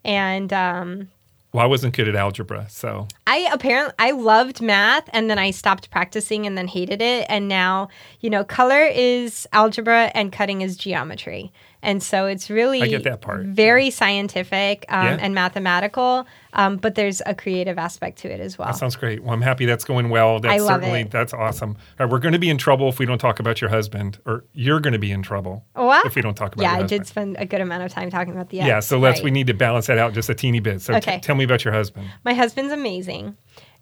and 0.04 0.52
um, 0.52 1.08
Well, 1.52 1.62
I 1.62 1.66
wasn't 1.66 1.94
good 1.94 2.08
at 2.08 2.16
algebra, 2.16 2.66
so 2.68 3.06
I 3.26 3.48
apparently 3.52 3.94
I 3.98 4.10
loved 4.12 4.60
math 4.60 5.08
and 5.12 5.28
then 5.30 5.38
I 5.38 5.50
stopped 5.50 5.90
practicing 5.90 6.46
and 6.46 6.56
then 6.56 6.66
hated 6.68 7.00
it 7.02 7.26
and 7.28 7.46
now, 7.48 7.88
you 8.20 8.30
know, 8.30 8.42
color 8.44 8.84
is 8.86 9.46
algebra 9.52 10.10
and 10.14 10.32
cutting 10.32 10.62
is 10.62 10.76
geometry. 10.76 11.52
And 11.84 12.00
so 12.00 12.26
it's 12.26 12.48
really 12.48 12.80
I 12.80 12.86
get 12.86 13.02
that 13.04 13.20
part. 13.22 13.44
very 13.46 13.90
scientific 13.90 14.84
um, 14.88 15.04
Yeah. 15.04 15.18
and 15.20 15.34
mathematical, 15.34 16.26
um, 16.52 16.76
but 16.76 16.94
there's 16.94 17.20
a 17.26 17.34
creative 17.34 17.76
aspect 17.76 18.18
to 18.18 18.32
it 18.32 18.38
as 18.38 18.56
well. 18.56 18.68
that 18.68 18.76
sounds 18.76 18.94
great. 18.94 19.22
Well, 19.22 19.32
I'm 19.34 19.42
happy 19.42 19.66
that's 19.66 19.84
going 19.84 20.08
well. 20.08 20.38
That's 20.38 20.54
I 20.54 20.58
love 20.58 20.80
certainly 20.82 21.00
it. 21.00 21.10
that's 21.10 21.32
awesome. 21.34 21.70
All 21.98 22.06
right, 22.06 22.12
we're 22.12 22.20
going 22.20 22.34
to 22.34 22.38
be 22.38 22.50
in 22.50 22.56
trouble 22.58 22.88
if 22.88 23.00
we 23.00 23.06
don't 23.06 23.18
talk 23.18 23.40
about 23.40 23.60
your 23.60 23.70
husband, 23.70 24.18
or 24.26 24.44
you're 24.52 24.78
going 24.78 24.92
to 24.92 24.98
be 25.00 25.10
in 25.10 25.22
trouble 25.22 25.64
Well, 25.74 26.02
if 26.04 26.14
we 26.14 26.22
don't 26.22 26.36
talk 26.36 26.54
about 26.54 26.62
yeah, 26.62 26.72
I 26.74 26.84
did 26.84 27.06
spend 27.06 27.36
a 27.38 27.46
good 27.46 27.60
amount 27.60 27.82
of 27.82 27.90
time 27.92 28.10
talking 28.10 28.32
about 28.32 28.50
the 28.50 28.58
Yeah, 28.58 28.78
so 28.78 28.98
let's 29.00 29.18
right. 29.18 29.24
we 29.24 29.30
need 29.32 29.48
to 29.48 29.54
balance 29.54 29.86
that 29.88 29.98
out 29.98 30.12
just 30.14 30.30
a 30.30 30.34
teeny 30.34 30.60
bit. 30.60 30.82
So 30.82 30.92
t- 30.92 30.98
Okay. 30.98 31.18
tell 31.20 31.34
me 31.34 31.42
about 31.44 31.64
your 31.64 31.74
husband. 31.74 32.08
My 32.24 32.34
husband's 32.34 32.72
amazing. 32.72 33.36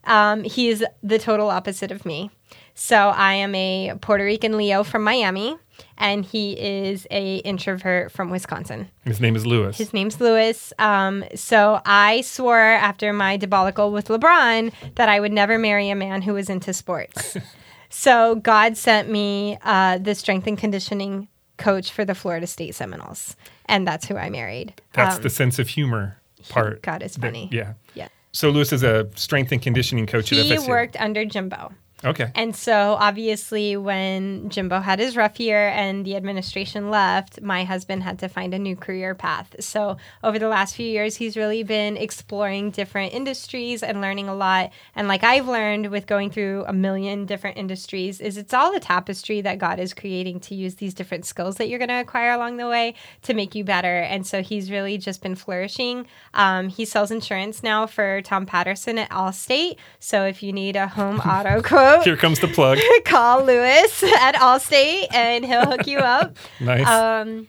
Um, 0.05 0.44
he's 0.44 0.82
the 1.03 1.18
total 1.18 1.51
opposite 1.51 1.90
of 1.90 2.07
me. 2.07 2.30
So 2.74 2.96
I 2.96 3.34
am 3.34 3.55
a 3.55 3.92
Puerto 4.01 4.24
Rican 4.24 4.57
Leo 4.57 4.82
from 4.82 5.05
Miami, 5.05 5.59
and 5.99 6.24
he 6.24 6.53
is 6.53 7.07
a 7.11 7.37
introvert 7.39 8.11
from 8.12 8.31
Wisconsin. 8.31 8.89
His 9.05 9.20
name 9.20 9.37
is 9.37 9.47
Lewis. 9.47 9.78
His 9.78 9.93
name's 9.93 10.20
Lewis. 10.20 10.72
Um, 10.78 11.24
so 11.35 11.81
I 11.85 12.20
swore 12.22 12.59
after 12.59 13.12
my 13.12 13.37
debacle 13.37 13.93
with 13.93 14.09
LeBron 14.09 14.72
that 14.97 15.09
I 15.09 15.20
would 15.20 15.33
never 15.33 15.59
marry 15.59 15.91
a 15.91 15.95
man 15.95 16.22
who 16.22 16.35
was 16.35 16.49
into 16.51 16.72
sports. 16.72 17.37
so 17.89 18.37
God 18.37 18.76
sent 18.76 19.09
me 19.11 19.59
uh, 19.62 19.99
the 19.99 20.14
strength 20.14 20.47
and 20.47 20.57
conditioning 20.59 21.28
coach 21.57 21.93
for 21.93 22.05
the 22.05 22.14
Florida 22.14 22.47
State 22.47 22.74
Seminoles, 22.74 23.37
and 23.66 23.87
that's 23.87 24.07
who 24.07 24.16
I 24.16 24.31
married. 24.31 24.81
That's 24.95 25.16
Um, 25.16 25.22
the 25.22 25.31
sense 25.31 25.59
of 25.59 25.68
humor 25.68 26.16
part. 26.49 26.83
God 26.83 27.03
is 27.03 27.14
that- 27.14 27.20
funny. 27.20 27.49
yeah. 27.53 27.74
yeah. 27.95 28.09
So 28.33 28.49
Lewis 28.51 28.72
is 28.72 28.83
a 28.85 29.09
strength 29.16 29.51
and 29.53 29.61
conditioning 29.61 30.07
coach 30.07 30.33
at 30.33 30.39
He 30.39 30.53
FSU. 30.53 30.68
worked 30.68 30.97
under 31.01 31.24
Jimbo. 31.24 31.72
Okay. 32.05 32.30
And 32.34 32.57
so, 32.57 32.96
obviously, 32.98 33.76
when 33.76 34.48
Jimbo 34.48 34.80
had 34.80 34.98
his 34.98 35.16
rough 35.16 35.38
year 35.38 35.68
and 35.68 36.05
the 36.05 36.16
administration 36.16 36.88
left, 36.88 37.42
my 37.42 37.64
husband 37.64 38.03
had 38.03 38.18
to 38.20 38.28
find 38.28 38.55
a 38.55 38.59
new 38.59 38.74
career 38.74 39.14
path. 39.14 39.55
So, 39.61 39.98
over 40.24 40.38
the 40.38 40.48
last 40.48 40.74
few 40.74 40.86
years, 40.86 41.16
he's 41.16 41.36
really 41.36 41.62
been 41.62 41.98
exploring 41.98 42.70
different 42.70 43.12
industries 43.12 43.82
and 43.82 44.01
learning 44.01 44.28
a 44.28 44.34
lot. 44.34 44.70
And, 44.96 45.09
like 45.09 45.22
I've 45.22 45.46
learned 45.46 45.90
with 45.90 46.07
going 46.07 46.30
through 46.30 46.64
a 46.66 46.72
million 46.72 47.26
different 47.26 47.59
industries, 47.59 48.20
is 48.20 48.38
it's 48.38 48.55
all 48.55 48.74
a 48.74 48.80
tapestry 48.80 49.42
that 49.42 49.59
God 49.59 49.78
is 49.78 49.92
creating 49.92 50.40
to 50.40 50.55
use 50.55 50.76
these 50.76 50.94
different 50.94 51.26
skills 51.26 51.57
that 51.57 51.68
you're 51.68 51.78
going 51.78 51.88
to 51.88 52.01
acquire 52.01 52.32
along 52.32 52.57
the 52.57 52.68
way 52.68 52.94
to 53.22 53.34
make 53.34 53.55
you 53.55 53.62
better. 53.62 53.98
And 53.98 54.26
so, 54.26 54.42
he's 54.42 54.70
really 54.70 54.96
just 54.96 55.20
been 55.20 55.34
flourishing. 55.34 56.07
Um, 56.32 56.70
he 56.70 56.86
sells 56.86 57.11
insurance 57.11 57.62
now 57.62 57.86
for 57.86 58.22
Tom 58.22 58.46
Patterson 58.46 58.98
at 58.98 59.11
Allstate. 59.11 59.76
So, 59.98 60.24
if 60.24 60.42
you 60.42 60.51
need 60.55 60.76
a 60.76 60.86
home 60.86 61.20
auto 61.20 61.61
quote, 61.61 61.89
Here 62.05 62.16
comes 62.16 62.41
the 62.41 62.49
plug. 62.49 62.78
call 63.05 63.45
Lewis 63.45 64.03
at 64.03 64.34
Allstate 64.36 65.12
and 65.12 65.45
he'll 65.45 65.66
hook 65.66 65.86
you 65.86 65.99
up. 65.99 66.36
Nice. 66.61 66.86
Um, 66.86 67.49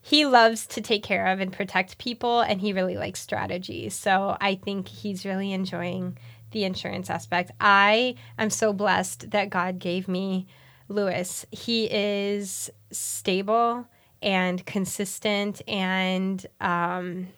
he 0.00 0.24
loves 0.26 0.66
to 0.68 0.80
take 0.80 1.02
care 1.04 1.26
of 1.28 1.40
and 1.40 1.52
protect 1.52 1.98
people, 1.98 2.40
and 2.40 2.60
he 2.60 2.72
really 2.72 2.96
likes 2.96 3.20
strategy. 3.20 3.88
So 3.88 4.36
I 4.40 4.56
think 4.56 4.88
he's 4.88 5.24
really 5.24 5.52
enjoying 5.52 6.18
the 6.50 6.64
insurance 6.64 7.08
aspect. 7.08 7.52
I 7.60 8.16
am 8.38 8.50
so 8.50 8.72
blessed 8.72 9.30
that 9.30 9.48
God 9.50 9.78
gave 9.78 10.08
me 10.08 10.46
Lewis. 10.88 11.46
He 11.52 11.84
is 11.90 12.68
stable 12.90 13.86
and 14.20 14.64
consistent, 14.66 15.62
and 15.68 16.44
um, 16.60 17.28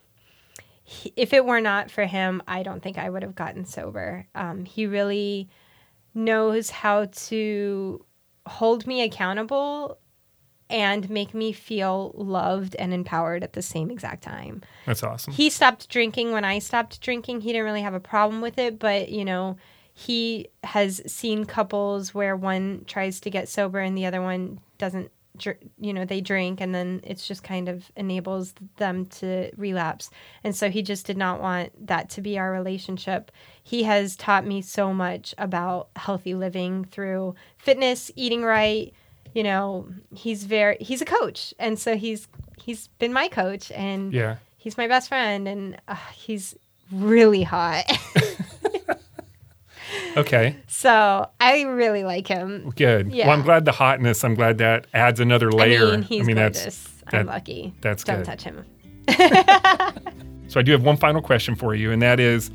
he- 0.82 1.12
if 1.16 1.32
it 1.32 1.44
were 1.44 1.60
not 1.60 1.90
for 1.90 2.04
him, 2.06 2.42
I 2.48 2.62
don't 2.62 2.82
think 2.82 2.98
I 2.98 3.08
would 3.10 3.22
have 3.22 3.34
gotten 3.34 3.64
sober. 3.66 4.26
Um, 4.34 4.64
he 4.64 4.86
really 4.86 5.48
knows 6.14 6.70
how 6.70 7.06
to 7.06 8.04
hold 8.46 8.86
me 8.86 9.02
accountable 9.02 9.98
and 10.70 11.08
make 11.10 11.34
me 11.34 11.52
feel 11.52 12.12
loved 12.16 12.74
and 12.76 12.94
empowered 12.94 13.44
at 13.44 13.52
the 13.52 13.62
same 13.62 13.90
exact 13.90 14.22
time. 14.22 14.62
That's 14.86 15.02
awesome. 15.02 15.32
He 15.32 15.50
stopped 15.50 15.88
drinking 15.88 16.32
when 16.32 16.44
I 16.44 16.58
stopped 16.58 17.00
drinking. 17.00 17.42
He 17.42 17.52
didn't 17.52 17.64
really 17.64 17.82
have 17.82 17.94
a 17.94 18.00
problem 18.00 18.40
with 18.40 18.58
it, 18.58 18.78
but 18.78 19.10
you 19.10 19.24
know, 19.24 19.56
he 19.92 20.48
has 20.64 21.00
seen 21.06 21.44
couples 21.44 22.14
where 22.14 22.34
one 22.36 22.84
tries 22.86 23.20
to 23.20 23.30
get 23.30 23.48
sober 23.48 23.78
and 23.78 23.96
the 23.96 24.06
other 24.06 24.22
one 24.22 24.58
doesn't 24.78 25.10
you 25.78 25.92
know, 25.92 26.04
they 26.04 26.20
drink 26.20 26.60
and 26.60 26.74
then 26.74 27.00
it's 27.02 27.26
just 27.26 27.42
kind 27.42 27.68
of 27.68 27.90
enables 27.96 28.54
them 28.76 29.06
to 29.06 29.50
relapse. 29.56 30.10
And 30.44 30.54
so 30.54 30.70
he 30.70 30.82
just 30.82 31.06
did 31.06 31.16
not 31.16 31.40
want 31.40 31.86
that 31.86 32.08
to 32.10 32.20
be 32.20 32.38
our 32.38 32.52
relationship. 32.52 33.32
He 33.62 33.82
has 33.82 34.16
taught 34.16 34.46
me 34.46 34.62
so 34.62 34.94
much 34.94 35.34
about 35.36 35.88
healthy 35.96 36.34
living 36.34 36.84
through 36.84 37.34
fitness, 37.58 38.10
eating 38.14 38.42
right, 38.42 38.92
you 39.34 39.42
know, 39.42 39.88
he's 40.14 40.44
very 40.44 40.76
he's 40.80 41.02
a 41.02 41.04
coach 41.06 41.52
and 41.58 41.78
so 41.78 41.96
he's 41.96 42.28
he's 42.56 42.88
been 42.98 43.12
my 43.12 43.28
coach 43.28 43.72
and 43.72 44.12
yeah. 44.12 44.36
he's 44.56 44.76
my 44.76 44.86
best 44.86 45.08
friend 45.08 45.48
and 45.48 45.80
uh, 45.88 45.96
he's 46.14 46.54
really 46.92 47.42
hot. 47.42 47.84
Okay. 50.16 50.56
so 50.66 51.28
I 51.40 51.62
really 51.62 52.04
like 52.04 52.26
him. 52.26 52.72
Good. 52.76 53.12
Yeah. 53.12 53.26
Well, 53.28 53.36
I'm 53.36 53.42
glad 53.42 53.64
the 53.64 53.72
hotness. 53.72 54.22
I'm 54.24 54.34
glad 54.34 54.58
that 54.58 54.86
adds 54.94 55.20
another 55.20 55.50
layer. 55.50 55.88
I 55.88 55.90
mean, 55.96 56.02
he's 56.02 56.26
that's 56.26 56.58
gorgeous. 56.58 56.88
that- 57.10 57.20
I'm 57.20 57.26
lucky. 57.26 57.74
that's 57.80 58.04
Don't 58.04 58.18
good. 58.18 58.24
touch 58.26 58.42
him. 58.42 58.64
So 60.48 60.60
I 60.60 60.62
do 60.62 60.72
have 60.72 60.84
one 60.84 60.96
final 60.98 61.20
question 61.22 61.56
for 61.56 61.74
you, 61.74 61.90
and 61.90 62.00
that 62.02 62.20
is, 62.20 62.50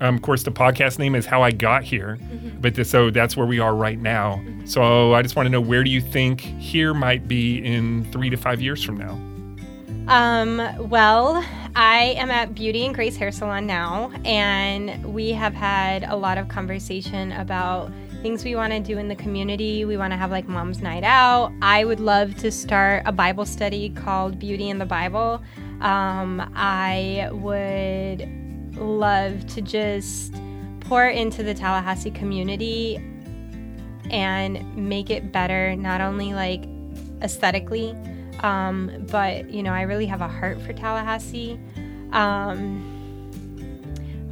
Um, 0.00 0.14
of 0.14 0.22
course, 0.22 0.42
the 0.42 0.50
podcast 0.52 0.98
name 0.98 1.14
is 1.14 1.26
How 1.26 1.42
I 1.42 1.50
Got 1.50 1.82
Here, 1.84 2.18
mm-hmm. 2.22 2.60
but 2.60 2.74
the, 2.76 2.84
so 2.84 3.10
that's 3.10 3.36
where 3.36 3.46
we 3.46 3.58
are 3.60 3.74
right 3.74 3.98
now. 4.00 4.36
Mm-hmm. 4.36 4.64
So 4.66 5.12
I 5.12 5.22
just 5.22 5.36
want 5.36 5.46
to 5.46 5.50
know 5.50 5.60
where 5.60 5.84
do 5.84 5.90
you 5.90 6.00
think 6.00 6.40
here 6.40 6.94
might 6.94 7.28
be 7.28 7.58
in 7.58 8.04
three 8.10 8.30
to 8.30 8.36
five 8.36 8.60
years 8.62 8.82
from 8.82 8.96
now? 8.96 9.18
Um, 10.08 10.88
well, 10.90 11.44
I 11.76 12.14
am 12.18 12.30
at 12.30 12.54
Beauty 12.54 12.84
and 12.84 12.94
Grace 12.94 13.16
Hair 13.16 13.30
Salon 13.32 13.66
now, 13.66 14.10
and 14.24 15.14
we 15.14 15.30
have 15.30 15.54
had 15.54 16.02
a 16.04 16.16
lot 16.16 16.38
of 16.38 16.48
conversation 16.48 17.32
about 17.32 17.92
things 18.20 18.44
we 18.44 18.54
want 18.56 18.72
to 18.72 18.80
do 18.80 18.98
in 18.98 19.08
the 19.08 19.14
community. 19.14 19.84
We 19.84 19.96
want 19.96 20.12
to 20.12 20.16
have 20.16 20.30
like 20.30 20.48
mom's 20.48 20.80
night 20.80 21.04
out. 21.04 21.52
I 21.62 21.84
would 21.84 22.00
love 22.00 22.34
to 22.36 22.50
start 22.50 23.04
a 23.06 23.12
Bible 23.12 23.46
study 23.46 23.90
called 23.90 24.38
Beauty 24.38 24.70
in 24.70 24.78
the 24.78 24.86
Bible. 24.86 25.42
Um, 25.80 26.50
I 26.54 27.28
would 27.32 28.28
love 28.76 29.46
to 29.48 29.62
just 29.62 30.34
pour 30.80 31.06
into 31.06 31.42
the 31.42 31.54
Tallahassee 31.54 32.10
community 32.10 32.96
and 34.10 34.76
make 34.76 35.10
it 35.10 35.32
better, 35.32 35.76
not 35.76 36.00
only 36.00 36.34
like 36.34 36.64
aesthetically, 37.22 37.96
um, 38.42 39.06
but 39.10 39.50
you 39.50 39.62
know, 39.62 39.72
I 39.72 39.82
really 39.82 40.06
have 40.06 40.20
a 40.20 40.28
heart 40.28 40.60
for 40.60 40.72
Tallahassee. 40.72 41.58
Um, 42.12 42.88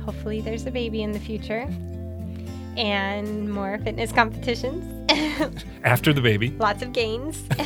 hopefully, 0.05 0.41
there's 0.41 0.66
a 0.66 0.70
baby 0.70 1.03
in 1.03 1.12
the 1.12 1.20
future 1.20 1.69
and 2.77 3.53
more 3.53 3.78
fitness 3.78 4.12
competitions. 4.12 4.85
After 5.85 6.12
the 6.12 6.20
baby. 6.20 6.51
Lots 6.51 6.82
of 6.82 6.93
gains. 6.93 7.43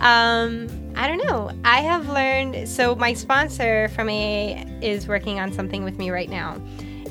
um, 0.00 0.68
I 0.96 1.06
don't 1.08 1.24
know. 1.26 1.50
I 1.64 1.80
have 1.82 2.08
learned. 2.08 2.68
So 2.68 2.94
my 2.94 3.12
sponsor 3.12 3.88
from 3.88 4.08
AA 4.08 4.64
is 4.80 5.06
working 5.06 5.40
on 5.40 5.52
something 5.52 5.84
with 5.84 5.98
me 5.98 6.10
right 6.10 6.30
now, 6.30 6.60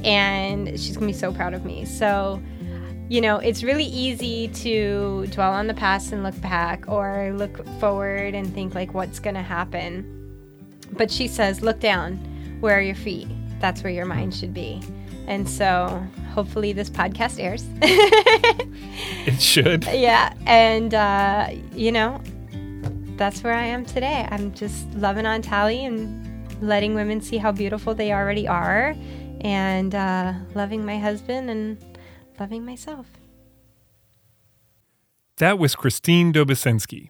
and 0.03 0.69
she's 0.79 0.95
gonna 0.95 1.07
be 1.07 1.13
so 1.13 1.31
proud 1.31 1.53
of 1.53 1.65
me. 1.65 1.85
So, 1.85 2.41
you 3.09 3.21
know, 3.21 3.37
it's 3.37 3.63
really 3.63 3.85
easy 3.85 4.47
to 4.49 5.27
dwell 5.27 5.53
on 5.53 5.67
the 5.67 5.73
past 5.73 6.11
and 6.11 6.23
look 6.23 6.39
back, 6.41 6.85
or 6.87 7.33
look 7.35 7.65
forward 7.79 8.33
and 8.33 8.53
think 8.53 8.73
like 8.75 8.93
what's 8.93 9.19
gonna 9.19 9.43
happen. 9.43 10.11
But 10.91 11.11
she 11.11 11.27
says, 11.27 11.61
look 11.61 11.79
down. 11.79 12.17
Where 12.59 12.77
are 12.77 12.81
your 12.81 12.95
feet? 12.95 13.27
That's 13.59 13.83
where 13.83 13.91
your 13.91 14.05
mind 14.05 14.33
should 14.33 14.53
be. 14.53 14.81
And 15.27 15.47
so 15.49 16.05
hopefully 16.33 16.73
this 16.73 16.89
podcast 16.89 17.39
airs. 17.39 17.65
it 17.81 19.41
should. 19.41 19.85
Yeah. 19.85 20.33
And, 20.45 20.93
uh, 20.93 21.49
you 21.73 21.91
know, 21.91 22.21
that's 23.17 23.43
where 23.43 23.53
I 23.53 23.65
am 23.65 23.85
today. 23.85 24.27
I'm 24.29 24.53
just 24.53 24.91
loving 24.93 25.25
on 25.25 25.41
Tally 25.41 25.85
and 25.85 26.21
letting 26.61 26.93
women 26.93 27.21
see 27.21 27.37
how 27.37 27.51
beautiful 27.51 27.95
they 27.95 28.13
already 28.13 28.47
are 28.47 28.95
and 29.41 29.95
uh, 29.95 30.33
loving 30.53 30.85
my 30.85 30.97
husband 30.97 31.49
and 31.49 31.77
loving 32.39 32.65
myself. 32.65 33.07
That 35.37 35.59
was 35.59 35.75
Christine 35.75 36.31
Dobesensky. 36.31 37.09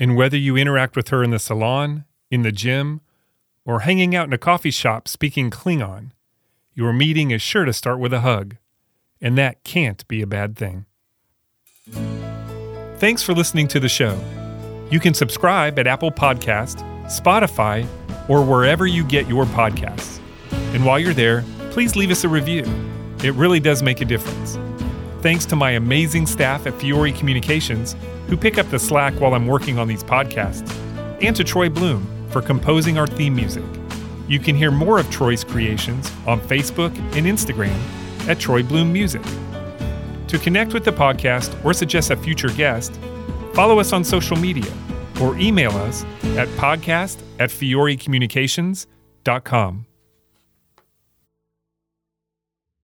And 0.00 0.16
whether 0.16 0.36
you 0.36 0.56
interact 0.56 0.96
with 0.96 1.08
her 1.08 1.22
in 1.22 1.30
the 1.30 1.38
salon, 1.38 2.04
in 2.30 2.42
the 2.42 2.50
gym, 2.50 3.00
or 3.64 3.80
hanging 3.80 4.16
out 4.16 4.26
in 4.26 4.32
a 4.32 4.38
coffee 4.38 4.72
shop 4.72 5.06
speaking 5.06 5.50
Klingon, 5.50 6.10
your 6.74 6.92
meeting 6.92 7.30
is 7.30 7.42
sure 7.42 7.64
to 7.64 7.72
start 7.72 8.00
with 8.00 8.12
a 8.12 8.20
hug, 8.20 8.56
and 9.20 9.38
that 9.38 9.62
can't 9.62 10.06
be 10.08 10.22
a 10.22 10.26
bad 10.26 10.56
thing. 10.56 10.86
Thanks 12.96 13.22
for 13.22 13.34
listening 13.34 13.68
to 13.68 13.80
the 13.80 13.88
show. 13.88 14.18
You 14.90 14.98
can 14.98 15.14
subscribe 15.14 15.78
at 15.78 15.86
Apple 15.86 16.10
Podcast, 16.10 16.80
Spotify, 17.06 17.86
or 18.28 18.44
wherever 18.44 18.86
you 18.86 19.04
get 19.04 19.28
your 19.28 19.44
podcasts. 19.44 20.20
And 20.74 20.84
while 20.84 20.98
you're 20.98 21.14
there, 21.14 21.44
please 21.70 21.96
leave 21.96 22.10
us 22.10 22.24
a 22.24 22.28
review. 22.28 22.64
It 23.22 23.34
really 23.34 23.60
does 23.60 23.82
make 23.82 24.00
a 24.00 24.04
difference. 24.04 24.58
Thanks 25.22 25.44
to 25.46 25.56
my 25.56 25.72
amazing 25.72 26.26
staff 26.26 26.66
at 26.66 26.78
Fiore 26.80 27.12
Communications, 27.12 27.94
who 28.26 28.36
pick 28.36 28.58
up 28.58 28.68
the 28.70 28.78
slack 28.78 29.14
while 29.20 29.34
I'm 29.34 29.46
working 29.46 29.78
on 29.78 29.86
these 29.86 30.02
podcasts, 30.02 30.68
and 31.22 31.36
to 31.36 31.44
Troy 31.44 31.68
Bloom 31.68 32.06
for 32.30 32.42
composing 32.42 32.98
our 32.98 33.06
theme 33.06 33.36
music. 33.36 33.62
You 34.26 34.40
can 34.40 34.56
hear 34.56 34.70
more 34.70 34.98
of 34.98 35.10
Troy's 35.10 35.44
creations 35.44 36.10
on 36.26 36.40
Facebook 36.40 36.96
and 37.16 37.26
Instagram 37.26 37.76
at 38.28 38.40
Troy 38.40 38.62
Bloom 38.62 38.92
Music. 38.92 39.22
To 40.28 40.38
connect 40.38 40.72
with 40.72 40.84
the 40.84 40.92
podcast 40.92 41.52
or 41.64 41.74
suggest 41.74 42.10
a 42.10 42.16
future 42.16 42.48
guest, 42.48 42.98
follow 43.52 43.78
us 43.78 43.92
on 43.92 44.02
social 44.02 44.36
media 44.36 44.72
or 45.20 45.36
email 45.36 45.72
us 45.72 46.04
at 46.36 46.48
podcast 46.56 47.18
at 47.38 47.50
fiorecommunications.com. 47.50 49.91